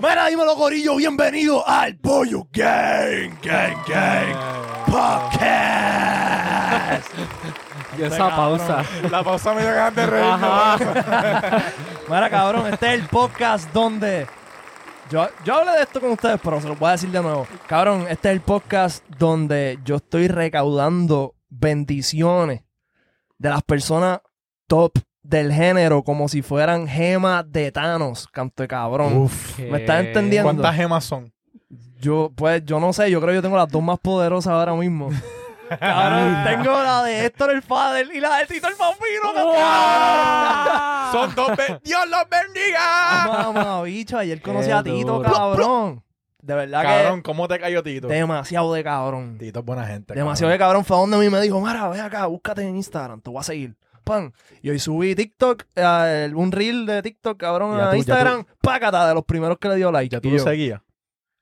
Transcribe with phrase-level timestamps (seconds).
[0.00, 4.36] Mira, dímelo, Gorillo, bienvenido al Pollo Gang, Gang, Gang
[4.86, 5.98] Podcast.
[7.98, 8.84] Y esa pausa.
[9.10, 10.46] La pausa me dio ganas de reírme.
[12.08, 14.28] Mira, cabrón, este es el podcast donde.
[15.10, 17.48] Yo, yo hablé de esto con ustedes, pero se lo voy a decir de nuevo.
[17.66, 22.62] Cabrón, este es el podcast donde yo estoy recaudando bendiciones
[23.36, 24.20] de las personas
[24.68, 24.92] top
[25.28, 29.14] del género como si fueran gemas de Thanos, canto de cabrón.
[29.16, 29.58] Uf.
[29.58, 30.46] ¿Me estás entendiendo?
[30.46, 31.32] ¿Cuántas gemas son?
[32.00, 34.74] Yo, pues, yo no sé, yo creo que yo tengo las dos más poderosas ahora
[34.74, 35.10] mismo.
[35.80, 39.34] Cabrón, tengo la de Héctor el Father y la de Tito el Pampino.
[41.12, 41.48] Son dos.
[41.56, 43.26] be- ¡Dios los bendiga!
[43.26, 45.30] Mamá, bicho, ayer conocí Qué a Tito, duro.
[45.30, 46.02] cabrón.
[46.40, 48.08] De verdad Cabrón, ¿cómo te cayó Tito?
[48.08, 49.36] que demasiado de cabrón.
[49.38, 50.14] Tito es buena gente.
[50.14, 53.20] Demasiado de cabrón fue donde a mí me dijo, Mara, ve acá, búscate en Instagram,
[53.20, 53.76] te voy a seguir.
[54.08, 54.32] Pan.
[54.62, 58.44] Y hoy subí TikTok, eh, un reel de TikTok, cabrón, Ya a tú- ya Instagram,
[58.60, 60.12] pácata, de los primeros que le dio like.
[60.14, 60.80] ¿Ya tú Y lo yo, seguías?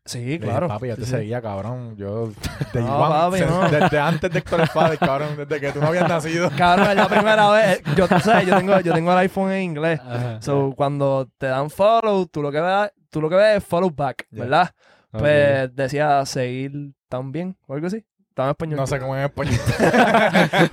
[0.05, 0.69] Sí, Le claro.
[0.69, 1.97] Papi, ya te seguía, cabrón.
[1.97, 2.29] Yo,
[2.73, 3.69] de No, igual, papi, se- no.
[3.71, 6.49] desde antes de Héctor el cabrón, desde que tú no habías nacido.
[6.57, 7.83] Cabrón, es la primera vez.
[7.97, 10.01] Yo, tú sabes, yo tengo, yo tengo el iPhone en inglés.
[10.41, 13.91] So, cuando te dan follow, tú lo que ves, tú lo que ves es follow
[13.91, 14.43] back, Ya.
[14.45, 14.71] ¿verdad?
[15.13, 15.21] Ok.
[15.21, 18.05] Pues decía seguir también, o algo así.
[18.29, 18.77] Estaba en español.
[18.77, 19.59] No sé cómo en español.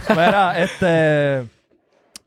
[0.10, 1.48] Mira, este.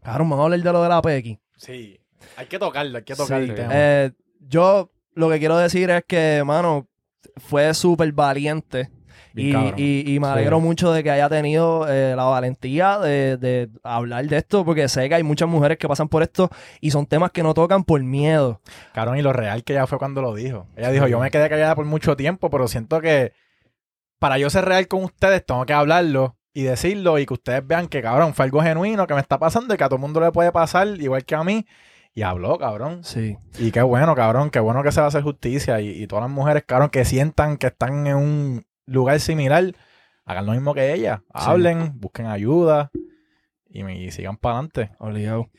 [0.07, 1.39] Cabrón, vamos a hablar de lo de la PX.
[1.57, 2.01] Sí.
[2.37, 3.71] Hay que tocarlo, hay que tocar Sí, el tema.
[3.75, 6.87] eh, yo lo que quiero decir es que, mano,
[7.37, 8.91] fue súper valiente.
[9.35, 13.69] Y, y- y me alegro mucho de que haya tenido eh, la valentía de, de
[13.83, 16.49] hablar de esto, porque sé que hay muchas mujeres que pasan por esto
[16.81, 18.63] y son temas que no tocan por miedo.
[18.95, 20.69] Cabrón, y lo real que ella fue cuando lo dijo.
[20.75, 23.33] Ella dijo, yo me quedé callada por mucho tiempo, pero siento que
[24.19, 27.87] para yo ser real con ustedes tengo que hablarlo y decirlo y que ustedes vean
[27.87, 30.21] que, cabrón, fue algo genuino que me está pasando y que a todo el mundo
[30.21, 31.67] le puede pasar, igual que a mí.
[32.15, 33.05] Y habló, cabrón.
[33.05, 33.37] Sí.
[33.59, 35.83] Y qué bueno, cabrón, qué bueno que se va a hacer justicia.
[35.83, 39.75] Y, y todas las mujeres, cabrón, que sientan que están en un lugar similar,
[40.25, 41.23] hagan lo mismo que ella.
[41.27, 41.31] Sí.
[41.35, 42.91] Hablen, busquen ayuda
[43.69, 44.93] y, me- y sigan para adelante.
[44.99, 45.51] Obligado.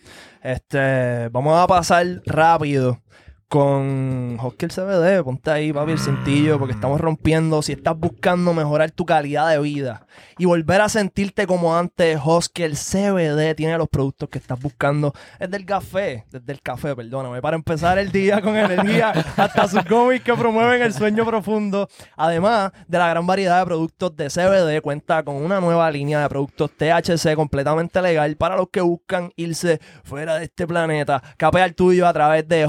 [0.41, 3.01] Este, vamos a pasar rápido
[3.47, 5.24] con Hoskel CBD.
[5.24, 7.62] Ponte ahí, papi, el cintillo, porque estamos rompiendo.
[7.62, 10.06] Si estás buscando mejorar tu calidad de vida
[10.38, 15.13] y volver a sentirte como antes, Hoskel CBD tiene los productos que estás buscando.
[15.40, 19.85] Desde el café, desde el café, perdóname, para empezar el día con energía, hasta sus
[19.85, 21.88] gomis que promueven el sueño profundo.
[22.16, 26.29] Además de la gran variedad de productos de CBD, cuenta con una nueva línea de
[26.29, 31.22] productos THC completamente legal para los que buscan irse fuera de este planeta.
[31.38, 32.68] Capea el tuyo a través de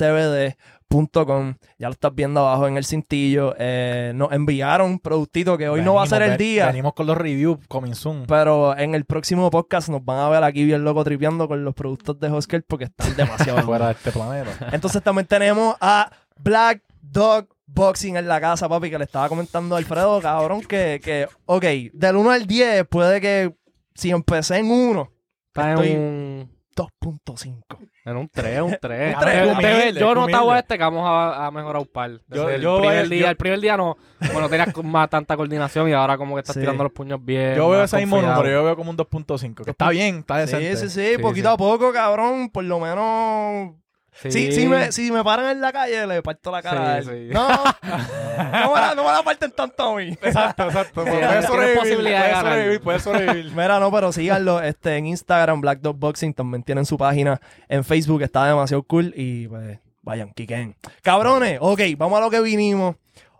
[0.00, 1.54] hoskelcbd.com.
[1.78, 3.54] Ya lo estás viendo abajo en el cintillo.
[3.58, 6.66] Eh, nos enviaron un productito que hoy no va a ser el día.
[6.66, 8.24] Venimos con los reviews, coming soon.
[8.26, 11.74] Pero en el próximo podcast nos van a ver aquí bien loco tripeando con los
[11.74, 14.68] productos de Hoskel porque están demasiado fuera de este planeta.
[14.72, 19.74] entonces también tenemos a Black Dog Boxing en la casa, papi, que le estaba comentando
[19.74, 23.54] a Alfredo, cabrón, que, que ok, del 1 al 10 puede que
[23.94, 25.10] si empecé en 1,
[25.48, 27.62] Está estoy- en un, 2.5.
[28.06, 29.14] en un 3, un 3.
[29.14, 30.60] Un tres, humilde, yo notaba humilde.
[30.60, 32.10] este que vamos a, a mejorar un par.
[32.28, 33.96] Yo- el yo primer día, yo- el primer día no,
[34.32, 36.60] bueno, tenías más tanta coordinación y ahora como que estás Sí.
[36.60, 37.54] tirando los puños bien.
[37.56, 39.64] Yo veo ese mismo número, yo veo como un 2.5.
[39.64, 40.76] Que está bien, está decente.
[40.76, 41.54] Sí, sí, sí, Sí, poquito sí.
[41.54, 43.74] a poco, cabrón, por lo menos...
[44.22, 44.30] Sí.
[44.30, 47.04] Si, si, me, si me paran en la calle, le parto la cara a él.
[47.04, 47.28] Sí, sí.
[47.34, 50.08] No, no me, la, no me la parten tanto a mí.
[50.22, 51.04] Exacto, exacto.
[51.04, 52.52] Sí, puede tienes sobrevivir, posibilidad de puede ganar.
[52.52, 53.52] sobrevivir, puede sobrevivir.
[53.52, 56.32] Mira, no, pero síganlo este, en Instagram, Black Dog Boxing.
[56.32, 59.12] También tienen su página en Facebook, está demasiado cool.
[59.14, 60.76] Y pues, vayan, quiquen.
[61.02, 62.96] Cabrones, ok, vamos a lo que vinimos.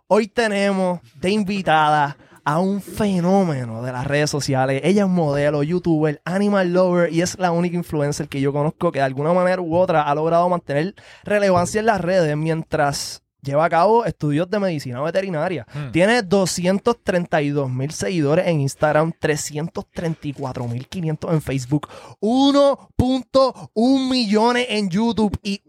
[0.07, 2.15] Hoy tenemos de invitada
[2.47, 4.79] a un fenómeno de las redes sociales.
[4.85, 8.99] Ella es modelo, youtuber, animal lover y es la única influencer que yo conozco que
[8.99, 13.69] de alguna manera u otra ha logrado mantener relevancia en las redes mientras lleva a
[13.69, 15.67] cabo estudios de medicina veterinaria.
[15.73, 15.91] Hmm.
[15.91, 21.89] Tiene 232 mil seguidores en Instagram, 334 mil 500 en Facebook,
[22.21, 25.61] 1.1 millones en YouTube y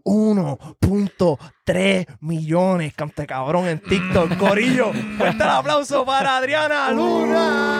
[1.73, 4.37] 1.3 millones, cante cabrón, en TikTok.
[4.37, 7.79] Corillo, fuerte el aplauso para Adriana Luna.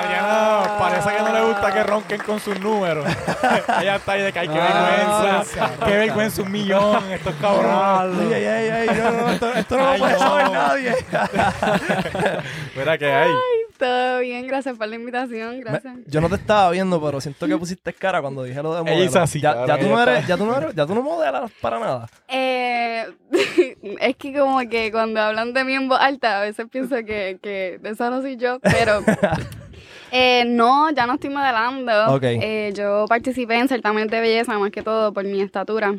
[0.00, 3.06] Adriana, parece que no le gusta que ronquen con sus números.
[3.80, 5.70] Ella está ahí de que ay, qué Ah, vergüenza.
[5.86, 8.32] qué vergüenza, un millón, estos cabrones.
[8.34, 10.94] Ay, ay, ay, no, no, esto, esto no lo puede saber nadie.
[12.76, 13.30] Mira que hay.
[13.78, 15.94] Todo bien, gracias por la invitación, gracias.
[16.06, 19.20] Yo no te estaba viendo, pero siento que pusiste cara cuando dije lo de modelo.
[19.20, 22.08] Así, ya, tú no eres, ya tú no eres, ya tú no modelas para nada.
[22.26, 23.06] Eh,
[24.00, 27.38] es que como que cuando hablan de mí en voz alta, a veces pienso que,
[27.40, 29.00] que esa no soy yo, pero
[30.10, 32.14] eh, no, ya no estoy modelando.
[32.14, 32.24] Ok.
[32.24, 35.94] Eh, yo participé en certámenes de belleza más que todo por mi estatura.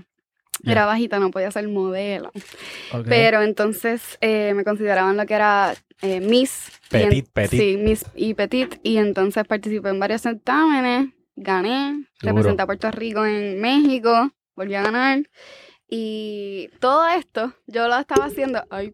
[0.66, 2.32] Era bajita, no podía ser modelo.
[3.06, 6.72] Pero entonces eh, me consideraban lo que era eh, Miss.
[6.92, 7.60] en- Petit, petit.
[7.60, 8.80] Sí, Miss y Petit.
[8.84, 12.34] Y entonces participé en varios certámenes, gané, Duro.
[12.34, 15.20] representé a Puerto Rico en México, volví a ganar.
[15.88, 18.94] Y todo esto yo lo estaba haciendo ay,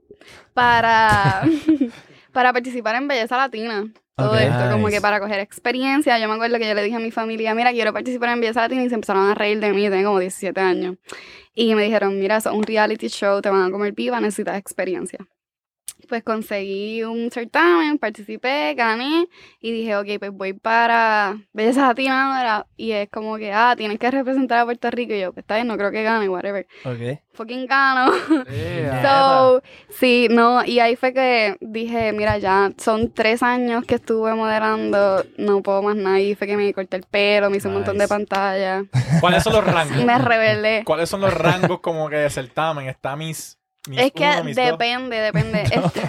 [0.54, 1.44] para,
[2.36, 3.88] para participar en Belleza Latina.
[4.18, 6.20] Todo esto, como que para coger experiencia.
[6.20, 8.60] Yo me acuerdo que yo le dije a mi familia, mira, quiero participar en Belleza
[8.60, 10.98] Latina y se empezaron a reír de mí, tenía como 17 años.
[11.54, 14.58] Y me dijeron, mira, eso es un reality show, te van a comer viva, necesitas
[14.58, 15.26] experiencia.
[16.08, 19.28] Pues conseguí un certamen, participé, gané
[19.60, 24.12] y dije, ok, pues voy para Belleza Latina y es como que, ah, tienes que
[24.12, 26.68] representar a Puerto Rico y yo, pues está bien, no creo que gane, whatever.
[26.84, 27.20] Ok.
[27.34, 28.12] Fucking gano.
[28.56, 29.02] Yeah.
[29.02, 34.34] So, sí, no, y ahí fue que dije, mira, ya son tres años que estuve
[34.36, 36.20] modelando, no puedo más nada.
[36.20, 38.10] Y fue que me corté el pelo, me hice un montón de Nice.
[38.10, 38.84] pantalla.
[39.20, 39.98] ¿Cuáles son los rangos?
[40.06, 40.84] Me rebelé.
[40.86, 42.88] ¿Cuáles son los rangos como que de certamen?
[42.88, 43.58] Está mis...
[43.88, 45.64] mis Es que mis depende, depende.
[45.64, 46.02] Este,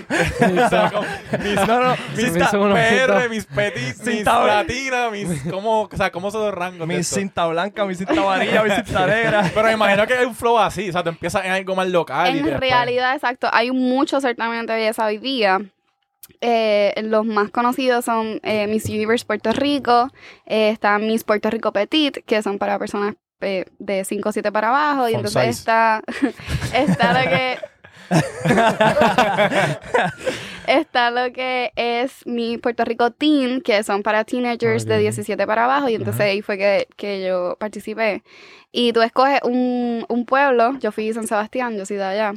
[1.42, 1.96] mis, No, no.
[2.16, 4.54] mis Mis mis PR, mis petit, mis tabla.
[4.62, 5.42] latina, mis...
[5.50, 7.16] ¿cómo, o sea, ¿cómo son los rangos de Mi esto?
[7.16, 9.50] cinta blanca, mi cinta amarilla, mi cinta negra.
[9.54, 11.88] Pero me imagino que hay un flow así, o sea, tú empiezas en algo más
[11.88, 15.60] local y en después- realidad, exacto, hay muchos certámenes de belleza hoy día.
[16.40, 20.10] Eh, los más conocidos son eh, Miss Universe Puerto Rico,
[20.44, 24.52] eh, está Miss Puerto Rico Petit, que son para personas eh, de 5 o 7
[24.52, 25.60] para abajo, y Font entonces size.
[25.60, 26.02] está,
[26.74, 27.58] está lo que...
[30.66, 34.98] Está lo que es mi Puerto Rico Teen, que son para teenagers de Ok.
[34.98, 38.22] 17 para abajo, y entonces ahí fue que, que yo participé.
[38.72, 42.34] Y tú escoges un, un pueblo, yo fui San Sebastián, yo soy de allá.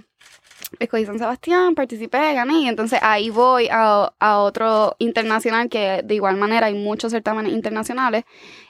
[0.79, 6.15] Escogí San Sebastián, participé, gané, y entonces ahí voy a, a otro internacional que de
[6.15, 8.23] igual manera hay muchos certámenes internacionales.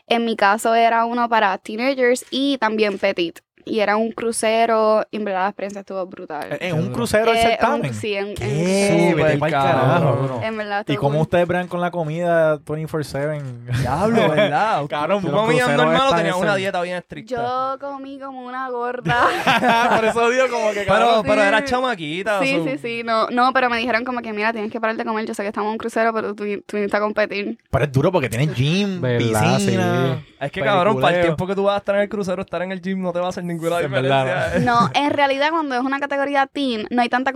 [0.08, 3.40] En mi caso era uno para teenagers y también petit.
[3.70, 6.58] Y era un crucero, y en verdad la experiencia estuvo brutal.
[6.60, 7.92] En un crucero el Eh, certamen.
[7.92, 9.16] un- sí, en, en ¿Qué?
[9.40, 9.52] pa'l cabrón.
[9.52, 10.42] carajo.
[10.44, 13.42] En verdad ¿Y cómo ustedes bregan con la comida 24-7?
[13.80, 14.86] Diablo, ¿verdad?
[14.90, 17.36] Cabrón, comías cruceros normal o tenías en una dieta bien estricta.
[17.36, 19.28] Yo comí como una gorda.
[19.96, 21.48] Por eso digo como que Pero, cabrón, pero sí.
[21.48, 22.40] eras chamaquita.
[22.42, 23.02] Sí, sí, sí.
[23.06, 25.26] No, no, pero me dijeron como que, mira, tienes que parar de comer.
[25.26, 27.58] Yo sé que estamos en un crucero, pero tú, tú viniste a competir.
[27.70, 30.24] Pero es duro porque tienes gym, piscina.
[30.40, 32.62] Es que cabrón, para el tiempo que tú vas a estar en el crucero, estar
[32.62, 34.72] en el gym no te va a hacer ninguna Es verdad, diferencia.
[34.72, 37.32] No, en realidad cuando es una categoría teen, no hay tanta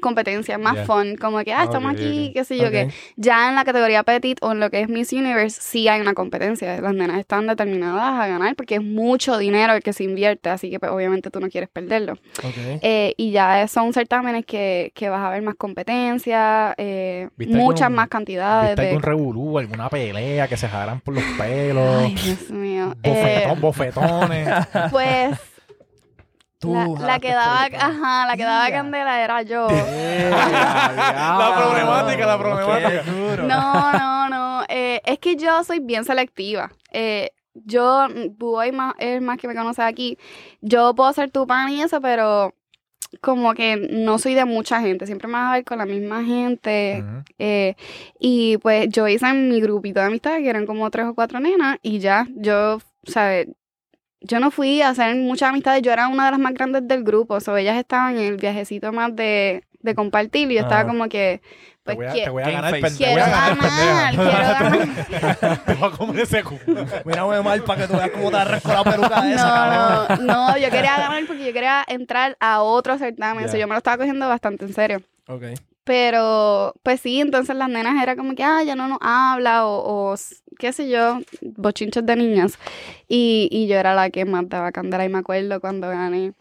[0.00, 1.16] competencia, es más fun.
[1.16, 2.90] Como que, ah, estamos aquí, qué sé yo qué.
[3.16, 6.14] Ya en la categoría petit o en lo que es Miss Universe, sí hay una
[6.14, 6.80] competencia.
[6.80, 10.70] Las nenas están determinadas a ganar porque es mucho dinero el que se invierte, así
[10.70, 12.14] que pues, obviamente tú no quieres perderlo.
[12.82, 17.82] Eh, y ya son certámenes que, que vas a ver más competencia, eh, ¿Viste muchas
[17.82, 18.88] algún- más cantidades ¿Viste de...
[18.88, 22.02] algún revolú, alguna pelea que se jalan por los pelos?
[22.04, 22.94] Ay, Dios mío.
[23.02, 24.48] Eh, Bofetón, bofetones.
[24.90, 25.38] pues
[26.58, 28.74] Tú la, la jalaste que daba, ajá, la que daba Ya.
[28.76, 29.68] candela era yo.
[29.70, 33.02] la problemática, la problemática.
[33.02, 33.46] Duro.
[33.46, 34.64] No, no, no.
[34.68, 36.70] eh, es que yo soy bien selectiva.
[36.92, 40.18] Eh, yo, mm, Buboy más, es más que me conoce aquí.
[40.60, 42.54] Yo puedo ser tu pan y eso, pero
[43.20, 45.06] como que no soy de mucha gente.
[45.06, 47.04] Siempre me vas a ver con la misma gente.
[47.38, 47.74] Eh,
[48.18, 51.38] y pues yo hice en mi grupito de amistades, que eran como tres o cuatro
[51.40, 53.48] nenas, y ya, yo, ¿sabes?
[54.28, 57.02] Yo no fui a hacer muchas amistades, yo era una de las más grandes del
[57.02, 60.86] grupo, o sea, ellas estaban en el viajecito más de, de compartir, y yo estaba
[60.86, 61.40] como que,
[61.82, 64.30] Te pues, voy a, que- te voy a ganar, quiero Te voy a ganar, quiero
[64.30, 64.88] ganar,
[65.40, 65.64] ganar.
[65.64, 66.84] Te voy a comer ese culo.
[67.06, 70.26] Mírame mal para que tú veas cómo te arrancó la peluca esa, cabrón.
[70.26, 73.48] No, no, no, yo quería ganar porque yo quería entrar a otro certamen, Ya.
[73.48, 75.00] o sea, yo me lo estaba cogiendo bastante en serio.
[75.26, 75.42] Ok.
[75.84, 80.10] Pero, pues sí, entonces las nenas era como que, ah, ya no nos habla, o,
[80.12, 80.16] o
[80.58, 82.58] qué sé yo, bochinchos de niñas.
[83.08, 86.32] Y, y yo era la que más daba candela, y me acuerdo cuando gané.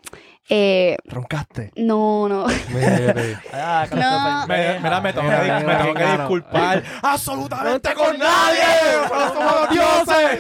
[0.50, 1.72] Eh, Roncaste.
[1.76, 2.46] no, no.
[3.52, 4.48] Ah, No.
[4.48, 8.60] Me- Mira, me tengo que, Mira, me tengo que disculpar absolutamente con nadie.
[9.02, 10.40] ¡Nosotros somos dioses!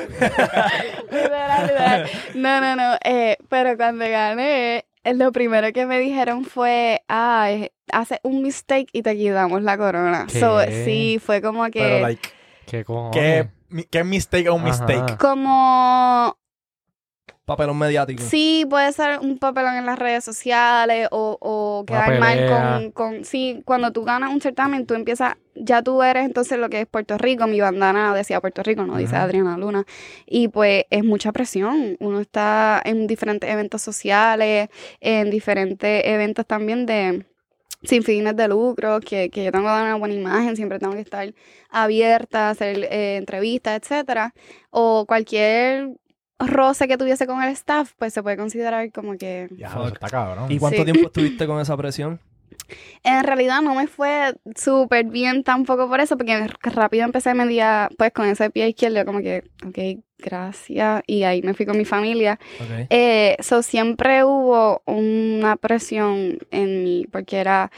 [2.36, 2.96] No, no, no.
[3.04, 8.42] eh, pero cuando gané, eh, lo primero que me dijeron fue, ah, eh, hace un
[8.44, 10.26] mistake y te quitamos la corona.
[10.32, 10.40] ¿Qué?
[10.40, 11.80] So, sí, fue como que...
[11.82, 12.30] Pero, like,
[12.66, 13.48] ¿Qué cojones?
[13.70, 14.70] ¿Qué, mi- qué mistake o un Ajá.
[14.86, 15.18] mistake?
[15.18, 16.38] como
[17.46, 18.22] Papelón mediático.
[18.24, 23.24] Sí, puede ser un papelón en las redes sociales o, o quedar mal con, con...
[23.24, 25.36] Sí, cuando tú ganas un certamen, tú empiezas...
[25.56, 27.48] Ya tú eres entonces lo que es Puerto Rico.
[27.48, 29.16] Mi bandana decía Puerto Rico, no dice.
[29.16, 29.86] Adriana Luna.
[30.26, 31.96] Y pues es mucha presión.
[32.02, 34.68] Uno está en diferentes eventos sociales,
[35.00, 37.26] en diferentes eventos también de
[37.84, 40.94] sin fines de lucro, que, que yo tengo que dar una buena imagen, siempre tengo
[40.94, 41.34] que estar
[41.70, 44.34] abierta, hacer eh, entrevistas, etcétera.
[44.70, 45.90] O cualquier
[46.40, 50.08] roce que tuviese con el staff, pues se puede considerar como que Ya, eso está
[50.08, 50.52] cabrón.
[50.52, 50.92] ¿Y cuánto Sí.
[50.92, 52.20] tiempo estuviste con esa presión?
[53.04, 57.90] En realidad no me fue súper bien tampoco por eso, porque rápido empecé mi día
[57.98, 61.86] pues con ese pie izquierdo, como que, ok, gracias, y ahí me fui con mi
[61.86, 62.40] familia.
[62.60, 62.88] Ok.
[62.90, 67.72] Eh, so siempre hubo una presión en mí, porque era,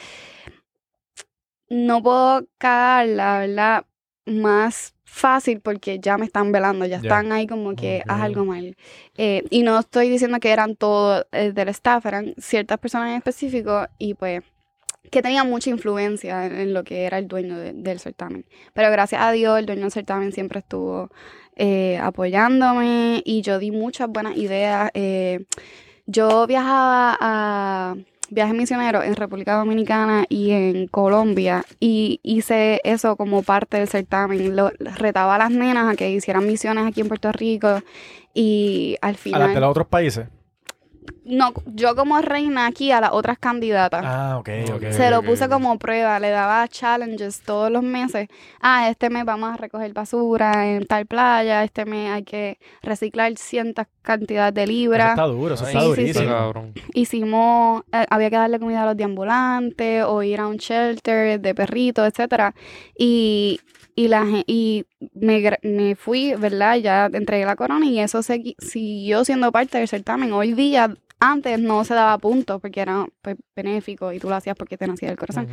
[1.70, 3.86] no puedo cagarla, ¿verdad?
[4.26, 8.24] Más fácil porque ya me están velando, ya están ahí como que haz Ok.
[8.26, 8.76] algo mal.
[9.18, 13.16] Eh, y no estoy diciendo que eran todos eh, del staff, eran ciertas personas en
[13.18, 14.44] específico y pues
[15.10, 18.46] que tenían mucha influencia en, lo que era el dueño de- del certamen.
[18.74, 21.10] Pero gracias a Dios el dueño del certamen siempre estuvo
[21.56, 24.92] eh, apoyándome y yo di muchas buenas ideas.
[24.94, 25.46] eh,
[26.12, 27.96] yo viajaba a
[28.32, 34.56] viajes misioneros en República Dominicana y en Colombia y hice eso como parte del certamen.
[34.56, 37.82] Lo, retaba a las nenas a que hicieran misiones aquí en Puerto Rico
[38.34, 39.62] y al A las de final...
[39.62, 40.28] los otros países.
[41.26, 44.04] No, yo como reina aquí a las otras candidatas.
[44.06, 44.84] Ah, ok, ok.
[44.92, 48.28] Se lo puse como prueba, le daba challenges todos los meses.
[48.62, 53.32] Ah, este mes vamos a recoger basura en tal playa, este mes hay que reciclar
[53.38, 55.10] ciertas cantidades de Eso libras.
[55.12, 56.02] está duro, eso Sí, está sí, sí.
[56.02, 56.28] durísimo.
[56.30, 56.74] cabrón.
[56.94, 61.56] Hicimos, eh, había que darle comida a los deambulantes o ir a un shelter de
[61.56, 62.56] perritos, etcétera.
[62.98, 63.60] Y,
[64.04, 66.76] y, la, y me, me fui, ¿verdad?
[66.78, 70.32] Ya entregué la corona y eso segui- siguió siendo parte del certamen.
[70.32, 74.56] Hoy día, antes no se daba puntos porque era pues, benéfico y tú lo hacías
[74.56, 75.48] porque te nacía del corazón.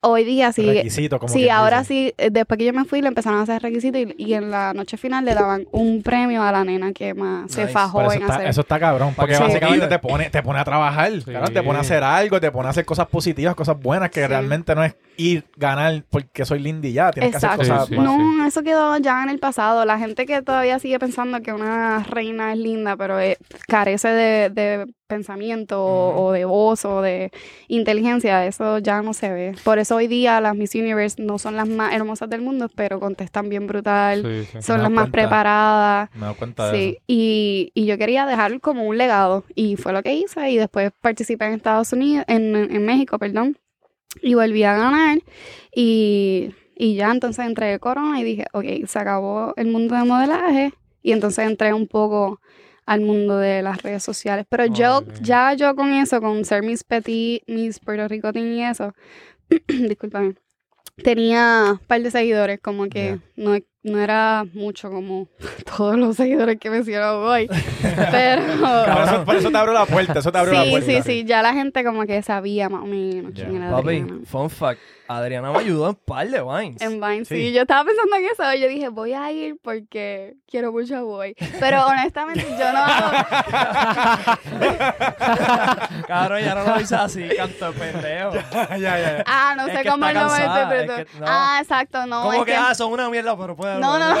[0.00, 0.64] Hoy día sí.
[0.64, 1.92] Requisito, como Sí, ahora dice.
[1.94, 4.50] sí, eh, después que yo me fui, le empezaron a hacer requisitos y, y en
[4.50, 8.12] la noche final le daban un premio a la nena que más se fajó Pero
[8.12, 8.48] eso en está, hacer.
[8.48, 9.42] eso está cabrón, porque Sí.
[9.42, 11.32] básicamente te pone, te pone a trabajar, Sí.
[11.52, 14.26] te pone a hacer algo, te pone a hacer cosas positivas, cosas buenas, que Sí.
[14.26, 17.56] realmente no es ir, ganar porque soy lindy y ya, tienes Exacto.
[17.58, 18.00] que hacer cosas Sí, sí.
[18.00, 18.06] más.
[18.18, 19.84] No, eso quedó ya en el pasado.
[19.84, 23.36] La gente que todavía sigue pensando que una reina es linda, pero eh,
[23.68, 27.32] carece de, de pensamiento o- de voz o de
[27.68, 29.54] inteligencia, eso ya no se ve.
[29.64, 33.00] Por eso hoy día las Miss Universe no son las más hermosas del mundo, pero
[33.00, 34.62] contestan bien brutal, Sí, sí.
[34.62, 36.10] son las más preparadas.
[36.14, 37.02] Me doy cuenta de Sí, eso.
[37.08, 40.92] y, y yo quería dejar como un legado y fue lo que hice y después
[41.00, 43.56] participé en Estados Unidos, en, en México, perdón,
[44.22, 45.18] y volví a ganar
[45.74, 50.04] y, y ya entonces entré de corona y dije, ok, se acabó el mundo de
[50.04, 52.40] modelaje y entonces entré un poco
[52.86, 56.82] al mundo de las redes sociales, pero yo, ya yo con eso, con ser Miss
[56.82, 58.94] Petit, Miss Puerto Rico y eso,
[59.68, 60.34] discúlpame,
[61.02, 65.28] tenía un par de seguidores, como que no, no era mucho como
[65.76, 67.48] todos los seguidores que menciono hoy,
[68.10, 68.42] pero...
[68.60, 70.86] Por eso, por eso te abro la puerta, eso te abrió la Sí, puerta.
[70.90, 73.80] sí, sí, ya la gente como que sabía más o menos quién era
[74.26, 74.80] fun fact.
[75.16, 76.80] Adriana me ayudó en un par de Vines.
[76.80, 77.34] En Vine, sí.
[77.34, 77.52] Sí.
[77.52, 78.54] Yo estaba pensando en eso.
[78.54, 81.34] Yo dije, voy a ir porque quiero mucho a Boy.
[81.58, 83.10] Pero honestamente, yo no hago.
[86.06, 88.32] Cabrón, ya no lo dice así, canto de pendejo.
[88.52, 89.24] ya, ya, ya.
[89.26, 90.96] Ah, no Es sé cómo lo cansada, interpreto.
[90.96, 91.26] es que no.
[91.28, 92.20] Ah, exacto, no.
[92.22, 93.78] como es que, que- ah, son una mierda, pero puedo.
[93.78, 94.14] No, no.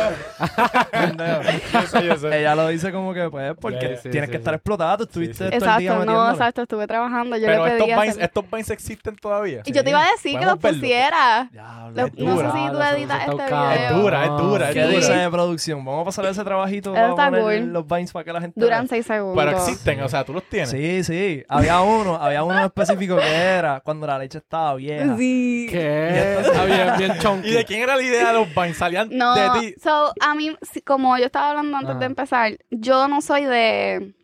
[0.90, 1.42] Pendejo.
[1.72, 2.40] Yo sé, yo sé.
[2.40, 4.40] Ella lo dice como que, pues, porque Sí, sí, tienes sí, que sí.
[4.40, 4.98] estar explotado.
[4.98, 5.58] Tú estuviste Sí, sí.
[5.58, 6.32] todo el día Exacto, no, metiéndole.
[6.32, 6.62] exacto.
[6.62, 7.36] Estuve trabajando.
[7.36, 9.62] Yo Pero le estos vines, hacer- estos vines existen todavía.
[9.64, 12.52] Y yo te iba a decir que los Diablo, Lo- es no sé dura.
[12.52, 13.70] si tú editas este video.
[13.72, 15.84] Es dura, es dura, es ¿Qué dice de producción?
[15.84, 17.72] Vamos a pasar ese trabajito está cool.
[17.72, 19.36] los Vines para que la gente Duran seis segundos.
[19.44, 20.70] Pero existen, o sea, tú los tienes.
[20.70, 21.42] Sí, sí.
[21.48, 25.16] Había uno, había uno específico que era cuando la leche estaba vieja.
[25.16, 25.66] Sí.
[25.70, 26.40] ¿Qué?
[26.40, 27.48] Está bien, bien chonky.
[27.50, 28.76] ¿Y de quién era la idea de los vines?
[28.76, 29.74] ¿Salían No, de ti?
[29.82, 34.14] so, a mí, como yo estaba hablando antes de empezar, yo no soy de...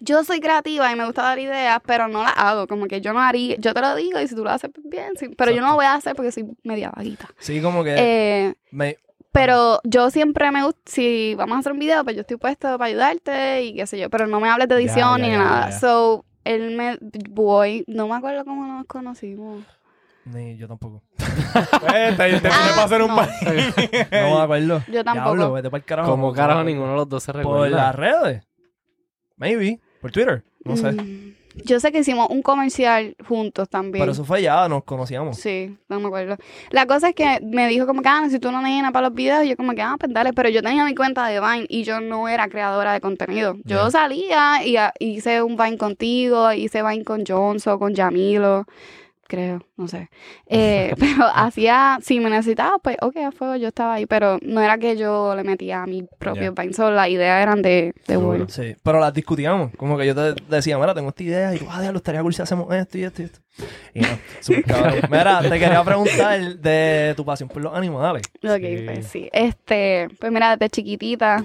[0.00, 2.66] Yo soy creativa y me gusta dar ideas, pero no las hago.
[2.66, 3.56] Como que yo no haría...
[3.56, 5.12] Yo te lo digo y si tú lo haces, pues bien.
[5.18, 7.28] sí, pero yo no lo voy a hacer porque soy media vaguita.
[7.38, 8.96] Sí, como que Eh, me,
[9.32, 10.80] pero yo siempre me gusta...
[10.86, 13.98] Si vamos a hacer un video, pues yo estoy puesto para ayudarte y qué sé
[13.98, 14.08] yo.
[14.10, 15.72] Pero no me hables de edición ya, ni ya, nada.
[15.72, 16.98] So, él me...
[17.30, 17.84] Voy...
[17.86, 19.62] No me acuerdo cómo nos conocimos.
[20.24, 21.02] ni yo tampoco.
[21.94, 23.16] Eh, te, te tiene Ah, para hacer un no.
[24.30, 24.82] No me acuerdo.
[24.88, 25.36] Yo tampoco.
[25.36, 26.10] Diablo, vete para el carajo.
[26.10, 27.76] Como carajo no, ninguno de los dos se Por recuerda.
[27.76, 28.42] las redes.
[29.36, 29.80] Maybe.
[30.06, 30.44] Por Twitter.
[30.64, 30.92] No sé.
[30.92, 31.34] Mm,
[31.64, 34.02] Yo sé que hicimos un comercial juntos también.
[34.02, 35.38] Pero eso fue ya, nos conocíamos.
[35.38, 36.36] Sí, no me acuerdo.
[36.70, 39.42] La cosa es que me dijo como que, ah, necesito una nena para los videos.
[39.44, 40.32] Y yo como que, ah, pues dale.
[40.34, 43.54] Pero yo tenía mi cuenta de Vine y yo no era creadora de contenido.
[43.64, 43.90] Yo Ya.
[43.90, 44.76] salía y
[45.14, 48.66] hice un Vine contigo, hice Vine con Johnson, con Yamilo.
[49.28, 50.08] Creo, no sé.
[50.48, 54.06] Eh, pero hacía, si me necesitaba, pues, ok, a fuego, yo estaba ahí.
[54.06, 56.54] Pero no era que yo le metía a mi propio.
[56.72, 58.16] Solo las ideas eran de, de.
[58.16, 58.48] Will.
[58.48, 59.72] Sí, pero las discutíamos.
[59.76, 61.54] Como que yo te decía, mira, tengo esta idea.
[61.54, 63.40] Y tú, ah, diablo, estaría cool si hacemos esto y esto y esto.
[63.94, 64.08] Y no,
[64.66, 64.94] cabrón.
[65.10, 68.22] Mira, te quería preguntar de tu pasión por los animales.
[68.44, 68.82] Ok, Sí.
[68.84, 69.28] pues sí.
[69.32, 71.44] Este, pues mira, desde chiquitita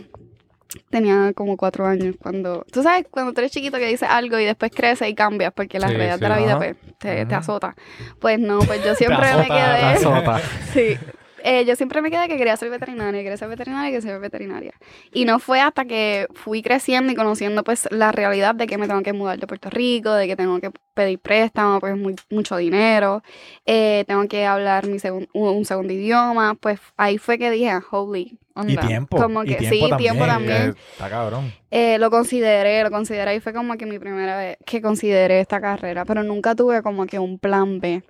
[0.89, 2.65] Tenía como cuatro años cuando...
[2.71, 5.79] Tú sabes, cuando tú eres chiquito que dices algo y después creces y cambias porque
[5.79, 6.21] la Sí, realidad sí.
[6.21, 7.75] de la vida pues, te, azota.
[8.19, 9.57] Pues no, pues yo siempre me te quedé...
[9.59, 10.41] azota.
[10.73, 10.97] Sí.
[11.43, 14.73] Eh, yo siempre me quedé que quería ser veterinaria, quería ser veterinaria, quería ser veterinaria.
[15.11, 18.87] Y no fue hasta que fui creciendo y conociendo pues la realidad de que me
[18.87, 22.57] tengo que mudar de Puerto Rico, de que tengo que pedir préstamo, pues muy- mucho
[22.57, 23.23] dinero,
[23.65, 27.71] eh, tengo que hablar mi segun- un, un segundo idioma, pues ahí fue que dije,
[27.89, 28.37] holy,
[28.67, 29.17] Y tiempo.
[29.17, 30.73] Como y tiempo sí, también, tiempo también.
[30.73, 31.53] que Está cabrón.
[31.69, 35.61] Eh, lo consideré, lo consideré y fue como que mi primera vez que consideré esta
[35.61, 38.03] carrera, pero nunca tuve como que un plan B.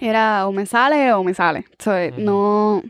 [0.00, 1.64] Era o me sale o me sale.
[1.78, 2.14] So, eh.
[2.16, 2.82] No,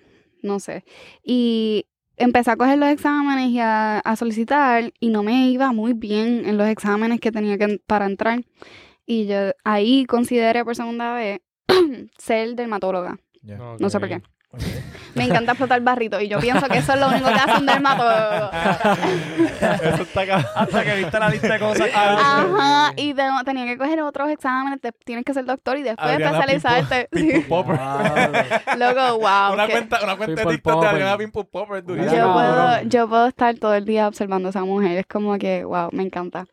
[0.42, 0.84] no sé.
[1.22, 1.86] Y
[2.16, 6.44] empecé a coger los exámenes y a, a solicitar y no me iba muy bien
[6.46, 8.44] en los exámenes que tenía que para entrar.
[9.06, 11.40] Y yo ahí consideré por segunda vez
[12.18, 13.18] ser dermatóloga.
[13.42, 14.22] No sé por qué.
[15.14, 17.66] Me encanta explotar barritos y yo pienso que eso es lo único que hace un
[17.66, 18.50] dermatólogo.
[19.82, 20.46] Eso está cabrón.
[20.56, 24.28] Hasta que viste la lista de cosas que Ajá, y te- tenía que coger otros
[24.30, 27.08] exámenes, te- tienes que ser doctor y después especializarte.
[27.12, 27.44] Sí.
[27.48, 27.78] Popper.
[28.76, 29.52] Loco, wow.
[29.52, 30.88] una, que- cuenta, una cuenta de Pimple TikTok de Popper.
[30.88, 31.84] Adriana Pimple Popper.
[31.86, 34.98] yo, puedo, yo puedo estar todo el día observando a esa mujer.
[34.98, 36.46] Es como que, wow, me encanta.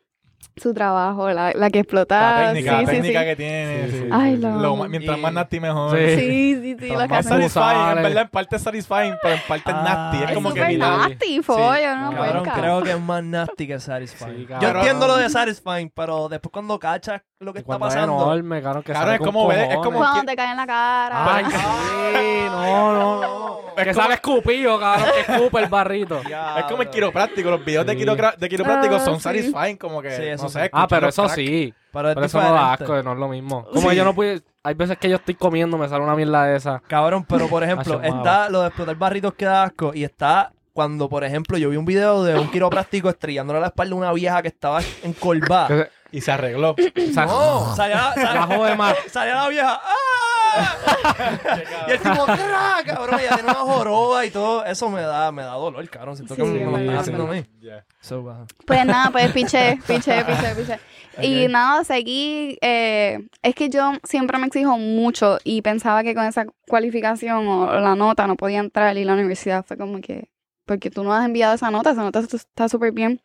[0.56, 2.42] Su trabajo, la, la que explota.
[2.42, 3.26] La técnica, sí, la sí, técnica sí.
[3.26, 3.84] que tiene.
[3.86, 3.98] Sí, sí.
[4.02, 5.96] sí, Ay, lo Lo mientras Y- más nasty, mejor.
[5.98, 6.16] Sí.
[6.20, 9.70] Sí, sí, sí, lo Más satisfying, en verdad, en parte es satisfying, pero en parte
[9.70, 10.22] es Ah, nasty.
[10.24, 13.80] Es Es como que mira, nasty, follo, no Cabrón, creo que es más nasty que
[13.80, 14.46] satisfying.
[14.46, 17.94] Sí, Yo entiendo lo de satisfying, pero después cuando cachas lo que está Cuando es
[17.94, 18.22] pasando.
[18.22, 21.34] enorme, cabrón, que sale es como es como- Cuando te cae en la cara.
[21.36, 23.58] Ay, sí, no, no, no.
[23.76, 26.20] Es que como- sale escupido, cabrón, que escupe el barrito.
[26.58, 27.50] Es como el quiropráctico.
[27.50, 27.98] Los videos de, Sí.
[27.98, 29.22] quiropra- de quiropráctico Ah, son sí.
[29.22, 30.10] satisfying, como que.
[30.16, 30.58] Sí, eso no sí.
[30.60, 31.34] sé, Ah, pero eso crack.
[31.36, 31.74] sí.
[31.92, 33.64] Pero es Pero eso no da asco, no es lo mismo.
[33.72, 33.96] Como Sí.
[33.96, 34.42] yo no pude...
[34.64, 36.80] Hay veces que yo estoy comiendo, me sale una mierda de esa.
[36.86, 41.08] Cabrón, pero por ejemplo, está lo de explotar barritos que da asco y está cuando,
[41.08, 44.40] por ejemplo, yo vi un video de un quiropráctico estrellándole la espalda a una vieja
[44.40, 45.88] que estaba encorvada.
[46.12, 46.70] Y se arregló.
[46.72, 48.94] o sea, No, salía, la salía, jode más.
[49.10, 49.80] salía la vieja.
[49.82, 50.76] ¡ah!
[51.88, 52.76] y el tipo, ¡cra!
[52.84, 54.64] cabrón, ella tiene una joroba y todo.
[54.64, 56.16] Eso me da, me da dolor, cabrón.
[56.16, 57.44] Siento que Sí, me, lo verdad, están haciendo a mí.
[57.60, 57.84] Ya.
[58.00, 58.44] So, ajá.
[58.66, 60.78] Pues nada, pues piché, piché, piché, piché.
[61.22, 62.56] Y nada, seguí.
[62.62, 67.80] eh, es que yo siempre me exijo mucho y pensaba que con esa cualificación o
[67.80, 70.30] la nota no podía entrar y la universidad fue como que,
[70.64, 73.20] porque tú no has enviado esa nota, esa nota est- está súper bien.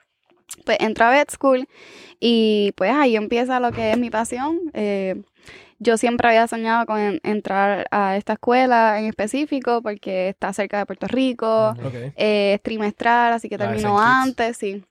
[0.66, 1.68] Pues entro a Vet School
[2.20, 4.60] y pues ahí empieza lo que es mi pasión.
[4.74, 5.22] Eh,
[5.80, 10.80] yo siempre había soñado con en- entrar a esta escuela en específico porque está cerca
[10.80, 11.76] de Puerto Rico
[12.16, 13.86] eh, es trimestral, así que Saint Kitts.
[14.02, 14.84] antes, sí.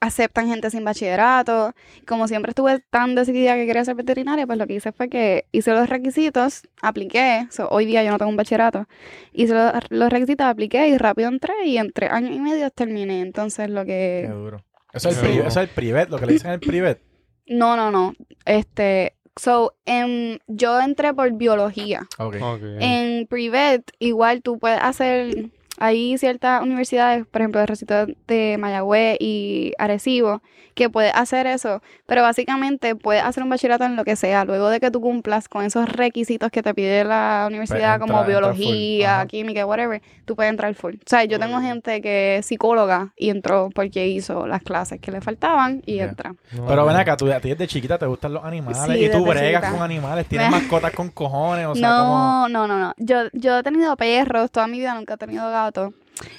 [0.00, 1.72] Aceptan gente sin bachillerato.
[2.08, 5.44] Como siempre estuve tan decidida que quería ser veterinaria, pues lo que hice fue que
[5.52, 7.46] hice los requisitos, apliqué.
[7.50, 8.86] So, hoy día yo no tengo un bachillerato.
[9.32, 13.20] Hice los, los requisitos, apliqué y rápido entré y en tres años y medio terminé.
[13.20, 14.28] Entonces lo Qué que...
[14.32, 14.60] duro.
[14.96, 15.26] Eso es, el Sí.
[15.32, 17.00] pri- eso es el privet, lo que le dicen el privet.
[17.46, 18.14] No, no, no.
[18.44, 19.12] Este...
[19.38, 22.06] So, em, yo entré por biología.
[22.18, 22.36] Ok.
[22.40, 22.60] Ok.
[22.80, 29.16] En Privet, igual tú puedes hacer, hay ciertas universidades, por ejemplo, el recinto de Mayagüez
[29.20, 30.42] y Arecibo,
[30.74, 34.68] que puedes hacer eso, pero básicamente puedes hacer un bachillerato en lo que sea, luego
[34.68, 38.24] de que tú cumplas con esos requisitos que te pide la universidad, Pues como entra-
[38.24, 38.28] full.
[38.30, 40.96] biología, química, whatever, tú puedes entrar full.
[40.96, 45.10] O sea, yo tengo gente que es psicóloga y entró porque hizo las clases que
[45.10, 46.04] le faltaban y Ya.
[46.04, 46.34] entra.
[46.52, 49.10] No, Pero ven acá, tú, a ti desde chiquita te gustan los animales Sí, y
[49.10, 49.70] tú bregas chiquita.
[49.72, 50.50] con animales, tienes
[50.82, 52.48] mascotas con cojones, o sea, no, como...
[52.50, 52.94] no, no, no.
[52.98, 55.65] Yo, yo he tenido perros, toda mi vida nunca he tenido gatos.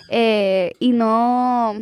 [0.09, 1.75] Eh, y no.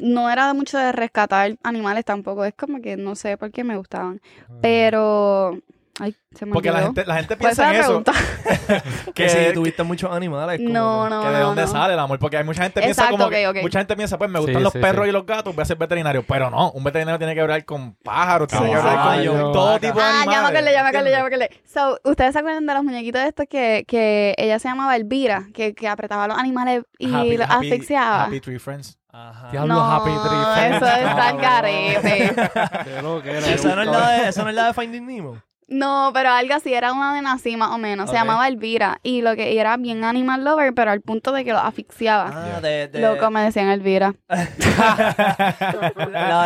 [0.00, 2.44] No era de mucho de rescatar animales tampoco.
[2.44, 4.20] Es como que no sé por qué me gustaban.
[4.60, 5.58] Pero.
[6.00, 8.02] Ay, se me Porque la gente, la gente ¿Cuál fue piensa en eso?
[9.14, 10.58] Que si tuviste muchos animales.
[10.58, 11.68] como No, que- no, que de dónde no.
[11.68, 13.62] sale el amor, porque hay mucha gente piensa Exacto, como que, ok, ok.
[13.62, 15.10] mucha gente piensa, pues me gustan Sí, los sí, perros sí.
[15.10, 17.94] y los gatos, voy a ser veterinario, pero no, un veterinario tiene que hablar con
[18.02, 19.78] pájaros, tiene que hablar con todo Vaca.
[19.86, 20.64] tipo de Ah, animales.
[20.72, 21.14] ya me ¿entiendes?
[21.16, 21.50] acordé.
[21.64, 25.44] So, ¿ustedes se acuerdan de los muñequitos de estos que, que ella se llamaba Elvira?
[25.54, 28.24] Que, que apretaba a los animales y Happy- los happy- asfixiaba.
[28.24, 28.98] Happy Tree Friends.
[29.12, 29.48] Ajá.
[29.52, 30.80] Diablo, no, Happy Tree eso Friends,
[33.02, 34.74] lo que era, Esa yo no, es buscaba- la de, esa no es la de
[34.74, 35.42] Finding Nemo.
[35.68, 38.10] No, pero algo así, era una de así más o menos.
[38.10, 38.98] Se llamaba Elvira.
[39.02, 42.56] Y lo que y era bien animal lover, pero al punto de que lo asfixiaba.
[42.56, 44.14] Ah, de, de Loco, me decían Elvira.
[44.28, 44.36] la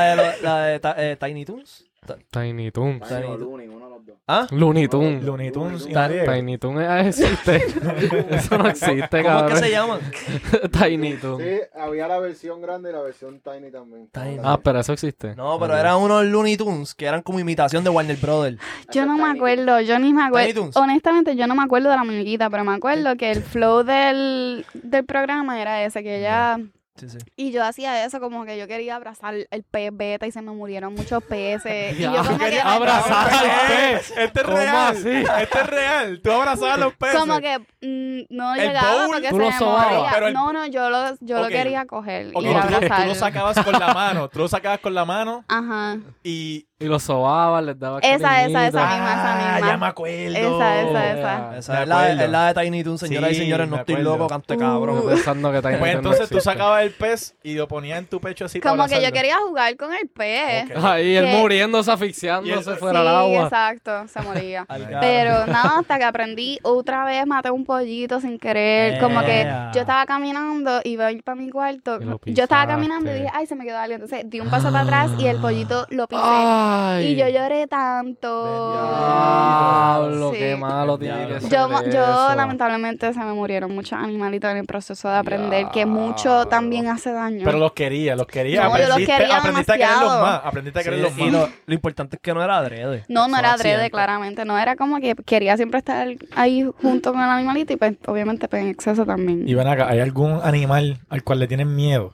[0.03, 1.85] de, lo- la de eh, Tiny Toons.
[2.31, 3.07] Tiny Toons.
[3.09, 3.41] Tiny Tiny Toons.
[3.41, 4.17] Looney, uno de los dos.
[4.27, 4.47] ¿Ah?
[4.51, 5.23] Looney Tunes.
[5.25, 5.93] Looney Tunes y.
[5.95, 7.57] Tiny Toons eh, existe.
[8.37, 9.49] Eso no existe, ¿Cómo es cabrón.
[9.49, 10.01] que se llaman?
[10.73, 11.43] Tiny Toons.
[11.43, 14.09] Sí, había la versión grande y la versión Tiny también.
[14.13, 14.39] Tiny.
[14.45, 15.35] Ah, pero eso existe.
[15.35, 18.59] No, pero eran unos Looney Tunes que eran como imitación de Warner Brothers.
[18.93, 20.55] Yo no me acuerdo, yo ni me Tiny acuerdo.
[20.61, 20.77] Toons.
[20.77, 24.67] Honestamente, yo no me acuerdo de la muñequita, pero me acuerdo que el flow del,
[24.75, 26.59] del programa era ese, que ella
[26.99, 27.19] Sí, sí.
[27.37, 30.53] Y yo hacía eso como que yo quería abrazar el pez beta y se me
[30.53, 31.97] murieron muchos peces.
[31.99, 34.11] y yo que abrazar al pez.
[34.17, 34.77] Este es ¿Cómo real.
[34.97, 35.09] así?
[35.43, 36.21] Este es real.
[36.23, 37.19] Tú abrazabas a los peces.
[37.21, 40.11] como que mm, no El llegaba bowl, porque tú se lo me moría.
[40.15, 43.03] pero el- No, no, yo lo, yo lo quería coger y lo- abrazar.
[43.03, 44.29] tú lo sacabas con la mano.
[44.29, 45.99] Tú lo sacabas con la mano Ajá.
[46.23, 46.68] y.
[46.81, 48.59] Y los sobaban, les daba Esa, esa, cariñito.
[48.61, 49.69] esa misma, esa Ah, misma.
[49.69, 50.15] ya me acuerdo.
[50.39, 51.59] Esa, esa, esa.
[51.59, 53.69] Esa es la, es la de Tiny Toon, señoras Sí, y señores.
[53.69, 54.13] No me estoy acuerdo.
[54.17, 54.61] loco, canto de Uh.
[54.61, 55.03] cabrón.
[55.09, 56.53] Pensando que Tiny Pues Toon no entonces tú existe.
[56.53, 59.17] sacabas el pez y lo ponías en tu pecho así para Como que yo abrazarlo.
[59.17, 60.71] quería jugar con el pez.
[60.71, 60.85] Ok.
[60.85, 63.43] Ahí él que- muriéndose, Y asfixiándose fuera sí, del agua.
[63.43, 64.65] exacto, se moría.
[64.69, 64.87] Al.
[65.01, 69.01] Pero nada, hasta que aprendí otra vez, maté un pollito sin querer.
[69.01, 69.73] Como que Ea.
[69.75, 71.99] yo estaba caminando, iba a ir para mi cuarto.
[72.01, 73.95] Y lo Yo estaba caminando y dije, ay, se me quedó algo.
[73.95, 76.23] Entonces di un paso para atrás y el pollito lo pisé.
[76.71, 77.07] Ay.
[77.13, 78.73] Y yo lloré tanto.
[78.83, 80.39] Diablo, Sí.
[80.39, 84.67] qué malo tiene que ser Yo, yo lamentablemente se me murieron muchos animalitos en el
[84.67, 87.43] proceso de aprender, que mucho también hace daño.
[87.45, 88.65] Pero los quería, los quería.
[88.65, 90.41] No, yo los aprendiste, quería aprendiste a quererlos más.
[90.45, 91.33] Aprendiste a Sí, quererlos y más.
[91.33, 93.05] lo, lo importante es que no era adrede.
[93.09, 93.91] No, no era adrede, accidentes.
[93.93, 94.45] claramente.
[94.45, 98.49] No era como que quería siempre estar ahí junto con el animalito y pues obviamente
[98.49, 99.49] pues, en exceso también.
[99.49, 102.13] Y ven acá, ¿hay algún animal al cual le tienen miedo?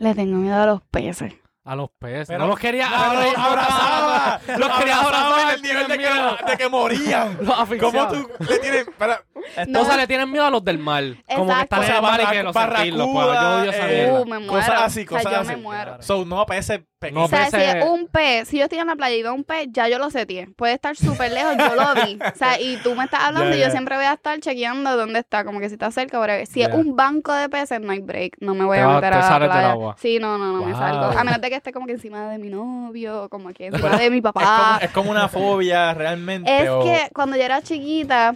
[0.00, 1.32] Le tengo miedo a los peces.
[1.66, 2.28] A los peces.
[2.28, 4.40] Pero- no los quería ¡Ah, los abrazaba!
[4.58, 7.38] Los quería abrazar en el nivel de que, de que morían.
[7.40, 8.08] Los asfixiaba.
[8.08, 8.80] ¿Cómo tú le tienes...?
[8.86, 9.22] Espera,
[9.68, 9.80] No.
[9.80, 11.02] O sea, le tienen miedo a los del mar.
[11.34, 11.76] Como que Exacto.
[11.76, 13.08] están O en el mar y que los sentirlos.
[13.12, 14.20] Pues, yo odio esa eh, mierda.
[14.20, 14.52] Uh, me muero.
[14.52, 15.48] cosas así, o sea, cosas yo así.
[15.48, 16.02] me muero.
[16.02, 16.80] so, no peces
[17.14, 19.44] O sea, si es un pez, si yo estoy en la playa y veo un
[19.44, 20.46] pez, ya yo lo seteé.
[20.56, 22.18] Puede estar súper lejos, yo lo vi.
[22.32, 25.18] O sea, y tú me estás hablando y yo siempre voy a estar chequeando dónde
[25.20, 26.14] está, como que si está cerca.
[26.46, 28.36] Si es un banco de peces, no hay break.
[28.40, 29.70] No me voy a meter te a la del playa.
[29.72, 29.96] agua.
[29.98, 31.06] Sí, no, no, no me salgo.
[31.18, 34.02] A menos de que esté como que encima de mi novio, como que encima Pero
[34.02, 34.78] de mi Es como, papá.
[34.82, 36.62] es como una fobia realmente.
[36.62, 38.34] Es o- que cuando yo era chiquita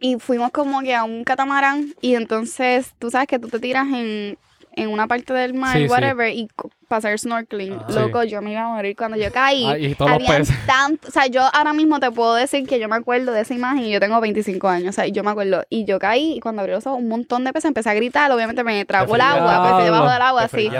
[0.00, 3.86] y fuimos como que a un catamarán y entonces tú sabes que tú te tiras
[3.88, 4.38] en,
[4.76, 5.88] en una parte del mar, Sí, sí.
[5.88, 6.48] whatever, y
[6.94, 7.78] hacer snorkeling.
[7.80, 7.92] Ah.
[7.92, 9.64] Loco, yo me iba a morir cuando yo caí.
[9.66, 10.56] Ah, y todos los habían peces.
[10.66, 13.54] tanto, o sea, yo ahora mismo te puedo decir que yo me acuerdo de esa
[13.54, 15.64] imagen y yo tengo 25 años, o sea, yo me acuerdo.
[15.70, 18.30] Y yo caí y cuando abrí los ojos, un montón de peces, empecé a gritar,
[18.30, 20.70] obviamente me tragó el agua, pues debajo del agua, así.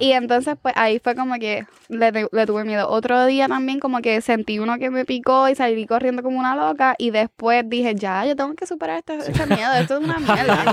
[0.00, 2.88] Y entonces, pues ahí fue como que le, le tuve miedo.
[2.88, 6.56] Otro día también, como que sentí uno que me picó y salí corriendo como una
[6.56, 6.94] loca.
[6.98, 9.72] Y después dije, ya, yo tengo que superar este, este miedo.
[9.74, 10.64] Esto es una mierda.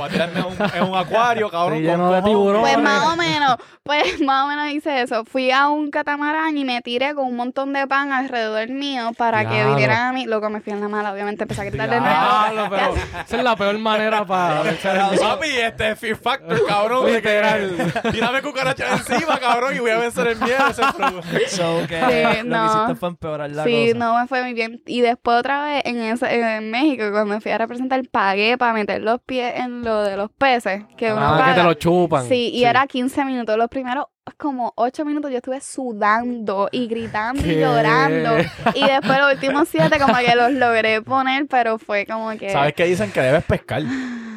[0.75, 1.79] en un, acuario, cabrón.
[1.79, 2.52] Sí, con.
[2.61, 2.73] Tiburones.
[2.75, 5.25] Pues más o menos, pues más o menos hice eso.
[5.25, 9.47] Fui a un catamarán y me tiré con un montón de pan alrededor mío para
[9.49, 10.25] que vinieran a mí.
[10.25, 12.15] Loco, me fui en la mala, obviamente empecé a gritar de nuevo.
[12.15, 12.93] Diablo, pero
[13.25, 17.05] esa es la peor manera para echar el Papi, este es Fear Factor, cabrón.
[17.05, 17.21] que-
[18.11, 20.67] Tírame cucaracha encima, cabrón, y voy a vencer el miedo.
[20.69, 22.61] Ese es el- So, que Sí, lo no.
[22.63, 23.97] que hiciste fue empeorar la Sí, cosa.
[24.05, 24.81] no me fue muy bien.
[24.85, 29.01] Y después otra vez en, ese- en México, cuando fui a representar, pagué para meter
[29.01, 30.83] los pies en lo de los peces.
[30.97, 31.55] Que uno Ah, que paga.
[31.55, 32.27] te lo chupan.
[32.27, 33.57] Sí, y era 15 minutos.
[33.57, 34.05] Los primeros
[34.37, 38.37] como 8 minutos yo estuve sudando y gritando y llorando.
[38.73, 42.49] Y después los últimos 7 como que los logré poner, pero fue como que...
[42.49, 43.11] ¿Sabes qué dicen?
[43.11, 43.83] Que debes pescar.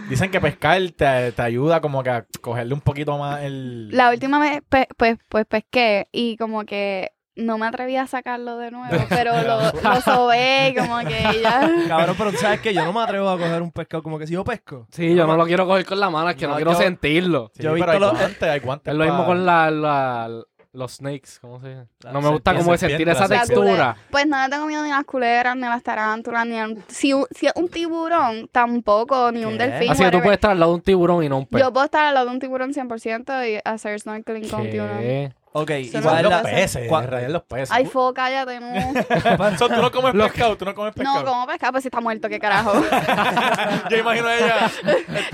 [0.08, 3.88] Dicen que pescar te, te ayuda como que a cogerle un poquito más el...
[3.90, 8.56] La última vez, pe- pues, pues pesqué y como que no me atreví a sacarlo
[8.58, 11.70] de nuevo, pero lo, lo sobé como que ya...
[11.88, 14.26] Cabrón, pero tú sabes que yo no me atrevo a coger un pescado como que
[14.26, 14.86] si yo pesco.
[14.90, 16.78] Sí, yo no lo quiero coger con la mano, es que no, No, quiero yo-
[16.78, 17.50] sentirlo.
[17.54, 20.30] Sí, yo he visto hay los- guantes, hay guantes Es lo mismo con la, la-
[20.72, 21.86] los snakes, ¿cómo se dice?
[22.12, 23.96] No me gusta como de sentir esa textura.
[24.10, 26.68] Pues no le tengo miedo ni a las culebras, ni a las tarántulas, ni a...
[26.88, 29.68] Si, un- si es un tiburón, tampoco, ni un ¿Qué?
[29.68, 31.62] delfín, Así que tú puedes estar al lado de un tiburón y no un pez.
[31.62, 35.34] Yo puedo estar al lado de un tiburón 100% y hacer snorkeling con un tiburón.
[35.58, 36.42] Ok, Son igual Son la...
[36.42, 37.70] los peces, cua- los peces.
[37.72, 38.68] Ay, fo, cállate, no.
[39.58, 41.20] So, tú no comes pescado, tú no comes pescado.
[41.20, 42.72] No, como pescado, pues si está muerto, qué carajo.
[43.90, 44.70] Yo imagino a ella.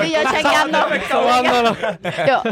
[0.04, 0.78] y yo chequeando.
[1.10, 1.76] Sobándolo.
[2.26, 2.42] yo,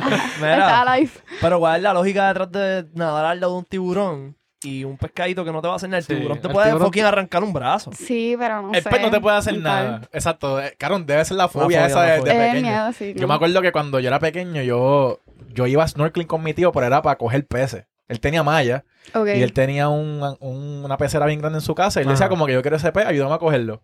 [0.41, 0.59] Mira.
[0.59, 1.11] está alive.
[1.41, 4.99] Pero ¿cuál es la lógica detrás de nadar al lado de un tiburón y un
[4.99, 5.99] pescadito que no te va a hacer nada?
[5.99, 7.91] El Sí, tiburón te el puede tiburón- fucking arrancar un brazo.
[7.97, 8.91] Sí, pero no El sé.
[8.91, 9.63] pez no te puede hacer tal.
[9.63, 10.01] nada.
[10.13, 10.61] Exacto.
[10.61, 12.33] Eh, Cabrón, debe ser la fobia, fobia, esa la de, de fobia.
[12.33, 12.69] Es el pequeño.
[12.73, 13.13] miedo, sí.
[13.15, 13.29] Yo no.
[13.29, 16.87] me acuerdo que cuando yo era pequeño, yo, yo iba snorkeling con mi tío, pero
[16.87, 17.87] era para coger peces.
[18.11, 22.01] Él tenía malla y él tenía un- un- una pecera bien grande en su casa
[22.01, 22.31] y él decía Ajá.
[22.31, 23.83] como que yo quiero ese pez, ayúdame a cogerlo.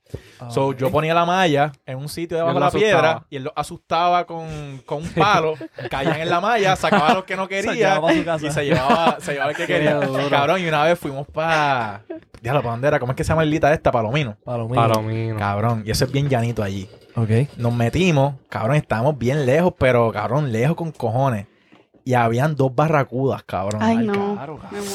[0.50, 0.76] So, Ok.
[0.76, 4.26] yo ponía la malla en un sitio debajo de la piedra y él lo asustaba
[4.26, 5.54] con, con un palo,
[5.90, 9.50] caían en la malla, sacaba a los que no quería y se llevaba, se llevaba
[9.52, 9.98] el que quería.
[10.28, 12.02] Cabrón, y una vez fuimos para...
[12.42, 13.00] Diablo, ¿para dónde era?
[13.00, 13.90] ¿Cómo es que se llama el lita esta?
[13.90, 14.36] Palomino.
[14.44, 14.74] Palomino.
[14.80, 15.38] Palomino.
[15.38, 16.88] Cabrón, y eso es bien llanito allí.
[17.16, 17.30] Ok.
[17.56, 21.46] Nos metimos, cabrón, estábamos bien lejos, pero cabrón, lejos con cojones.
[22.06, 23.82] Y habían dos barracudas, cabrón.
[23.82, 24.38] Ay, no.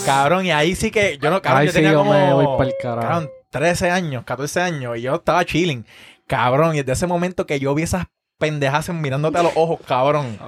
[0.05, 2.33] Cabrón, y ahí sí que yo no, cabrón, Ay, yo sí, tenía yo como, me
[2.33, 3.01] voy pa'l carajo.
[3.07, 5.85] cabrón, 13 años, 14 años, y yo estaba chilling.
[6.25, 8.05] Cabrón, y desde ese momento que yo vi esas
[8.37, 10.39] pendejas mirándote a los ojos, cabrón.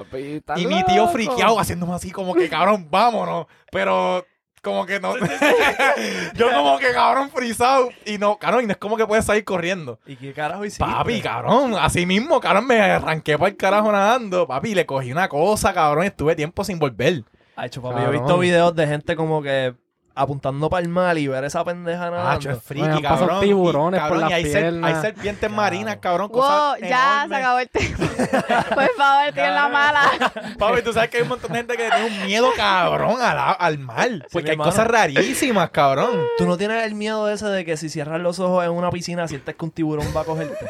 [0.56, 3.46] Y mi tío friqueado haciéndome así como que, cabrón, vámonos.
[3.70, 4.24] Pero
[4.64, 5.14] como que no.
[6.34, 7.90] Yo como que, cabrón, frisado.
[8.04, 10.00] Y no, cabrón, y no es como que puedes salir corriendo.
[10.06, 10.84] ¿Y qué carajo hiciste?
[10.84, 14.48] Papi, cabrón, así mismo, cabrón, me arranqué para el carajo nadando.
[14.48, 17.22] Papi, le cogí una cosa, cabrón, y estuve tiempo sin volver.
[17.54, 19.74] Ay, hecho, papi, yo he visto videos de gente como que
[20.16, 22.50] apuntando para el mar y ver esa pendeja nadando.
[22.50, 23.40] Ah, es friki, Bueno, pasan cabrón.
[23.40, 24.94] tiburones Y, cabrón, por y hay, las piernas.
[24.94, 27.38] hay serpientes marinas, cabrón, Wow, cosas ya se enormes.
[27.38, 27.96] acabó el tema.
[28.74, 30.00] Por favor, tienen la mala.
[30.58, 33.56] Papi, tú sabes que hay un montón de gente que tiene un miedo, cabrón, al,
[33.58, 34.08] al mar.
[34.32, 36.10] Porque hay cosas rarísimas, cabrón.
[36.38, 39.26] ¿Tú no tienes el miedo ese de que si cierras los ojos en una piscina
[39.28, 40.54] sientes que un tiburón va a cogerte?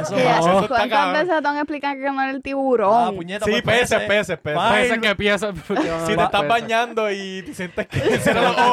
[0.00, 0.38] Eso pasa.
[0.38, 1.12] eso está ¿Cuántas cabrón.
[1.12, 3.08] veces te van a explicar que no era el tiburón?
[3.08, 4.38] Ah, puñeta, Sí, pues, peces, peces.
[4.38, 4.98] peces, peces.
[5.00, 5.52] Que piensa.
[6.06, 8.69] Si te estás bañando y te sientes que cierra los ojos,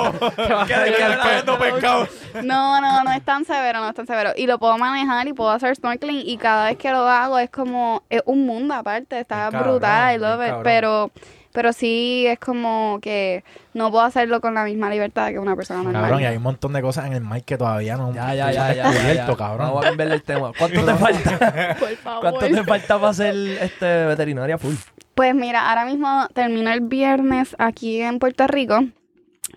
[0.67, 2.07] que pescado.
[2.43, 4.31] No, no, no es tan severo, no es tan severo.
[4.35, 7.49] Y lo puedo manejar y puedo hacer snorkeling y cada vez que lo hago es
[7.49, 11.11] como, es un mundo aparte, está cabrón, brutal, I love it, pero,
[11.53, 15.81] pero sí es como que no puedo hacerlo con la misma libertad que una persona
[15.83, 16.01] normal.
[16.03, 18.51] Cabrón, y hay un montón de cosas en el mar que todavía no Ya, ya,
[18.51, 19.37] ya, ya, ya, descubierto, ya.
[19.37, 19.67] cabrón.
[19.67, 20.51] Vamos a cambiarle el tema.
[20.57, 21.75] ¿Cuánto te falta?
[21.79, 22.21] Por favor.
[22.21, 24.75] ¿Cuánto te falta para ser este veterinaria full?
[25.15, 28.83] Pues mira, ahora mismo termino el viernes aquí en Puerto Rico,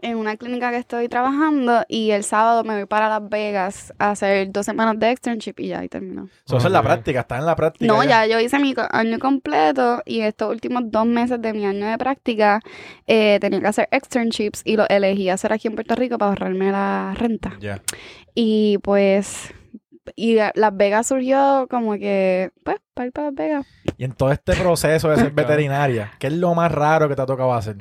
[0.03, 4.11] en una clínica que estoy trabajando, y el sábado me voy para Las Vegas a
[4.11, 6.29] hacer dos semanas de externship y ya, y termino.
[6.47, 7.93] Eso es en la práctica, está en la práctica.
[7.93, 11.87] No, ya yo hice mi año completo y estos últimos dos meses de mi año
[11.87, 12.61] de práctica
[13.07, 16.73] eh, tenía que hacer externships y lo elegí hacer aquí en Puerto Rico para ahorrarme
[16.73, 17.57] la renta.
[17.61, 17.83] Ya.
[18.35, 19.53] Y pues,
[20.17, 23.67] y Las Vegas surgió como que, pues, para ir para Las Vegas.
[23.97, 27.23] Y en todo este proceso de ser veterinaria, ¿qué es lo más raro que te
[27.23, 27.77] ha tocado hacer?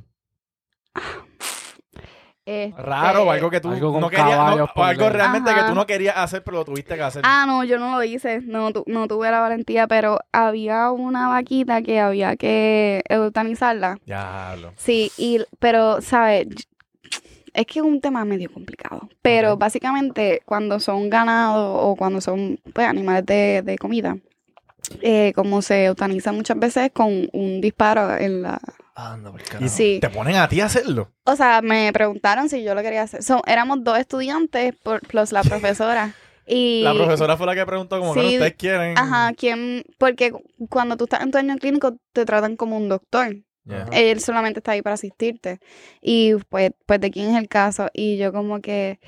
[2.50, 5.62] Este, Raro o algo que tú Algo no querías, no, o algo realmente Ajá.
[5.62, 7.22] que tú no querías hacer, pero lo tuviste que hacer.
[7.26, 11.28] Ah, no, yo no lo hice, no, tu- no tuve la valentía, pero había una
[11.28, 13.98] vaquita que había que eutanizarla.
[14.06, 14.74] Diablo.
[14.78, 16.48] Sí, y, pero, ¿sabes?
[17.54, 19.10] Es que es un tema medio complicado.
[19.22, 24.18] Pero básicamente, cuando son ganado o cuando son pues, animales de, de comida,
[25.02, 28.60] eh, como se eutanizan muchas veces con un disparo en la.
[29.00, 29.70] Anda, por Y.
[29.70, 30.00] Sí.
[30.02, 31.12] te ponen a ti a hacerlo.
[31.26, 33.24] O sea, me preguntaron si yo lo quería hacer.
[33.24, 36.14] So, éramos dos estudiantes por, plus la profesora.
[36.46, 38.26] Y, La profesora fue la que preguntó como que Sí.
[38.26, 38.98] no, ustedes quieren.
[38.98, 39.84] Ajá, ¿quién?
[40.00, 40.34] Porque
[40.70, 43.36] cuando tú estás en tu año clínico, te tratan como un doctor.
[43.92, 45.60] Él solamente está ahí para asistirte.
[46.02, 47.88] Y pues, pues de quién es el caso.
[47.94, 49.00] Y yo como que,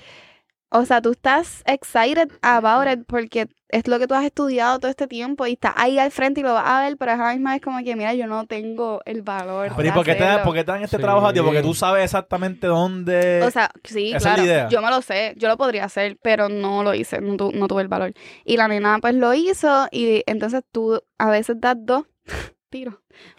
[0.69, 4.89] o sea, tú estás excited about it porque es lo que tú has estudiado todo
[4.91, 7.31] este tiempo y estás ahí al frente y lo vas a ver, pero a la
[7.34, 9.71] misma vez como que, mira, yo no tengo el valor.
[9.75, 11.01] Pero ¿y por qué, te, por qué te dan este Sí.
[11.03, 11.39] trabajo a ti?
[11.41, 13.41] Porque tú sabes exactamente dónde...
[13.43, 14.38] O sea, sí, esa es claro.
[14.41, 14.69] la idea.
[14.69, 17.67] Yo me lo sé, yo lo podría hacer, pero no lo hice, no, tu- no
[17.67, 18.13] tuve el valor.
[18.45, 22.03] Y la nena pues lo hizo y entonces tú a veces das dos
[22.69, 22.95] tiros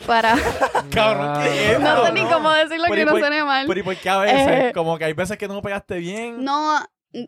[0.07, 0.35] para...
[0.92, 3.66] Cabrón, ¿qué es no sé ni cómo decirlo Pero que ¿y no por- suene mal.
[3.66, 4.49] Pero ¿y por qué a veces?
[4.49, 4.73] Eh.
[4.75, 6.45] como que hay veces que no pegaste bien.
[6.45, 6.79] No,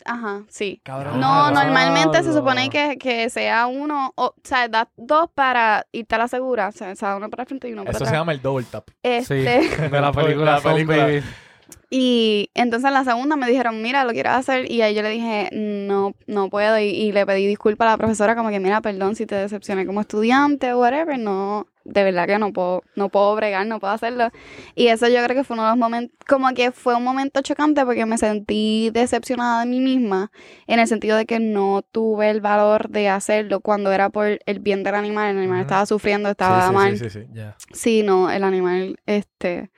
[0.04, 0.80] ajá, sí.
[0.82, 1.20] Cabrón.
[1.20, 6.14] No, normalmente se supone que, que sea uno, o, o sea, das dos para irte
[6.14, 8.20] a la segura, o sea, uno para el frente y uno para Eso se atrás.
[8.20, 8.88] llama el double tap.
[8.88, 11.08] Sí, Este, de la película La película.
[11.90, 15.10] Y entonces en la segunda me dijeron, mira, lo quieres hacer, y ahí yo le
[15.10, 18.80] dije, no, no puedo, y, y le pedí disculpas a la profesora, como que, mira,
[18.80, 23.10] perdón si te decepcioné como estudiante o whatever, no, de verdad que no puedo, no
[23.10, 24.30] puedo bregar, no puedo hacerlo.
[24.74, 27.42] Y eso yo creo que fue uno de los momentos, como que fue un momento
[27.42, 30.32] chocante porque me sentí decepcionada de mí misma,
[30.66, 34.58] en el sentido de que no tuve el valor de hacerlo cuando era por el
[34.60, 35.62] bien del animal, el animal Ujú.
[35.66, 36.98] estaba sufriendo, estaba sí, sí, mal.
[36.98, 37.26] sí, sí, sí.
[37.32, 37.56] Ya.
[37.72, 39.70] Sí, no, el animal, este,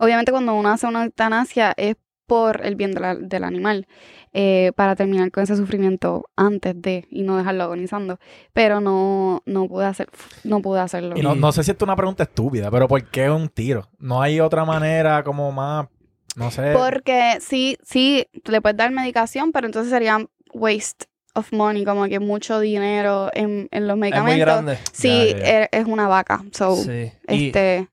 [0.00, 3.86] obviamente cuando uno hace una eutanasia es por el bien de la- del animal,
[4.32, 8.18] eh, para terminar con ese sufrimiento antes de y no dejarlo agonizando,
[8.52, 10.08] pero no, no pude hacer,
[10.44, 11.16] no pude hacerlo.
[11.18, 13.88] Y no, no sé si esto es una pregunta estúpida, pero ¿por qué un tiro?
[13.98, 15.88] No hay otra manera como más,
[16.36, 16.72] no sé.
[16.72, 22.20] Porque sí, sí, le puedes dar medicación, pero entonces sería waste of money, como que
[22.20, 24.46] mucho dinero en, en los Es muy medicamentos.
[24.46, 24.78] grande.
[24.92, 25.60] Sí, Ya, ya, ya.
[25.62, 27.10] Es, es una vaca, so, Sí.
[27.28, 27.88] Y- Este,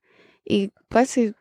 [0.45, 1.33] y pues sí,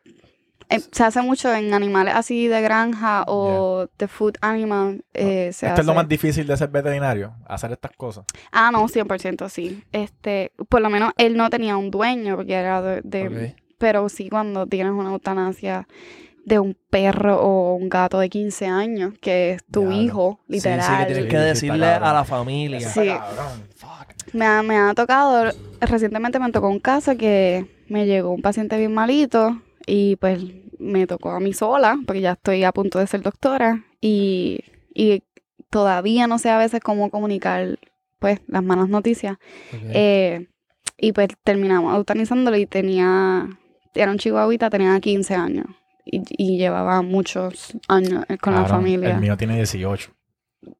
[0.69, 5.03] eh, se hace mucho en animales así de granja o de food animal.
[5.13, 5.81] eh, se Esto hace.
[5.81, 8.25] es lo más difícil de ser veterinario, hacer estas cosas.
[8.51, 9.83] Ah, no, 100% sí.
[9.91, 14.65] Este, por lo menos él no tenía un dueño porque era de, pero sí cuando
[14.67, 15.87] tienes una eutanasia
[16.45, 20.67] de un perro o un gato de 15 años que es tu hijo, Sí, sí,
[20.69, 20.79] literal.
[20.99, 22.89] que tienes Sí, que sí, decirle a la familia.
[22.89, 23.05] Sí.
[23.07, 23.67] Cabrón.
[23.75, 24.33] Fuck.
[24.33, 25.51] Me ha, me ha tocado,
[25.81, 30.43] recientemente me tocó un caso que me llegó un paciente bien malito y pues
[30.77, 34.59] me tocó a mí sola, porque ya estoy a punto de ser doctora y,
[34.93, 35.23] y
[35.71, 37.79] todavía no sé a veces cómo comunicar
[38.19, 39.37] pues las malas noticias.
[39.71, 40.47] Eh,
[40.97, 43.47] y pues terminamos eutanizándolo y tenía,
[43.95, 45.67] era un chihuahuita, tenía 15 años
[46.05, 49.11] y, y llevaba muchos años eh, con la familia.
[49.11, 50.11] El mío tiene 18.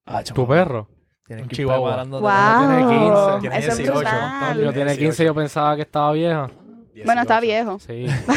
[0.05, 0.89] Ah, ¿Tu perro?
[1.29, 2.03] un chihuahua.
[2.05, 3.93] Wow, tiene 15, tiene eso es 18.
[3.93, 4.39] brutal.
[4.39, 4.99] Cuando tiene 18.
[4.99, 6.49] 15 yo pensaba que estaba vieja.
[7.05, 7.41] Bueno, está 18.
[7.41, 7.79] viejo.
[7.79, 8.05] Sí.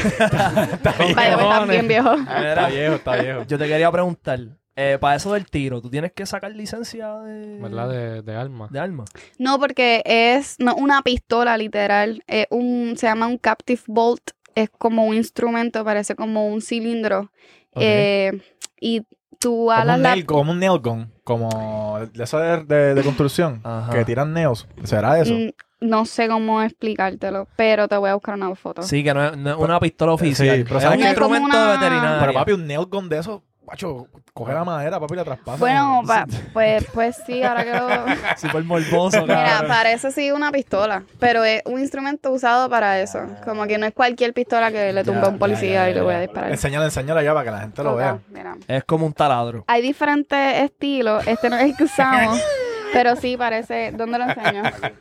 [0.72, 1.14] Está viejo.
[1.14, 2.14] Vaya, pues, está bien viejo.
[2.44, 3.42] Está viejo, está viejo.
[3.46, 4.38] yo te quería preguntar,
[4.76, 7.88] eh, para eso del tiro, ¿tú tienes que sacar licencia de, ¿Verdad?
[7.88, 8.68] De, de alma.
[8.70, 9.04] de arma?
[9.38, 12.22] No, porque es no, una pistola literal.
[12.26, 14.30] Es un, se llama un captive bolt.
[14.54, 17.30] Es como un instrumento, parece como un cilindro.
[17.72, 17.82] Ok.
[17.82, 18.40] Eh,
[18.80, 19.02] y
[19.38, 20.10] tú como, alas un la...
[20.10, 23.92] nail, como un nail gun, como de eso de, de- de construcción, Ajá.
[23.92, 24.66] que tiran nails.
[24.84, 25.32] ¿Será eso?
[25.34, 28.82] Mm, No sé cómo explicártelo, pero te voy a buscar una foto.
[28.82, 30.58] Sí, que no es, no es una pistola oficial.
[30.58, 32.20] sí, pero es ¿sabes un instrumento una- veterinario.
[32.20, 35.56] Pero papi, un nail gun de eso, macho, coge la madera, papi, y la traspasa.
[35.58, 37.88] Bueno, pa- pues, pues sí, ahora que lo...
[38.36, 43.20] Súper morboso, Mira, parece sí una pistola, pero es un instrumento usado para eso.
[43.44, 46.12] Como que no es cualquier pistola que le tumba a un policía y le voy
[46.14, 46.50] a disparar.
[46.50, 48.18] Enséñale, enséñale ya para que la gente lo vea.
[48.28, 48.54] mira.
[48.68, 49.64] Es como un taladro.
[49.66, 51.26] Hay diferentes estilos.
[51.26, 52.38] Este no es el que usamos,
[52.92, 53.92] pero sí parece...
[53.92, 54.62] ¿Dónde lo enseño?
[54.64, 54.92] Acá.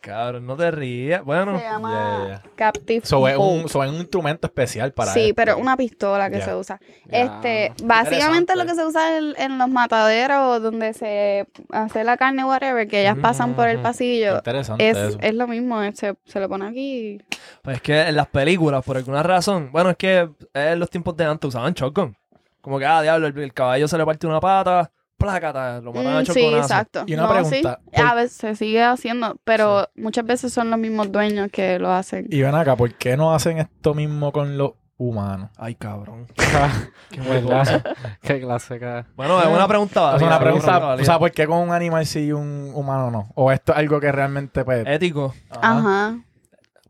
[0.00, 1.20] Cabrón, no te ríes.
[1.24, 5.34] Bueno, Se llama Captive So, es, un, so, es un instrumento especial para Sí, esto.
[5.34, 6.78] pero una pistola que se usa.
[7.08, 12.44] Este, básicamente lo que se usa en, en los mataderos donde se hace la carne,
[12.44, 14.36] whatever, que ellas pasan por el pasillo.
[14.36, 15.18] Interesante Es, eso.
[15.20, 17.20] es lo mismo, eh, se, se lo pone aquí.
[17.62, 21.16] pues es que en las películas, por alguna razón, bueno, es que en los tiempos
[21.16, 22.16] de antes usaban shotgun.
[22.60, 26.16] Como que, ah, diablo, el, el caballo se le parte una pata, plácata, lo matan
[26.16, 26.58] a Mm, sí, choconazo.
[26.58, 27.04] exacto.
[27.06, 30.70] Y una No, pregunta, sí, ¿por- A veces se sigue haciendo, pero muchas veces son
[30.70, 32.26] los mismos dueños que lo hacen.
[32.30, 35.50] Y ven acá, ¿por qué no hacen esto mismo con los humanos?
[35.56, 36.26] Ay, cabrón.
[37.10, 37.84] Qué ¿Verdad?
[38.22, 40.16] Qué clase que Bueno, es una pregunta válida.
[40.16, 41.02] Es una pregunta, válida.
[41.02, 43.28] o sea, ¿por qué con un animal sí y un humano no?
[43.36, 44.84] O esto es algo que realmente, pues...
[44.86, 45.34] Ético.
[45.50, 46.16] Ajá.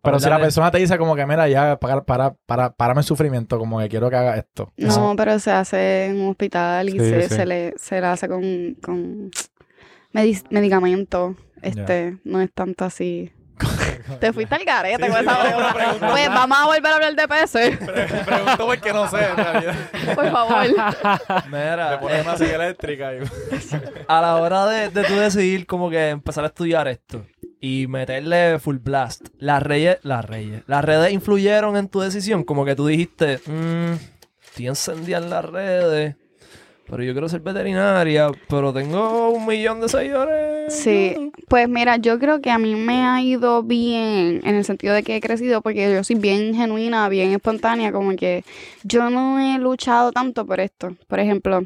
[0.07, 3.05] Pero si la persona te dice como que, mira, ya, para, para, para, párame el
[3.07, 4.73] sufrimiento, como que quiero que haga esto.
[4.77, 7.35] No, pero se hace en un hospital y Sí, se, sí.
[7.35, 9.31] se le, se le hace con, con
[10.15, 11.35] medi- medicamento.
[11.63, 13.33] Este, no es tanto así.
[14.21, 16.09] Te fuiste al garete Sí, con esa pregunta.
[16.11, 17.79] Pues vamos a volver a hablar de peces,
[18.27, 19.75] Pregunto porque no sé, en realidad.
[20.15, 20.67] por favor.
[21.49, 23.19] Mira, Le pones una silla eléctrica y...
[24.07, 27.25] a la hora de, de tú decidir como que empezar a estudiar esto
[27.67, 32.65] y meterle full blast, las redes, las redes, las redes influyeron en tu decisión, como
[32.65, 33.95] que tú dijiste, mmm,
[34.45, 36.15] estoy encendida en las redes,
[36.89, 40.73] pero yo quiero ser veterinaria, pero tengo un millón de seguidores.
[40.73, 44.95] Sí, pues mira, yo creo que a mí me ha ido bien en el sentido
[44.95, 48.45] de que he crecido porque yo soy bien genuina, bien espontánea, como que
[48.85, 50.97] yo no he luchado tanto por esto.
[51.09, 51.65] Por ejemplo,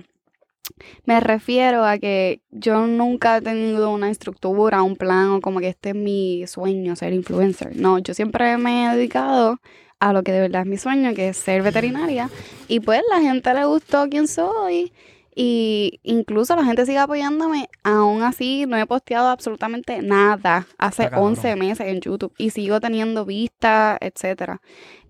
[1.04, 5.68] me refiero a que yo nunca he tenido una estructura, un plan o como que
[5.68, 7.76] este es mi sueño, ser influencer.
[7.76, 9.58] No, yo siempre me he dedicado
[9.98, 12.30] a lo que de verdad es mi sueño, que es ser veterinaria.
[12.68, 14.92] Y pues la gente le gustó quién soy.
[15.34, 17.68] Y incluso la gente sigue apoyándome.
[17.84, 21.32] Aún así, no he posteado absolutamente nada hace Está cabrón.
[21.32, 22.32] 11 meses en YouTube.
[22.36, 24.60] Y sigo teniendo vistas, etcétera.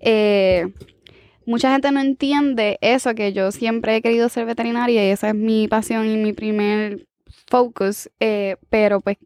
[0.00, 0.72] Eh,
[1.46, 5.34] mucha gente no entiende eso, que yo siempre he querido ser veterinaria y esa es
[5.34, 7.06] mi pasión y mi primer
[7.48, 8.10] focus.
[8.20, 9.18] eh, pero pues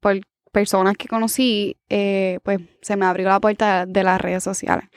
[0.00, 0.20] por
[0.52, 4.88] personas que conocí, eh, pues se me abrió la puerta de las redes sociales.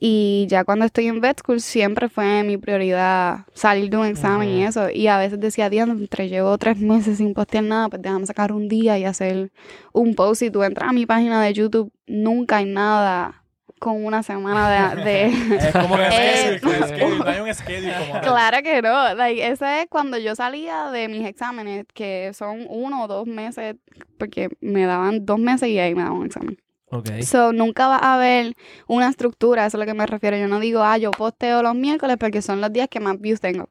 [0.00, 4.48] Y ya cuando estoy en vet school siempre fue mi prioridad salir de un examen
[4.48, 4.90] y eso.
[4.90, 8.68] Y a veces decía, entre llevo tres meses sin postear nada, pues déjame sacar un
[8.68, 9.52] día y hacer
[9.92, 10.42] un post.
[10.42, 13.43] Y tú entras a mi página de YouTube, nunca hay nada
[13.80, 15.02] con una semana de...
[15.02, 16.02] de- Es como que
[17.26, 18.20] hay un schedule como.
[18.20, 19.14] Claro que no.
[19.14, 23.76] Like, ese es cuando yo salía de mis exámenes, que son uno o dos meses,
[24.18, 26.58] porque me daban dos meses y ahí me daban un examen.
[26.90, 27.08] Ok.
[27.22, 28.54] So, nunca va a haber
[28.86, 30.36] una estructura, eso es a lo que me refiero.
[30.36, 33.40] Yo no digo, ah, yo posteo los miércoles porque son los días que más views
[33.40, 33.68] tengo.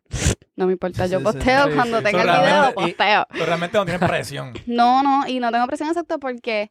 [0.55, 2.93] No me importa, yo Sí, sí, posteo sí, cuando tenga So, el video, realmente- y-
[2.93, 3.27] posteo.
[3.31, 4.53] Pero realmente no tienen presión.
[4.67, 6.69] No, no, y no tengo presión exacta porque...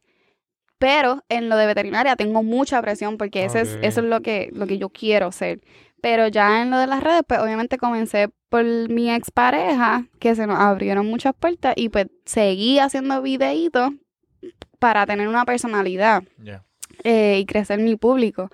[0.83, 4.49] Pero en lo de veterinaria tengo mucha presión porque ese es, eso es lo que,
[4.51, 5.61] lo que yo quiero ser.
[6.01, 10.45] Pero ya en lo de las redes, pues obviamente comencé por mi expareja, que se
[10.45, 13.91] nos abrieron muchas puertas y pues seguí haciendo videitos
[14.77, 16.65] para tener una personalidad Ya.
[17.03, 18.49] Eh, y crecer mi público.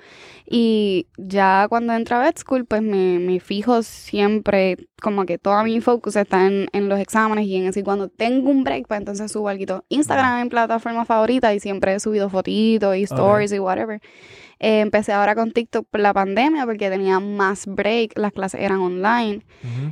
[0.45, 5.63] Y ya cuando entro a vet school, pues me, me fijo siempre, como que toda
[5.63, 7.79] mi focus está en, en los exámenes y en eso.
[7.79, 9.85] Y cuando tengo un break, pues entonces subo algo.
[9.89, 14.01] Instagram es mi plataforma favorita y siempre he subido fotitos y stories y whatever.
[14.59, 18.79] Eh, empecé ahora con TikTok por la pandemia porque tenía más break, las clases eran
[18.79, 19.45] online.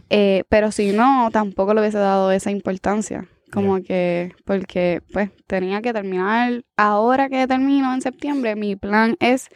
[0.10, 3.28] Eh, pero si no, tampoco le hubiese dado esa importancia.
[3.52, 9.48] Como que, porque pues tenía que terminar, ahora que termino en septiembre, mi plan es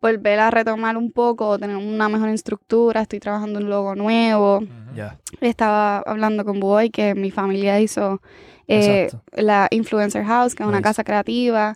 [0.00, 4.62] volver a retomar un poco, tener una mejor estructura, estoy trabajando un logo nuevo.
[4.94, 5.18] Ya.
[5.40, 8.20] Estaba hablando con Boy que mi familia hizo
[8.68, 10.84] eh, la Influencer House, que es una Nice.
[10.84, 11.74] casa creativa,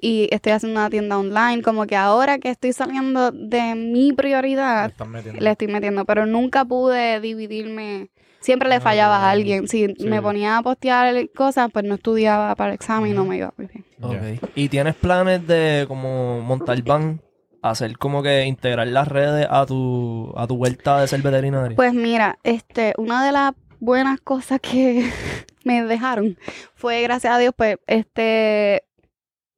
[0.00, 4.92] y estoy haciendo una tienda online, como que ahora que estoy saliendo de mi prioridad,
[5.38, 8.10] le estoy metiendo, pero nunca pude dividirme.
[8.40, 9.66] Siempre le fallaba a Ah, alguien.
[9.68, 10.06] Si sí.
[10.06, 13.52] me ponía a postear cosas, pues no estudiaba para el examen y no me iba
[13.56, 13.84] muy bien.
[13.98, 14.06] Ya.
[14.38, 14.50] Ok.
[14.54, 17.20] ¿Y tienes planes de como montar van?
[17.60, 21.74] Hacer como que integrar las redes a tu, a tu vuelta de ser veterinario.
[21.74, 25.10] Pues mira, este, una de las buenas cosas que
[25.64, 26.38] me dejaron
[26.76, 28.84] fue, gracias a Dios, pues, este,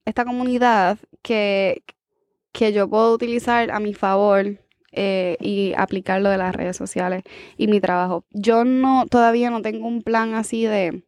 [0.07, 1.83] esta comunidad que,
[2.53, 4.47] que yo puedo utilizar a mi favor
[4.93, 7.23] eh, y aplicarlo de las redes sociales
[7.57, 8.25] y mi trabajo.
[8.31, 11.03] Yo no, todavía no tengo un plan así de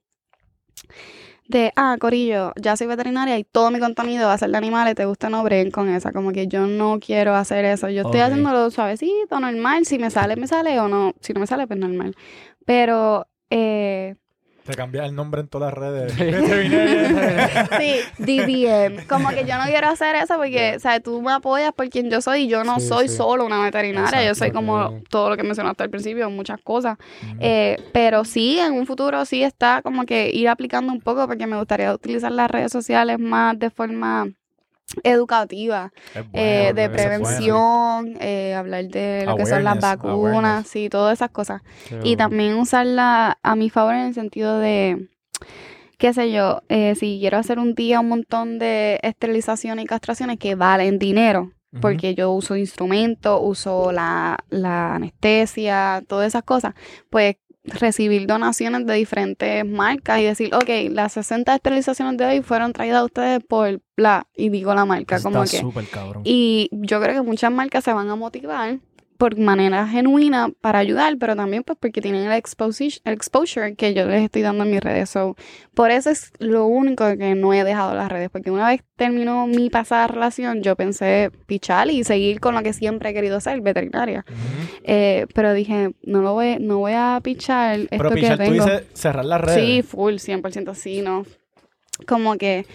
[1.48, 4.94] de, ah, Corillo, ya soy veterinaria y todo mi contenido va a ser de animales,
[4.94, 8.20] te gusta no breguen con esa, como que yo no quiero hacer eso, yo estoy
[8.20, 8.26] Ok.
[8.26, 11.78] haciéndolo suavecito, normal, si me sale, me sale o no, si no me sale, pues
[11.78, 12.14] normal.
[12.64, 14.14] Pero, eh,
[14.64, 16.12] Te cambias el nombre en todas las redes.
[16.12, 16.22] Sí.
[18.22, 21.88] DVM, como que yo no quiero hacer eso porque, o sea, tú me apoyas por
[21.88, 23.16] quien yo soy y yo no Sí, soy sí.
[23.16, 26.96] solo una veterinaria, yo soy como todo lo que mencionaste al principio, muchas cosas.
[27.40, 31.46] Eh, pero sí, en un futuro sí está como que ir aplicando un poco porque
[31.46, 34.28] me gustaría utilizar las redes sociales más de forma
[35.02, 40.68] educativa, bueno, eh, de prevención, eh, hablar de lo que son las vacunas, awareness.
[40.68, 41.62] sí, todas esas cosas.
[42.02, 45.08] Y también usarla a mi favor en el sentido de,
[45.98, 50.38] qué sé yo, eh, si quiero hacer un día un montón de esterilizaciones y castraciones
[50.38, 56.74] que valen dinero, porque yo uso instrumentos, uso la, la anestesia, todas esas cosas,
[57.08, 62.72] pues recibir donaciones de diferentes marcas y decir, ok, las 60 esterilizaciones de hoy fueron
[62.72, 65.62] traídas a ustedes por bla, y digo la marca, como que...
[65.90, 66.22] cabrón.
[66.24, 68.78] Y yo creo que muchas marcas se van a motivar
[69.22, 73.94] por manera genuina para ayudar, pero también pues porque tienen el exposure, el exposure que
[73.94, 75.10] yo les estoy dando en mis redes.
[75.10, 75.36] So,
[75.74, 79.46] por eso es lo único que no he dejado las redes, porque una vez terminó
[79.46, 83.60] mi pasada relación, yo pensé pichar y seguir con lo que siempre he querido ser,
[83.60, 84.24] veterinaria.
[84.82, 88.42] Eh, pero dije, no lo voy, no voy a pichar esto Pero que Pichar, tú
[88.42, 88.64] tengo.
[88.64, 89.64] dices cerrar las redes.
[89.64, 91.24] Sí, full, 100% sí, ¿no?
[92.08, 92.66] Como que,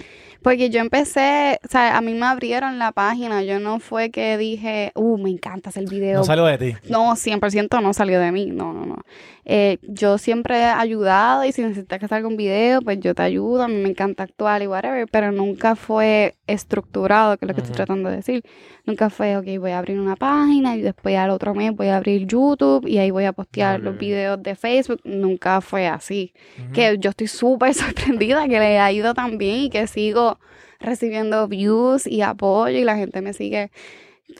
[0.47, 4.37] porque yo empecé, o sea, a mí me abrieron la página, yo no fue que
[4.37, 6.19] dije, uh, me encanta hacer video.
[6.19, 6.75] No salió de ti.
[6.87, 8.95] No, 100% no salió de mí, no, no, no.
[9.43, 13.23] Eh, yo siempre he ayudado y si necesitas que salga un video, pues yo te
[13.23, 17.53] ayudo, a mí me encanta actuar y whatever, pero nunca fue estructurado, que es lo
[17.53, 18.43] que estoy tratando de decir.
[18.87, 21.97] Nunca fue, ok, voy a abrir una página y después al otro mes voy a
[21.97, 25.01] abrir YouTube y ahí voy a postear los videos de Facebook.
[25.03, 26.33] Nunca fue así.
[26.73, 30.39] Que yo estoy súper sorprendida que le ha ido tan bien y que sigo
[30.79, 33.71] recibiendo views y apoyo y la gente me sigue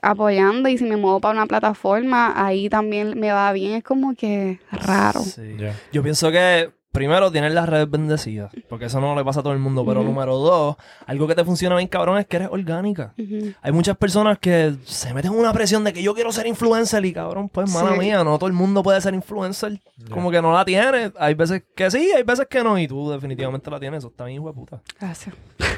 [0.01, 4.15] apoyando y si me muevo para una plataforma ahí también me va bien es como
[4.15, 5.57] que raro Sí.
[5.91, 9.53] Yo pienso que primero tienes las redes bendecidas, porque eso no le pasa a todo
[9.53, 10.75] el mundo, pero número dos,
[11.05, 13.13] algo que te funciona bien cabrón es que eres orgánica.
[13.61, 17.05] Hay muchas personas que se meten en una presión de que yo quiero ser influencer
[17.05, 17.99] y cabrón, pues mala Sí.
[17.99, 19.79] mía, no todo el mundo puede ser influencer.
[20.11, 21.11] Como que no la tiene.
[21.19, 22.77] Hay veces que sí, hay veces que no.
[22.79, 23.99] Y tú definitivamente la tienes.
[23.99, 24.81] Eso está bien, hijo de puta.
[24.99, 25.35] gracias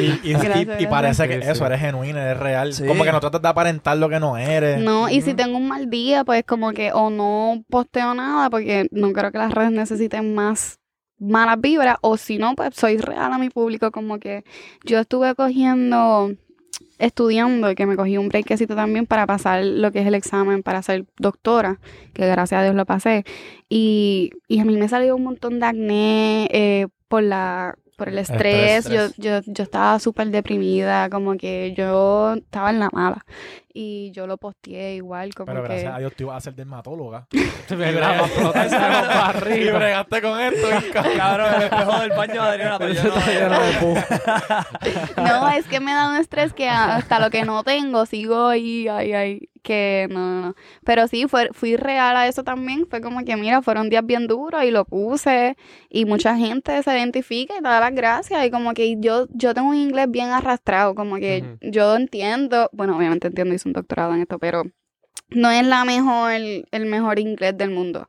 [0.00, 0.90] Y, y- y- Gracias, y gracias.
[0.90, 1.50] parece que Sí, sí.
[1.50, 2.72] eso, eres genuino, eres real.
[2.74, 2.86] Sí.
[2.86, 4.82] Como que no tratas de aparentar lo que no eres.
[4.82, 8.88] no y si tengo un mal día pues como que o no posteo nada porque
[8.90, 10.78] no creo que las redes necesiten más
[11.18, 14.42] malas vibras o si no pues soy real a mi público como que
[14.84, 16.30] yo estuve cogiendo
[16.98, 20.62] estudiando y que me cogí un breakcito también para pasar lo que es el examen
[20.62, 21.80] para ser doctora,
[22.12, 23.24] que gracias a Dios lo pasé.
[23.68, 28.18] Y, y a mí me salió un montón de acné eh, por la por el
[28.18, 29.14] estrés, Estrés.
[29.18, 33.26] Yo, yo, yo estaba súper deprimida, como que yo estaba en la mala.
[33.72, 35.68] Y yo lo posteé igual, como Pero que...
[35.68, 37.26] gracias a Dios tú ibas a ser dermatóloga.
[37.68, 40.68] Te y bregaste con esto.
[41.16, 41.54] cabrón.
[41.54, 42.78] El espejo del baño de Adriana
[43.80, 43.98] pus.
[45.16, 48.88] No, es que me da un estrés que hasta lo que no tengo sigo ahí,
[48.88, 50.54] ahí, ahí, que no, no, no.
[50.84, 52.86] Pero sí, fue, fui real a eso también.
[52.88, 55.56] Fue como que, mira, fueron días bien duros y lo puse
[55.88, 58.44] y mucha gente se identifica y da las gracias.
[58.44, 61.70] Y como que yo, yo tengo un inglés bien arrastrado, como que Ujú.
[61.70, 64.64] yo entiendo, bueno, obviamente entiendo, hice un doctorado en esto, pero
[65.32, 68.08] no es la mejor, el mejor inglés del mundo.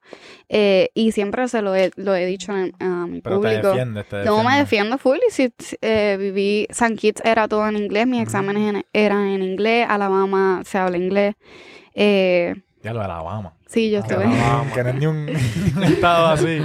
[0.49, 3.67] Eh, y siempre se lo he, lo he dicho en- a mi Pero te público.
[3.69, 4.59] defiendes, te No, me defiendes.
[4.59, 5.17] defiendo full.
[5.27, 9.43] Y si, eh, viví, San Kitts era todo en inglés, mis exámenes en- eran en
[9.43, 11.35] inglés, Alabama se habla inglés.
[11.93, 13.53] Eh, Ya lo de Alabama.
[13.67, 14.25] Sí, yo estuve.
[14.73, 15.25] que no es ni un,
[15.75, 16.59] ni un estado así.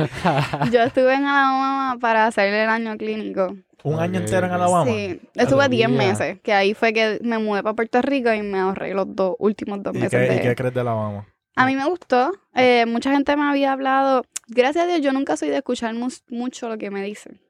[0.73, 3.55] Yo estuve en Alabama para hacer el año clínico.
[3.85, 4.53] Un año entero en.
[4.53, 4.91] Alabama.
[4.91, 6.09] Sí, estuve 10 Aleluya.
[6.09, 9.37] meses, que ahí fue que me mudé para Puerto Rico y me ahorré los dos
[9.39, 10.11] últimos dos ¿Y meses.
[10.11, 11.27] qué, de- y qué crees de Alabama?
[11.55, 12.33] A mí me gustó.
[12.55, 14.25] Eh, mucha gente me había hablado.
[14.49, 15.95] Gracias a Dios, yo nunca soy de escuchar
[16.29, 17.41] mucho lo que me dicen.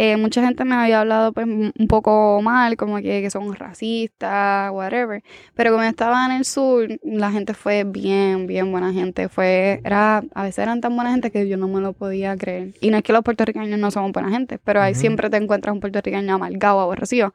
[0.00, 4.70] Eh, mucha gente me había hablado pues, un poco mal, como que, que son racistas,
[4.70, 5.24] whatever.
[5.56, 9.28] Pero como estaba en el sur, la gente fue bien, bien buena gente.
[9.28, 12.74] Fue, era, a veces eran tan buena gente que yo no me lo podía creer.
[12.80, 15.00] Y no es que los puertorriqueños no somos buena gente, pero ahí Ujú.
[15.00, 17.34] siempre te encuentras un puertorriqueño amargado, aborrecido.